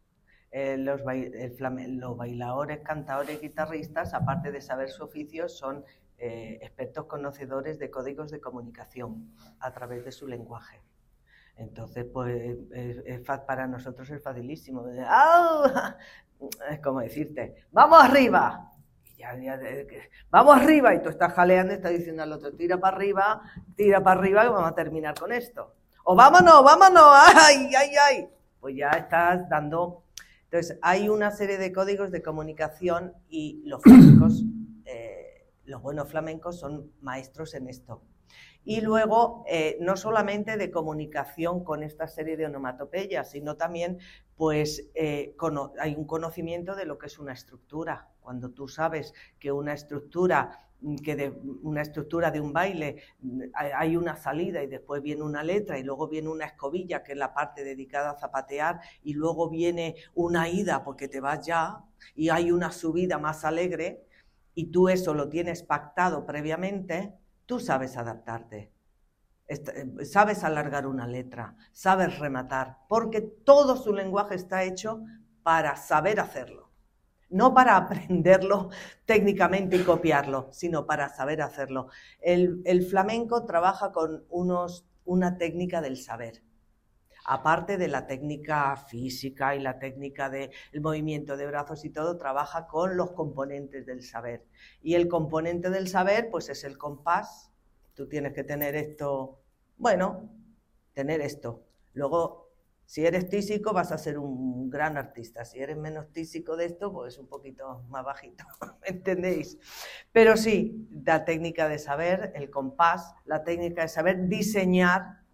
Eh, 0.52 0.76
los, 0.78 1.02
bailadores, 1.04 2.80
cantadores, 2.80 3.40
guitarristas, 3.40 4.14
aparte 4.14 4.52
de 4.52 4.60
saber 4.60 4.88
su 4.88 5.04
oficio, 5.04 5.48
son 5.48 5.84
eh, 6.18 6.58
expertos 6.62 7.06
conocedores 7.06 7.78
de 7.78 7.90
códigos 7.90 8.30
de 8.30 8.40
comunicación 8.40 9.34
a 9.60 9.72
través 9.72 10.04
de 10.04 10.12
su 10.12 10.26
lenguaje. 10.26 10.82
Entonces, 11.56 12.04
pues 12.12 12.56
para 13.46 13.66
nosotros 13.66 14.10
es 14.10 14.22
facilísimo. 14.22 14.86
¡Au! 15.08 15.64
Es 16.70 16.80
como 16.80 17.00
decirte, 17.00 17.64
¡vamos 17.72 17.98
arriba! 18.04 18.70
Que, 19.16 20.10
¡Vamos 20.30 20.56
arriba! 20.56 20.94
Y 20.94 21.02
tú 21.02 21.08
estás 21.08 21.32
jaleando 21.32 21.72
y 21.72 21.76
estás 21.76 21.92
diciendo 21.92 22.22
al 22.22 22.32
otro, 22.32 22.52
tira 22.52 22.78
para 22.78 22.96
arriba, 22.96 23.42
tira 23.74 24.02
para 24.02 24.20
arriba 24.20 24.44
y 24.44 24.48
vamos 24.48 24.70
a 24.70 24.74
terminar 24.74 25.18
con 25.18 25.32
esto. 25.32 25.74
O 26.04 26.14
vámonos, 26.14 26.62
vámonos, 26.62 27.02
¡ay, 27.34 27.70
ay, 27.74 27.90
ay! 28.00 28.28
Pues 28.60 28.76
ya 28.76 28.90
estás 28.90 29.48
dando... 29.48 30.04
Entonces, 30.44 30.78
hay 30.82 31.08
una 31.08 31.30
serie 31.30 31.58
de 31.58 31.72
códigos 31.72 32.12
de 32.12 32.22
comunicación 32.22 33.14
y 33.28 33.62
los 33.64 33.82
flamencos, 33.82 34.44
eh, 34.84 35.48
los 35.64 35.82
buenos 35.82 36.08
flamencos 36.10 36.60
son 36.60 36.92
maestros 37.00 37.54
en 37.54 37.68
esto. 37.68 38.02
Y 38.64 38.80
luego, 38.80 39.44
eh, 39.48 39.78
no 39.80 39.96
solamente 39.96 40.56
de 40.56 40.70
comunicación 40.70 41.64
con 41.64 41.82
esta 41.82 42.06
serie 42.06 42.36
de 42.36 42.46
onomatopeyas, 42.46 43.30
sino 43.30 43.56
también, 43.56 43.98
pues, 44.36 44.88
eh, 44.94 45.34
hay 45.78 45.94
un 45.94 46.04
conocimiento 46.04 46.74
de 46.74 46.84
lo 46.84 46.98
que 46.98 47.06
es 47.06 47.18
una 47.18 47.32
estructura. 47.32 48.08
Cuando 48.26 48.50
tú 48.50 48.68
sabes 48.68 49.14
que 49.38 49.52
una 49.52 49.72
estructura 49.72 50.68
mm, 50.80 50.96
que 50.96 51.16
de 51.16 51.30
una 51.62 51.82
estructura 51.82 52.30
de 52.30 52.40
un 52.40 52.52
baile 52.52 53.02
mm, 53.20 53.42
hay 53.54 53.96
una 53.96 54.16
salida 54.16 54.62
y 54.62 54.66
después 54.66 55.02
viene 55.02 55.22
una 55.22 55.42
letra 55.42 55.78
y 55.78 55.82
luego 55.84 56.08
viene 56.08 56.28
una 56.28 56.46
escobilla 56.46 57.02
que 57.04 57.12
es 57.12 57.18
la 57.18 57.32
parte 57.34 57.64
dedicada 57.64 58.10
a 58.10 58.18
zapatear 58.18 58.80
y 59.02 59.14
luego 59.14 59.48
viene 59.50 59.96
una 60.14 60.48
ida 60.48 60.82
porque 60.84 61.08
te 61.08 61.20
vas 61.20 61.46
ya 61.46 61.84
y 62.14 62.28
hay 62.30 62.50
una 62.52 62.70
subida 62.72 63.18
más 63.18 63.44
alegre 63.44 64.06
y 64.54 64.66
tú 64.72 64.88
eso 64.88 65.14
lo 65.14 65.28
tienes 65.28 65.62
pactado 65.62 66.26
previamente, 66.26 67.14
tú 67.46 67.60
sabes 67.60 67.96
adaptarte. 67.96 68.72
Eh, 69.48 70.04
Sabes 70.04 70.44
alargar 70.44 70.86
una 70.86 71.06
letra, 71.06 71.56
sabes 71.72 72.18
rematar, 72.18 72.78
porque 72.88 73.20
todo 73.22 73.76
su 73.76 73.92
lenguaje 73.92 74.34
está 74.36 74.64
hecho 74.64 75.02
para 75.42 75.76
saber 75.76 76.20
hacerlo. 76.20 76.65
No 77.28 77.54
para 77.54 77.76
aprenderlo 77.76 78.70
técnicamente 79.04 79.76
y 79.76 79.82
copiarlo, 79.82 80.48
sino 80.52 80.86
para 80.86 81.08
saber 81.08 81.42
hacerlo. 81.42 81.88
El, 82.20 82.86
flamenco 82.88 83.44
trabaja 83.44 83.92
con 83.92 84.24
unos, 84.28 84.86
una 85.04 85.38
técnica 85.38 85.80
del 85.80 85.96
saber 85.96 86.42
aparte 87.28 87.76
de 87.76 87.88
la 87.88 88.06
técnica 88.06 88.76
física 88.76 89.56
y 89.56 89.60
la 89.60 89.80
técnica 89.80 90.30
del 90.30 90.50
movimiento 90.80 91.36
de 91.36 91.48
brazos 91.48 91.84
y 91.84 91.90
todo, 91.90 92.18
trabaja 92.18 92.68
con 92.68 92.96
los 92.96 93.12
componentes 93.12 93.84
del 93.84 94.02
saber. 94.04 94.46
Y 94.80 94.94
el 94.94 95.08
componente 95.08 95.68
del 95.70 95.88
saber, 95.88 96.30
pues 96.30 96.48
es 96.50 96.62
el 96.62 96.78
compás. 96.78 97.50
Tú 97.94 98.08
tienes 98.08 98.32
que 98.32 98.44
tener 98.44 98.76
esto, 98.76 99.40
bueno, 99.76 100.30
tener 100.94 101.20
esto. 101.20 101.64
Luego, 101.94 102.45
si 102.86 103.04
eres 103.04 103.28
tísico, 103.28 103.72
vas 103.72 103.90
a 103.90 103.98
ser 103.98 104.16
un 104.16 104.70
gran 104.70 104.96
artista. 104.96 105.44
Si 105.44 105.58
eres 105.58 105.76
menos 105.76 106.12
tísico 106.12 106.56
de 106.56 106.66
esto, 106.66 106.92
pues 106.92 107.18
un 107.18 107.26
poquito 107.26 107.84
más 107.88 108.04
bajito, 108.04 108.44
¿me 108.82 108.96
entendéis? 108.96 109.58
Pero 110.12 110.36
sí, 110.36 110.88
la 111.04 111.24
técnica 111.24 111.68
de 111.68 111.80
saber, 111.80 112.32
el 112.36 112.48
compás, 112.48 113.14
la 113.24 113.42
técnica 113.42 113.82
de 113.82 113.88
saber 113.88 114.28
diseñar 114.28 115.24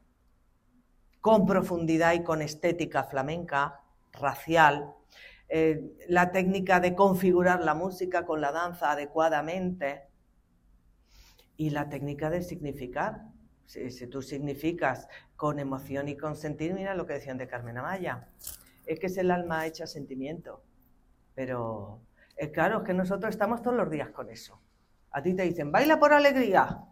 con 1.20 1.44
profundidad 1.44 2.14
y 2.14 2.22
con 2.22 2.40
estética 2.40 3.05
flamenca, 3.05 3.80
racial, 4.12 4.94
eh, 5.48 5.94
la 6.09 6.32
técnica 6.32 6.80
de 6.80 6.94
configurar 6.94 7.62
la 7.62 7.74
música 7.74 8.24
con 8.24 8.40
la 8.40 8.50
danza 8.50 8.92
adecuadamente 8.92 10.09
y 11.59 11.68
la 11.68 11.90
técnica 11.90 12.30
de 12.30 12.40
significar. 12.40 13.32
Si, 13.72 14.06
tú 14.06 14.20
significas 14.20 15.08
con 15.34 15.58
emoción 15.58 16.06
y 16.06 16.14
con 16.14 16.36
sentir, 16.36 16.74
mira 16.74 16.94
lo 16.94 17.06
que 17.06 17.14
decían 17.14 17.38
de 17.38 17.48
Carmen 17.48 17.78
Amaya, 17.78 18.28
es 18.84 18.98
que 18.98 19.06
es 19.06 19.16
el 19.16 19.30
alma 19.30 19.66
hecha 19.66 19.86
sentimiento. 19.86 20.62
Pero 21.34 22.02
eh, 22.36 22.50
claro, 22.50 22.80
es 22.80 22.84
que 22.84 22.92
nosotros 22.92 23.30
estamos 23.30 23.62
todos 23.62 23.74
los 23.74 23.90
días 23.90 24.10
con 24.10 24.28
eso. 24.28 24.60
A 25.10 25.22
ti 25.22 25.32
te 25.32 25.44
dicen, 25.44 25.72
baila 25.72 25.98
por 25.98 26.12
alegría. 26.12 26.84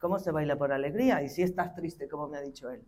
¿Cómo 0.00 0.18
se 0.18 0.32
baila 0.32 0.58
por 0.58 0.72
alegría? 0.72 1.22
Y 1.22 1.28
si 1.28 1.42
estás 1.42 1.72
triste, 1.76 2.08
como 2.08 2.26
me 2.26 2.38
ha 2.38 2.40
dicho 2.40 2.68
él. 2.68 2.84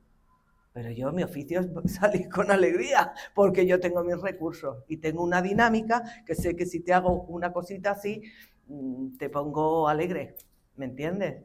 Pero 0.72 0.90
yo, 0.90 1.12
mi 1.12 1.22
oficio 1.22 1.60
es 1.60 1.68
salir 1.94 2.28
con 2.28 2.50
alegría, 2.50 3.12
porque 3.32 3.64
yo 3.64 3.78
tengo 3.78 4.02
mis 4.02 4.20
recursos 4.20 4.82
y 4.88 4.96
tengo 4.96 5.22
una 5.22 5.40
dinámica 5.40 6.02
que 6.26 6.34
sé 6.34 6.56
que 6.56 6.66
si 6.66 6.80
te 6.80 6.92
hago 6.92 7.22
una 7.26 7.52
cosita 7.52 7.92
así, 7.92 8.24
mm, 8.66 9.18
te 9.18 9.30
pongo 9.30 9.88
alegre, 9.88 10.34
¿me 10.74 10.86
entiendes? 10.86 11.44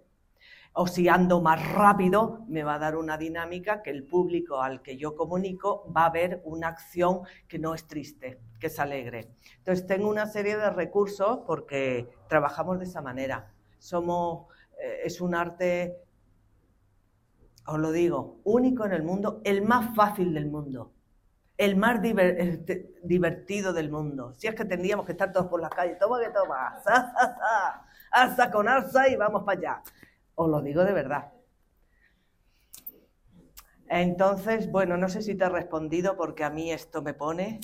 O 0.78 0.88
si 0.88 1.08
ando 1.08 1.42
más 1.42 1.72
rápido, 1.72 2.44
me 2.48 2.64
va 2.64 2.76
a 2.76 2.80
dar 2.80 2.96
una 2.98 3.18
dinámica 3.18 3.82
que 3.82 3.92
el 3.92 4.04
público 4.04 4.62
al 4.62 4.82
que 4.82 4.98
yo 4.98 5.16
comunico 5.16 5.92
va 5.96 6.06
a 6.06 6.10
ver 6.10 6.42
una 6.44 6.68
acción 6.68 7.22
que 7.48 7.60
no 7.60 7.74
es 7.74 7.88
triste, 7.88 8.40
que 8.60 8.68
es 8.68 8.78
alegre. 8.78 9.32
Entonces 9.58 9.88
tengo 9.88 10.10
una 10.10 10.26
serie 10.26 10.58
de 10.58 10.70
recursos 10.70 11.40
porque 11.48 12.10
trabajamos 12.28 12.78
de 12.80 12.86
esa 12.86 13.02
manera. 13.02 13.54
Somos, 13.80 14.48
eh, 14.78 15.02
es 15.06 15.22
un 15.22 15.34
arte 15.34 16.06
os 17.68 17.80
lo 17.80 17.92
digo, 17.92 18.40
único 18.44 18.86
en 18.86 18.94
el 18.94 19.04
mundo, 19.04 19.42
el 19.44 19.62
más 19.64 19.96
fácil 19.96 20.34
del 20.34 20.46
mundo, 20.46 20.92
el 21.58 21.76
más 21.76 22.00
divertido 22.02 23.74
del 23.74 23.90
mundo. 23.90 24.34
Si 24.38 24.48
es 24.48 24.56
que 24.56 24.66
tendríamos 24.66 25.06
que 25.06 25.14
estar 25.14 25.32
todos 25.32 25.48
por 25.48 25.62
las 25.62 25.72
calles, 25.72 25.98
toma 25.98 26.20
que 26.20 26.30
toma, 26.30 26.80
sa, 26.84 27.86
alza 28.12 28.52
con 28.52 28.68
alza 28.68 29.08
y 29.08 29.16
vamos 29.16 29.44
para 29.44 29.58
allá. 29.58 29.82
Os 30.36 30.50
lo 30.50 30.62
digo 30.62 30.84
de 30.84 30.94
verdad. 30.94 31.32
Entonces, 33.88 34.72
bueno, 34.72 34.98
no 34.98 35.10
sé 35.10 35.22
si 35.22 35.36
te 35.36 35.46
he 35.46 35.50
respondido 35.50 36.18
porque 36.18 36.44
a 36.44 36.50
mí 36.50 36.72
esto 36.72 37.02
me 37.02 37.14
pone. 37.14 37.60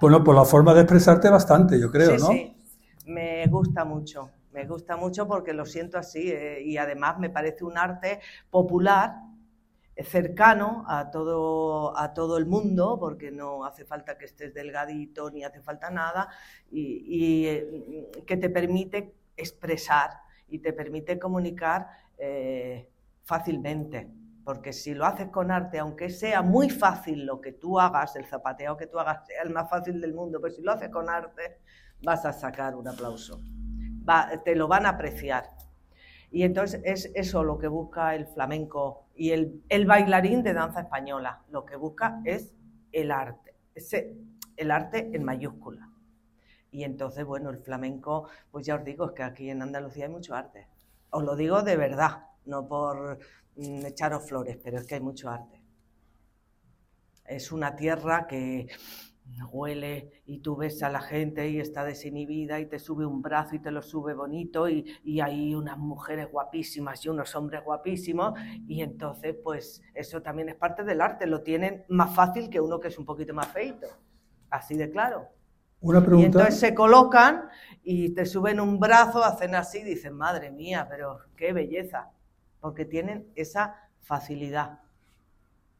Bueno, 0.00 0.24
por 0.24 0.34
la 0.34 0.44
forma 0.44 0.74
de 0.74 0.82
expresarte 0.82 1.28
bastante, 1.28 1.78
yo 1.78 1.90
creo, 1.90 2.12
sí, 2.12 2.16
¿no? 2.18 2.26
sí, 2.28 2.56
me 3.06 3.46
gusta 3.48 3.84
mucho, 3.84 4.30
me 4.52 4.64
gusta 4.66 4.96
mucho 4.96 5.26
porque 5.26 5.52
lo 5.52 5.66
siento 5.66 5.98
así 5.98 6.30
eh, 6.30 6.62
y 6.62 6.76
además 6.76 7.18
me 7.18 7.30
parece 7.30 7.64
un 7.64 7.76
arte 7.76 8.20
popular, 8.48 9.16
cercano 9.96 10.84
a 10.86 11.10
todo, 11.10 11.98
a 11.98 12.14
todo 12.14 12.38
el 12.38 12.46
mundo, 12.46 12.96
porque 13.00 13.32
no 13.32 13.64
hace 13.64 13.84
falta 13.84 14.16
que 14.16 14.26
estés 14.26 14.54
delgadito 14.54 15.30
ni 15.30 15.42
hace 15.42 15.60
falta 15.60 15.90
nada, 15.90 16.28
y, 16.70 17.02
y, 17.06 17.46
eh, 17.46 18.10
que 18.24 18.36
te 18.36 18.48
permite 18.48 19.14
expresar 19.36 20.10
y 20.48 20.58
te 20.60 20.72
permite 20.72 21.18
comunicar 21.18 21.88
eh, 22.18 22.88
fácilmente. 23.22 24.08
Porque 24.44 24.72
si 24.72 24.94
lo 24.94 25.04
haces 25.04 25.28
con 25.28 25.50
arte, 25.50 25.78
aunque 25.78 26.08
sea 26.08 26.40
muy 26.40 26.70
fácil 26.70 27.26
lo 27.26 27.40
que 27.40 27.52
tú 27.52 27.78
hagas, 27.78 28.16
el 28.16 28.24
zapateo 28.24 28.76
que 28.76 28.86
tú 28.86 28.98
hagas 28.98 29.26
sea 29.26 29.42
el 29.42 29.50
más 29.50 29.68
fácil 29.68 30.00
del 30.00 30.14
mundo, 30.14 30.40
pero 30.40 30.54
si 30.54 30.62
lo 30.62 30.72
haces 30.72 30.88
con 30.88 31.10
arte, 31.10 31.58
vas 32.02 32.24
a 32.24 32.32
sacar 32.32 32.74
un 32.74 32.88
aplauso. 32.88 33.40
Te 34.44 34.56
lo 34.56 34.66
van 34.66 34.86
a 34.86 34.90
apreciar. 34.90 35.50
Y 36.30 36.42
entonces 36.44 36.80
es 36.84 37.10
eso 37.14 37.44
lo 37.44 37.58
que 37.58 37.68
busca 37.68 38.14
el 38.14 38.26
flamenco 38.26 39.08
y 39.14 39.30
el, 39.32 39.62
el 39.68 39.86
bailarín 39.86 40.42
de 40.42 40.54
danza 40.54 40.80
española. 40.80 41.42
Lo 41.50 41.64
que 41.66 41.76
busca 41.76 42.20
es 42.24 42.54
el 42.92 43.10
arte, 43.10 43.54
ese, 43.74 44.16
el 44.56 44.70
arte 44.70 45.10
en 45.12 45.24
mayúscula. 45.24 45.87
Y 46.70 46.84
entonces, 46.84 47.24
bueno, 47.24 47.50
el 47.50 47.58
flamenco, 47.58 48.28
pues 48.50 48.66
ya 48.66 48.76
os 48.76 48.84
digo, 48.84 49.06
es 49.06 49.12
que 49.12 49.22
aquí 49.22 49.50
en 49.50 49.62
Andalucía 49.62 50.06
hay 50.06 50.10
mucho 50.10 50.34
arte. 50.34 50.68
Os 51.10 51.24
lo 51.24 51.36
digo 51.36 51.62
de 51.62 51.76
verdad, 51.76 52.26
no 52.44 52.68
por 52.68 53.18
mm, 53.56 53.86
echaros 53.86 54.28
flores, 54.28 54.58
pero 54.62 54.78
es 54.78 54.86
que 54.86 54.96
hay 54.96 55.00
mucho 55.00 55.30
arte. 55.30 55.62
Es 57.24 57.52
una 57.52 57.76
tierra 57.76 58.26
que 58.26 58.68
huele 59.50 60.22
y 60.26 60.38
tú 60.38 60.56
ves 60.56 60.82
a 60.82 60.90
la 60.90 61.00
gente 61.00 61.48
y 61.48 61.60
está 61.60 61.84
desinhibida 61.84 62.60
y 62.60 62.66
te 62.66 62.78
sube 62.78 63.06
un 63.06 63.22
brazo 63.22 63.56
y 63.56 63.58
te 63.58 63.70
lo 63.70 63.82
sube 63.82 64.14
bonito 64.14 64.68
y, 64.68 64.84
y, 65.04 65.20
hay 65.20 65.54
unas 65.54 65.78
mujeres 65.78 66.30
guapísimas 66.30 67.04
y 67.04 67.08
unos 67.08 67.34
hombres 67.36 67.62
guapísimos 67.64 68.38
y 68.66 68.82
entonces 68.82 69.36
pues 69.42 69.82
eso 69.94 70.22
también 70.22 70.48
es 70.48 70.54
parte 70.54 70.84
del 70.84 71.00
arte, 71.00 71.26
lo 71.26 71.42
tienen 71.42 71.84
más 71.88 72.14
fácil 72.14 72.48
que 72.50 72.60
uno 72.60 72.80
que 72.80 72.88
es 72.88 72.98
un 72.98 73.04
poquito 73.04 73.34
más 73.34 73.48
feito, 73.48 73.86
así 74.50 74.76
de 74.76 74.90
claro. 74.90 75.28
Una 75.80 76.00
pregunta. 76.00 76.22
Y 76.22 76.26
entonces 76.26 76.60
se 76.60 76.74
colocan 76.74 77.48
y 77.82 78.14
te 78.14 78.26
suben 78.26 78.60
un 78.60 78.78
brazo, 78.78 79.22
hacen 79.24 79.54
así, 79.54 79.78
y 79.78 79.84
dicen, 79.84 80.14
madre 80.14 80.50
mía, 80.50 80.86
pero 80.90 81.20
qué 81.36 81.52
belleza, 81.52 82.10
porque 82.60 82.84
tienen 82.84 83.28
esa 83.34 83.76
facilidad. 84.00 84.80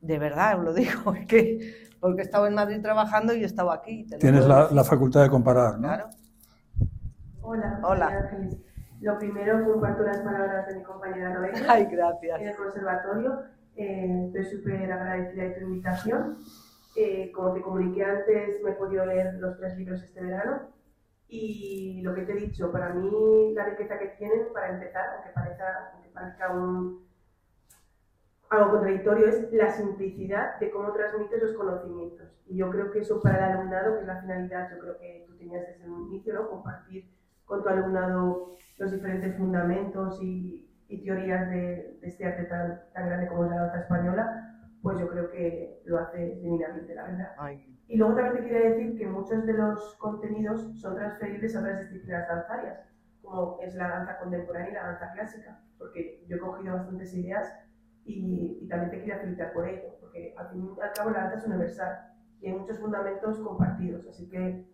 De 0.00 0.18
verdad, 0.18 0.58
os 0.58 0.64
lo 0.64 0.72
digo, 0.72 1.14
es 1.14 1.26
que 1.26 1.88
porque 2.00 2.22
he 2.22 2.24
estado 2.24 2.46
en 2.46 2.54
Madrid 2.54 2.80
trabajando 2.80 3.34
y 3.34 3.42
he 3.42 3.46
estado 3.46 3.72
aquí. 3.72 4.06
Tienes 4.20 4.46
la, 4.46 4.68
la, 4.70 4.84
facultad 4.84 5.22
de 5.22 5.30
comparar, 5.30 5.74
¿no? 5.74 5.88
Claro. 5.88 6.08
Hola. 7.42 7.80
Hola. 7.82 8.06
Ángeles. 8.06 8.58
Lo 9.00 9.18
primero, 9.18 9.64
comparto 9.64 10.02
las 10.02 10.18
palabras 10.18 10.66
de 10.68 10.76
mi 10.76 10.82
compañera 10.82 11.34
Noelia. 11.34 11.64
Ay, 11.68 11.86
gracias. 11.86 12.40
En 12.40 12.48
el 12.48 12.56
conservatorio. 12.56 13.42
Eh, 13.76 14.24
estoy 14.26 14.44
súper 14.44 14.92
agradecida 14.92 15.44
de 15.44 15.50
tu 15.50 15.60
invitación. 15.60 16.38
Eh, 17.00 17.30
como 17.30 17.52
te 17.52 17.62
comuniqué 17.62 18.02
antes, 18.02 18.60
me 18.60 18.70
he 18.70 18.74
podido 18.74 19.06
leer 19.06 19.34
los 19.34 19.56
tres 19.56 19.76
libros 19.76 20.02
este 20.02 20.20
verano. 20.20 20.62
Y 21.28 22.00
lo 22.02 22.12
que 22.12 22.22
te 22.22 22.32
he 22.32 22.46
dicho, 22.46 22.72
para 22.72 22.92
mí 22.92 23.52
la 23.54 23.66
riqueza 23.66 24.00
que 24.00 24.08
tienen, 24.18 24.52
para 24.52 24.70
empezar, 24.70 25.04
aunque 25.14 25.30
parezca, 25.30 25.92
aunque 25.92 26.08
parezca 26.08 26.50
un, 26.50 27.06
algo 28.50 28.70
contradictorio, 28.72 29.28
es 29.28 29.52
la 29.52 29.70
simplicidad 29.70 30.58
de 30.58 30.72
cómo 30.72 30.92
transmites 30.92 31.40
los 31.40 31.52
conocimientos. 31.52 32.26
Y 32.48 32.56
yo 32.56 32.68
creo 32.68 32.90
que 32.90 32.98
eso 32.98 33.20
para 33.20 33.46
el 33.46 33.58
alumnado, 33.58 33.94
que 33.94 34.00
es 34.00 34.06
la 34.08 34.20
finalidad, 34.20 34.68
yo 34.72 34.78
creo 34.80 34.98
que 34.98 35.24
tú 35.28 35.36
tenías 35.36 35.68
desde 35.68 35.84
el 35.84 35.92
inicio, 35.92 36.34
¿no? 36.34 36.50
compartir 36.50 37.08
con 37.44 37.62
tu 37.62 37.68
alumnado 37.68 38.56
los 38.78 38.90
diferentes 38.90 39.36
fundamentos 39.36 40.20
y, 40.20 40.68
y 40.88 41.04
teorías 41.04 41.48
de, 41.48 41.98
de, 42.00 42.08
este 42.08 42.26
arte 42.26 42.42
tan, 42.46 42.82
tan 42.92 43.06
grande 43.06 43.28
como 43.28 43.44
la 43.44 43.54
danza 43.54 43.82
española, 43.82 44.47
pues 44.82 44.98
yo 44.98 45.08
creo 45.08 45.30
que 45.30 45.82
lo 45.84 45.98
hace 45.98 46.36
divinamente, 46.36 46.94
la 46.94 47.04
verdad. 47.04 47.32
Ay. 47.38 47.78
Y 47.88 47.96
luego 47.96 48.14
también 48.14 48.36
te 48.36 48.42
quería 48.50 48.70
decir 48.70 48.98
que 48.98 49.06
muchos 49.06 49.46
de 49.46 49.52
los 49.54 49.96
contenidos 49.96 50.78
son 50.80 50.94
transferibles 50.94 51.56
a 51.56 51.60
otras 51.60 51.80
disciplinas 51.80 52.28
danzarias, 52.28 52.80
como 53.22 53.58
es 53.62 53.74
la 53.74 53.88
danza 53.88 54.18
contemporánea 54.18 54.70
y 54.70 54.74
la 54.74 54.86
danza 54.88 55.12
clásica, 55.12 55.60
porque 55.78 56.22
yo 56.28 56.36
he 56.36 56.40
cogido 56.40 56.74
bastantes 56.74 57.14
ideas 57.14 57.52
y, 58.04 58.58
y, 58.62 58.68
también 58.68 58.90
te 58.90 58.98
quería 58.98 59.18
felicitar 59.18 59.52
por 59.52 59.68
ello, 59.68 59.96
porque 60.00 60.34
al 60.36 60.50
fin 60.50 60.64
y 60.64 60.80
al 60.80 60.92
cabo 60.92 61.10
la 61.10 61.20
danza 61.24 61.38
es 61.38 61.46
universal 61.46 61.98
y 62.40 62.48
hay 62.48 62.58
muchos 62.58 62.78
fundamentos 62.78 63.38
compartidos, 63.40 64.06
así 64.06 64.28
que 64.28 64.66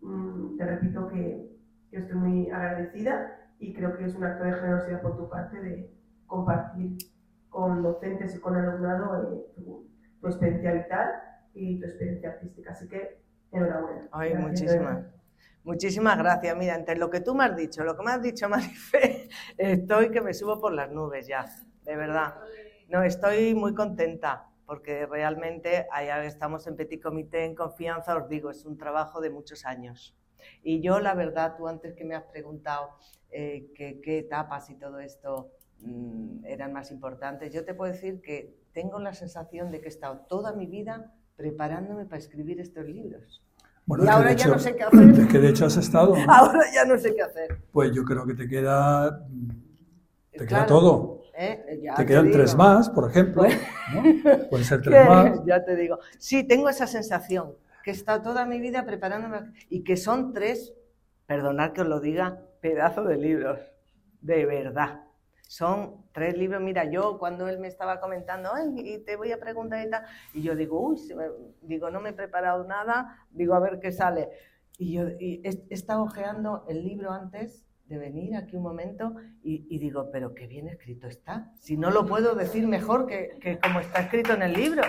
mmm, 0.00 0.56
te 0.56 0.64
repito 0.64 1.08
que, 1.08 1.56
que, 1.90 1.98
estoy 1.98 2.16
muy 2.16 2.50
agradecida 2.50 3.38
y 3.58 3.72
creo 3.74 3.96
que 3.96 4.04
es 4.04 4.14
un 4.14 4.24
acto 4.24 4.44
de 4.44 4.52
generosidad 4.52 5.02
por 5.02 5.16
tu 5.16 5.28
parte 5.28 5.60
de 5.60 5.90
compartir 6.26 6.96
con 7.52 7.82
docentes 7.82 8.34
y 8.34 8.40
con 8.40 8.56
alumnado 8.56 9.22
eh, 9.22 9.52
tu, 9.54 9.86
tu, 10.20 10.26
experiencia 10.26 10.72
vital 10.72 11.10
y 11.54 11.78
tu 11.78 11.86
experiencia 11.86 12.30
artística, 12.30 12.72
así 12.72 12.88
que 12.88 13.22
enhorabuena. 13.52 14.08
Ay, 14.10 14.34
muchísimas. 14.34 15.04
Muchísimas 15.62 16.18
gracias. 16.18 16.56
Mira, 16.56 16.74
entre 16.74 16.96
lo 16.96 17.08
que 17.10 17.20
tú 17.20 17.34
me 17.34 17.44
has 17.44 17.54
dicho, 17.54 17.84
lo 17.84 17.96
que 17.96 18.02
me 18.02 18.10
has 18.10 18.22
dicho, 18.22 18.48
Marife, 18.48 19.28
estoy 19.58 20.10
que 20.10 20.22
me 20.22 20.34
subo 20.34 20.60
por 20.60 20.72
las 20.72 20.90
nubes 20.90 21.28
ya, 21.28 21.44
de 21.84 21.94
verdad. 21.94 22.34
No, 22.88 23.02
estoy 23.02 23.54
muy 23.54 23.74
contenta 23.74 24.48
porque 24.66 25.04
realmente 25.06 25.86
allá 25.92 26.24
estamos 26.24 26.66
en 26.66 26.76
Petit 26.76 27.02
Comité 27.02 27.44
en 27.44 27.54
confianza, 27.54 28.16
os 28.16 28.28
digo, 28.28 28.50
es 28.50 28.64
un 28.64 28.78
trabajo 28.78 29.20
de 29.20 29.28
muchos 29.28 29.66
años. 29.66 30.16
Y 30.62 30.80
yo, 30.80 30.98
la 31.00 31.14
verdad, 31.14 31.54
tú 31.56 31.68
antes 31.68 31.94
que 31.94 32.04
me 32.04 32.14
has 32.14 32.24
preguntado 32.24 32.88
eh, 33.30 33.70
qué 33.74 34.18
etapas 34.18 34.70
y 34.70 34.78
todo 34.78 34.98
esto 34.98 35.52
eran 36.44 36.72
más 36.72 36.90
importantes, 36.90 37.52
yo 37.52 37.64
te 37.64 37.74
puedo 37.74 37.92
decir 37.92 38.20
que 38.22 38.56
tengo 38.72 38.98
la 39.00 39.14
sensación 39.14 39.70
de 39.70 39.80
que 39.80 39.86
he 39.86 39.88
estado 39.88 40.26
toda 40.28 40.52
mi 40.52 40.66
vida 40.66 41.12
preparándome 41.36 42.04
para 42.04 42.18
escribir 42.18 42.60
estos 42.60 42.84
libros. 42.86 43.42
Bueno, 43.84 44.04
y 44.04 44.08
ahora 44.08 44.32
hecho, 44.32 44.48
ya 44.48 44.54
no 44.54 44.58
sé 44.60 44.76
qué 44.76 44.84
hacer. 44.84 45.10
Es 45.20 45.26
que 45.28 45.38
de 45.38 45.48
hecho 45.48 45.66
has 45.66 45.76
estado. 45.76 46.14
¿no? 46.16 46.24
Ahora 46.32 46.60
ya 46.72 46.84
no 46.84 46.96
sé 46.98 47.14
qué 47.16 47.22
hacer. 47.22 47.58
Pues 47.72 47.90
yo 47.92 48.04
creo 48.04 48.24
que 48.24 48.34
te 48.34 48.48
queda. 48.48 49.26
Te 50.30 50.46
Claro. 50.46 50.48
queda 50.48 50.66
todo. 50.66 51.22
¿Eh? 51.36 51.80
Ya 51.82 51.94
Te 51.94 52.06
quedan 52.06 52.26
digo. 52.26 52.36
tres 52.38 52.54
más, 52.54 52.88
por 52.90 53.10
ejemplo. 53.10 53.42
¿no? 53.42 54.02
Pueden 54.50 54.64
ser 54.64 54.82
tres 54.82 55.08
más. 55.08 55.40
Ya 55.44 55.64
te 55.64 55.74
digo. 55.74 55.98
Sí, 56.18 56.44
tengo 56.44 56.68
esa 56.68 56.86
sensación, 56.86 57.54
que 57.82 57.90
he 57.90 57.94
estado 57.94 58.22
toda 58.22 58.46
mi 58.46 58.60
vida 58.60 58.84
preparándome 58.86 59.52
y 59.68 59.82
que 59.82 59.96
son 59.96 60.32
tres, 60.32 60.72
perdonad 61.26 61.72
que 61.72 61.80
os 61.80 61.88
lo 61.88 61.98
diga, 61.98 62.40
pedazo 62.60 63.02
de 63.02 63.16
libros, 63.16 63.58
de 64.20 64.46
verdad. 64.46 65.00
Son 65.52 66.06
tres 66.12 66.34
libros, 66.34 66.62
mira, 66.62 66.90
yo 66.90 67.18
cuando 67.18 67.46
él 67.46 67.58
me 67.58 67.68
estaba 67.68 68.00
comentando, 68.00 68.48
ay, 68.54 68.72
y 68.74 68.98
te 69.04 69.16
voy 69.16 69.32
a 69.32 69.38
preguntar 69.38 69.86
y 69.86 69.90
tal, 69.90 70.02
y 70.32 70.40
yo 70.40 70.56
digo, 70.56 70.80
uy, 70.80 70.98
me- 71.14 71.26
digo, 71.60 71.90
no 71.90 72.00
me 72.00 72.08
he 72.08 72.12
preparado 72.14 72.64
nada, 72.64 73.18
digo, 73.30 73.52
a 73.54 73.60
ver 73.60 73.78
qué 73.78 73.92
sale. 73.92 74.30
Y 74.78 74.94
yo 74.94 75.08
y 75.20 75.42
he, 75.44 75.50
he 75.68 75.74
estado 75.74 76.04
ojeando 76.04 76.64
el 76.70 76.82
libro 76.82 77.12
antes 77.12 77.66
de 77.84 77.98
venir 77.98 78.34
aquí 78.34 78.56
un 78.56 78.62
momento 78.62 79.14
y, 79.42 79.66
y 79.68 79.78
digo, 79.78 80.08
pero 80.10 80.34
qué 80.34 80.46
bien 80.46 80.68
escrito 80.68 81.06
está. 81.06 81.52
Si 81.60 81.76
no 81.76 81.90
lo 81.90 82.06
puedo 82.06 82.34
decir 82.34 82.66
mejor 82.66 83.06
que, 83.06 83.36
que 83.38 83.58
como 83.58 83.80
está 83.80 84.00
escrito 84.00 84.32
en 84.32 84.42
el 84.44 84.54
libro. 84.54 84.80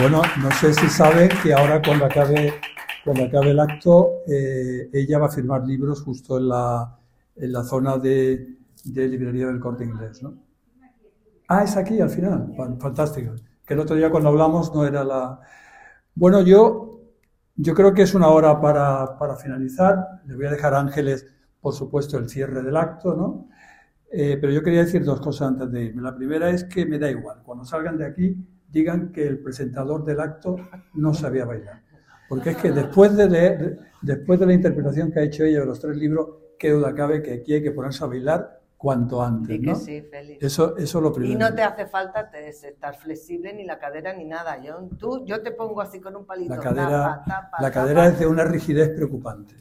Bueno, 0.00 0.22
no 0.40 0.52
sé 0.52 0.72
si 0.72 0.88
saben 0.88 1.30
que 1.42 1.52
ahora 1.52 1.82
cuando 1.82 2.04
acabe, 2.04 2.54
cuando 3.04 3.24
acabe 3.24 3.50
el 3.50 3.58
acto, 3.58 4.22
eh, 4.28 4.88
ella 4.92 5.18
va 5.18 5.26
a 5.26 5.30
firmar 5.32 5.64
libros 5.64 6.00
justo 6.04 6.38
en 6.38 6.48
la, 6.48 6.96
en 7.34 7.52
la 7.52 7.64
zona 7.64 7.98
de, 7.98 8.54
de 8.92 9.08
librería 9.08 9.46
del 9.46 9.60
corte 9.60 9.84
inglés, 9.84 10.22
¿no? 10.22 10.34
Ah, 11.48 11.64
es 11.64 11.76
aquí 11.76 12.00
al 12.00 12.10
final. 12.10 12.52
Fan- 12.56 12.78
Fantástico. 12.80 13.34
Que 13.66 13.74
el 13.74 13.80
otro 13.80 13.96
día 13.96 14.10
cuando 14.10 14.28
hablamos 14.28 14.74
no 14.74 14.86
era 14.86 15.04
la... 15.04 15.40
Bueno, 16.14 16.40
yo, 16.42 17.00
yo 17.56 17.74
creo 17.74 17.94
que 17.94 18.02
es 18.02 18.14
una 18.14 18.28
hora 18.28 18.60
para, 18.60 19.18
para 19.18 19.36
finalizar. 19.36 20.20
Le 20.26 20.34
voy 20.36 20.46
a 20.46 20.50
dejar 20.50 20.74
a 20.74 20.80
Ángeles, 20.80 21.26
por 21.60 21.74
supuesto, 21.74 22.18
el 22.18 22.28
cierre 22.28 22.62
del 22.62 22.76
acto, 22.76 23.14
¿no? 23.14 23.48
Eh, 24.10 24.38
pero 24.40 24.52
yo 24.52 24.62
quería 24.62 24.80
decir 24.84 25.04
dos 25.04 25.20
cosas 25.20 25.48
antes 25.48 25.70
de 25.70 25.84
irme. 25.84 26.02
La 26.02 26.16
primera 26.16 26.48
es 26.50 26.64
que 26.64 26.86
me 26.86 26.98
da 26.98 27.10
igual. 27.10 27.42
Cuando 27.42 27.64
salgan 27.64 27.98
de 27.98 28.06
aquí, 28.06 28.36
digan 28.70 29.12
que 29.12 29.26
el 29.26 29.38
presentador 29.40 30.04
del 30.04 30.20
acto 30.20 30.56
no 30.94 31.12
sabía 31.14 31.44
bailar. 31.44 31.82
Porque 32.28 32.50
es 32.50 32.56
que 32.58 32.72
después 32.72 33.16
de 33.16 33.28
leer, 33.28 33.78
después 34.02 34.38
de 34.40 34.46
la 34.46 34.52
interpretación 34.54 35.10
que 35.10 35.20
ha 35.20 35.22
hecho 35.22 35.44
ella 35.44 35.60
de 35.60 35.66
los 35.66 35.80
tres 35.80 35.96
libros, 35.96 36.28
qué 36.58 36.70
duda 36.72 36.94
cabe 36.94 37.22
que 37.22 37.32
aquí 37.34 37.54
hay 37.54 37.62
que 37.62 37.70
ponerse 37.70 38.02
a 38.04 38.06
bailar 38.08 38.57
cuanto 38.78 39.20
antes, 39.22 39.56
Y 39.56 39.60
que 39.60 39.66
¿no? 39.66 39.74
sí, 39.74 40.00
Félix. 40.02 40.42
Eso, 40.42 40.76
eso 40.78 40.98
es 40.98 41.02
lo 41.02 41.10
Y 41.10 41.14
primero. 41.14 41.38
no 41.50 41.54
te 41.54 41.62
hace 41.62 41.86
falta 41.86 42.30
estar 42.32 42.96
flexible 42.96 43.52
ni 43.52 43.64
la 43.64 43.78
cadera 43.78 44.12
ni 44.14 44.24
nada. 44.24 44.62
Yo, 44.62 44.88
tú, 44.98 45.24
yo 45.26 45.42
te 45.42 45.50
pongo 45.50 45.80
así 45.82 46.00
con 46.00 46.14
un 46.16 46.24
palito. 46.24 46.54
La 46.54 46.60
cadera, 46.60 46.88
tapa, 46.88 47.24
tapa, 47.26 47.56
la 47.62 47.70
tapa. 47.70 47.70
cadera 47.72 48.06
es 48.06 48.18
de 48.20 48.26
una 48.26 48.44
rigidez 48.44 48.90
preocupante. 48.90 49.54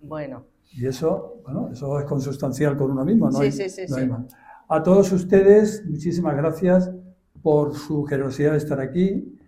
Bueno, 0.00 0.44
Y 0.72 0.86
eso, 0.86 1.40
bueno, 1.44 1.70
eso 1.72 1.98
es 2.00 2.04
consustancial 2.04 2.76
con 2.76 2.90
uno 2.90 3.04
mismo, 3.04 3.30
¿no? 3.30 3.38
Sí, 3.38 3.44
hay- 3.44 3.52
sí, 3.52 3.70
sí, 3.70 3.86
no 3.88 3.96
hay 3.96 4.04
sí. 4.04 4.08
más. 4.10 4.26
A 4.68 4.82
todos 4.82 5.12
ustedes, 5.12 5.84
muchísimas 5.86 6.36
gracias 6.36 6.90
por 7.42 7.74
su 7.76 8.04
generosidad 8.04 8.52
de 8.52 8.58
estar 8.58 8.80
aquí. 8.80 9.38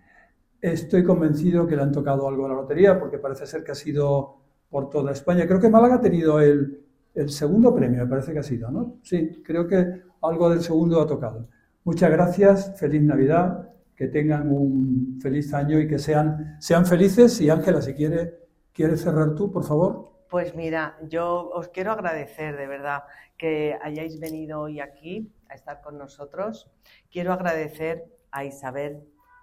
Estoy 0.61 1.03
convencido 1.03 1.67
que 1.67 1.75
le 1.75 1.81
han 1.83 1.91
tocado 1.91 2.27
algo 2.27 2.45
a 2.45 2.49
la 2.49 2.55
lotería, 2.55 2.99
porque 2.99 3.17
parece 3.19 3.45
ser 3.45 3.63
que 3.63 3.71
ha 3.71 3.75
sido 3.75 4.37
por 4.69 4.89
toda 4.89 5.11
España. 5.11 5.45
Creo 5.47 5.59
que 5.59 5.69
Málaga 5.69 5.95
ha 5.95 6.01
tenido 6.01 6.39
el, 6.39 6.86
el 7.17 7.29
segundo 7.29 7.73
premio, 7.73 8.03
me 8.03 8.09
parece 8.09 8.31
que 8.31 8.39
ha 8.39 8.43
sido, 8.43 8.69
¿no? 8.69 8.99
Sí, 9.01 9.41
creo 9.43 9.67
que 9.67 10.03
algo 10.21 10.49
del 10.49 10.61
segundo 10.61 11.01
ha 11.01 11.07
tocado. 11.07 11.49
Muchas 11.83 12.11
gracias, 12.11 12.79
feliz 12.79 13.01
Navidad, 13.01 13.69
que 13.95 14.07
tengan 14.07 14.51
un 14.51 15.19
feliz 15.19 15.51
año 15.53 15.79
y 15.79 15.87
que 15.87 15.97
sean, 15.97 16.57
sean 16.59 16.85
felices. 16.85 17.41
Y 17.41 17.49
Ángela, 17.49 17.81
si 17.81 17.95
quiere, 17.95 18.35
quiere 18.71 18.95
cerrar 18.97 19.33
tú, 19.33 19.51
por 19.51 19.63
favor. 19.63 20.11
Pues 20.29 20.53
mira, 20.53 20.97
yo 21.09 21.49
os 21.49 21.69
quiero 21.69 21.91
agradecer 21.91 22.55
de 22.55 22.67
verdad 22.67 23.03
que 23.37 23.75
hayáis 23.81 24.19
venido 24.19 24.59
hoy 24.59 24.79
aquí 24.79 25.33
a 25.49 25.55
estar 25.55 25.81
con 25.81 25.97
nosotros. 25.97 26.69
Quiero 27.09 27.33
agradecer 27.33 28.05
a 28.29 28.45
Isabel 28.45 29.01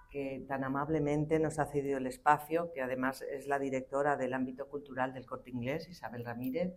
que 0.09 0.45
tan 0.47 0.63
amablemente 0.63 1.39
nos 1.39 1.59
ha 1.59 1.65
cedido 1.65 1.97
el 1.97 2.07
espacio, 2.07 2.71
que 2.71 2.81
además 2.81 3.21
es 3.21 3.47
la 3.47 3.59
directora 3.59 4.15
del 4.15 4.33
ámbito 4.33 4.69
cultural 4.69 5.13
del 5.13 5.25
Corte 5.25 5.49
Inglés, 5.49 5.89
Isabel 5.89 6.23
Ramírez. 6.23 6.73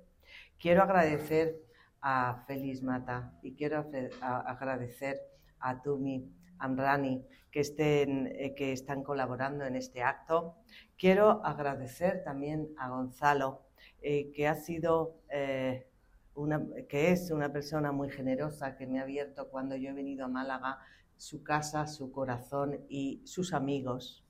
Quiero 0.61 0.83
agradecer 0.83 1.63
a 2.01 2.43
Félix 2.49 2.83
Mata 2.83 3.33
y 3.43 3.55
quiero 3.55 3.89
agradecer 4.21 5.21
a 5.61 5.81
Tumi 5.81 6.29
Amrani 6.59 7.25
que, 7.53 7.61
estén, 7.61 8.27
eh, 8.27 8.55
que 8.57 8.73
están 8.73 9.05
colaborando 9.05 9.65
en 9.65 9.77
este 9.77 10.03
acto. 10.03 10.57
Quiero 10.97 11.45
agradecer 11.45 12.25
también 12.25 12.71
a 12.77 12.89
Gonzalo, 12.89 13.63
eh, 14.03 14.33
que 14.33 14.49
ha 14.49 14.57
sido 14.57 15.21
eh, 15.31 15.87
una, 16.35 16.61
que 16.89 17.13
es 17.13 17.31
una 17.31 17.53
persona 17.53 17.93
muy 17.93 18.11
generosa, 18.11 18.77
que 18.77 18.89
me 18.89 18.99
ha 18.99 19.03
abierto 19.03 19.49
cuando 19.51 19.77
yo 19.77 19.91
he 19.91 19.95
venido 19.95 20.25
a 20.25 20.29
Málaga 20.29 20.81
su 21.17 21.45
casa, 21.45 21.87
su 21.87 22.11
corazón 22.11 22.85
y 22.89 23.23
sus 23.25 23.53
amigos, 23.53 24.25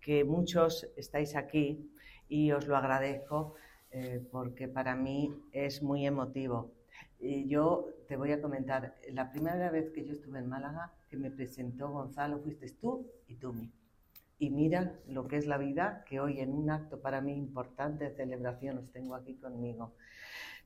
que 0.00 0.24
muchos 0.24 0.88
estáis 0.96 1.36
aquí 1.36 1.90
y 2.26 2.52
os 2.52 2.66
lo 2.66 2.76
agradezco 2.76 3.54
porque 4.30 4.68
para 4.68 4.94
mí 4.94 5.34
es 5.52 5.82
muy 5.82 6.06
emotivo. 6.06 6.72
Y 7.20 7.48
yo 7.48 7.88
te 8.06 8.16
voy 8.16 8.32
a 8.32 8.40
comentar, 8.40 8.94
la 9.12 9.30
primera 9.30 9.70
vez 9.70 9.90
que 9.90 10.04
yo 10.04 10.12
estuve 10.12 10.38
en 10.38 10.48
Málaga, 10.48 10.92
que 11.08 11.16
me 11.16 11.30
presentó 11.30 11.90
Gonzalo, 11.90 12.38
fuiste 12.38 12.70
tú 12.80 13.06
y 13.26 13.36
tú 13.36 13.52
mí. 13.52 13.72
Y 14.38 14.50
mira 14.50 14.94
lo 15.08 15.26
que 15.26 15.36
es 15.36 15.46
la 15.46 15.58
vida, 15.58 16.04
que 16.08 16.20
hoy 16.20 16.40
en 16.40 16.52
un 16.52 16.70
acto 16.70 17.00
para 17.00 17.20
mí 17.20 17.36
importante 17.36 18.04
de 18.04 18.14
celebración 18.14 18.78
os 18.78 18.92
tengo 18.92 19.16
aquí 19.16 19.34
conmigo. 19.34 19.94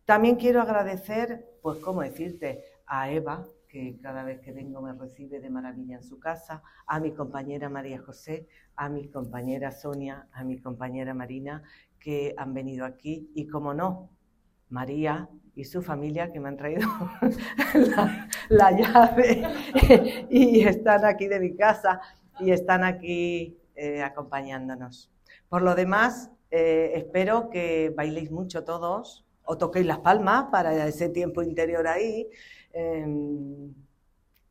También 0.04 0.36
quiero 0.36 0.60
agradecer, 0.60 1.58
pues, 1.62 1.78
¿cómo 1.78 2.02
decirte? 2.02 2.64
A 2.86 3.10
Eva, 3.10 3.46
que 3.68 3.98
cada 4.02 4.24
vez 4.24 4.40
que 4.40 4.52
vengo 4.52 4.82
me 4.82 4.92
recibe 4.92 5.40
de 5.40 5.48
maravilla 5.48 5.96
en 5.96 6.02
su 6.02 6.18
casa, 6.20 6.62
a 6.86 7.00
mi 7.00 7.12
compañera 7.12 7.70
María 7.70 7.98
José, 8.02 8.46
a 8.76 8.90
mi 8.90 9.08
compañera 9.08 9.70
Sonia, 9.70 10.28
a 10.32 10.44
mi 10.44 10.58
compañera 10.58 11.14
Marina, 11.14 11.62
que 12.02 12.34
han 12.36 12.52
venido 12.52 12.84
aquí 12.84 13.30
y, 13.34 13.46
como 13.46 13.72
no, 13.72 14.10
María 14.68 15.28
y 15.54 15.64
su 15.64 15.82
familia 15.82 16.32
que 16.32 16.40
me 16.40 16.48
han 16.48 16.56
traído 16.56 16.88
la, 18.48 18.70
llave 18.70 19.42
y 20.30 20.62
están 20.62 21.04
aquí 21.04 21.28
de 21.28 21.38
mi 21.38 21.54
casa 21.54 22.00
y 22.40 22.50
están 22.50 22.82
aquí 22.82 23.58
eh, 23.76 24.02
acompañándonos. 24.02 25.10
Por 25.48 25.62
lo 25.62 25.74
demás, 25.74 26.30
eh, 26.50 26.92
espero 26.96 27.50
que 27.50 27.92
bailéis 27.96 28.30
mucho 28.30 28.64
todos 28.64 29.26
o 29.44 29.58
toquéis 29.58 29.86
las 29.86 29.98
palmas 29.98 30.46
para 30.50 30.86
ese 30.86 31.08
tiempo 31.08 31.42
interior 31.42 31.86
ahí. 31.86 32.28
Em, 32.72 33.74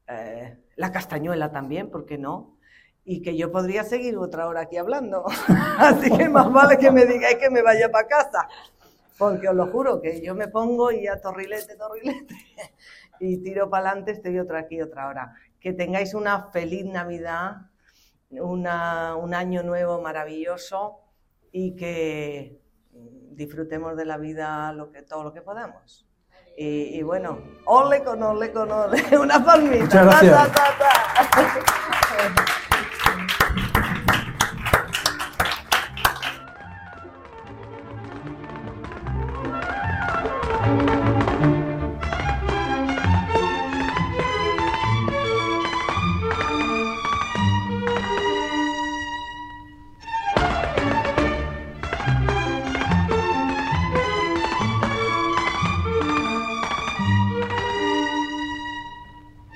eh, 0.07 0.57
la 0.75 0.91
castañuela 0.91 1.51
también, 1.51 1.89
¿por 1.89 2.05
qué 2.05 2.17
no? 2.17 2.57
Y 3.03 3.21
que 3.21 3.35
yo 3.35 3.51
podría 3.51 3.83
seguir 3.83 4.17
otra 4.17 4.47
hora 4.47 4.61
aquí 4.61 4.77
hablando. 4.77 5.25
Así 5.77 6.09
que 6.15 6.29
más 6.29 6.51
vale 6.51 6.77
que 6.77 6.91
me 6.91 7.05
digáis 7.05 7.37
que 7.37 7.49
me 7.49 7.61
vaya 7.61 7.89
para 7.89 8.07
casa. 8.07 8.47
Porque 9.17 9.49
os 9.49 9.55
lo 9.55 9.67
juro 9.67 10.01
que 10.01 10.21
yo 10.21 10.35
me 10.35 10.47
pongo 10.47 10.91
y 10.91 11.07
a 11.07 11.19
torrilete, 11.21 11.75
torrilete, 11.75 12.35
y 13.19 13.37
tiro 13.43 13.69
para 13.69 13.89
adelante, 13.89 14.11
estoy 14.11 14.39
otra 14.39 14.59
aquí, 14.59 14.81
otra 14.81 15.07
hora. 15.07 15.35
Que 15.59 15.73
tengáis 15.73 16.13
una 16.13 16.49
feliz 16.51 16.85
Navidad, 16.85 17.69
una, 18.31 19.15
un 19.15 19.33
año 19.33 19.61
nuevo 19.61 20.01
maravilloso 20.01 21.01
y 21.51 21.75
que 21.75 22.61
disfrutemos 23.31 23.95
de 23.97 24.05
la 24.05 24.17
vida 24.17 24.73
lo 24.73 24.91
que, 24.91 25.01
todo 25.01 25.23
lo 25.23 25.33
que 25.33 25.41
podamos. 25.41 26.07
Y, 26.57 27.01
bueno, 27.01 27.39
ole 27.65 28.03
con 28.03 28.21
ole 28.21 28.51
con 28.51 28.71
ole, 28.71 29.17
una 29.19 29.43
palmita. 29.43 30.03
Muchas 30.03 30.05
gracias. 30.05 30.51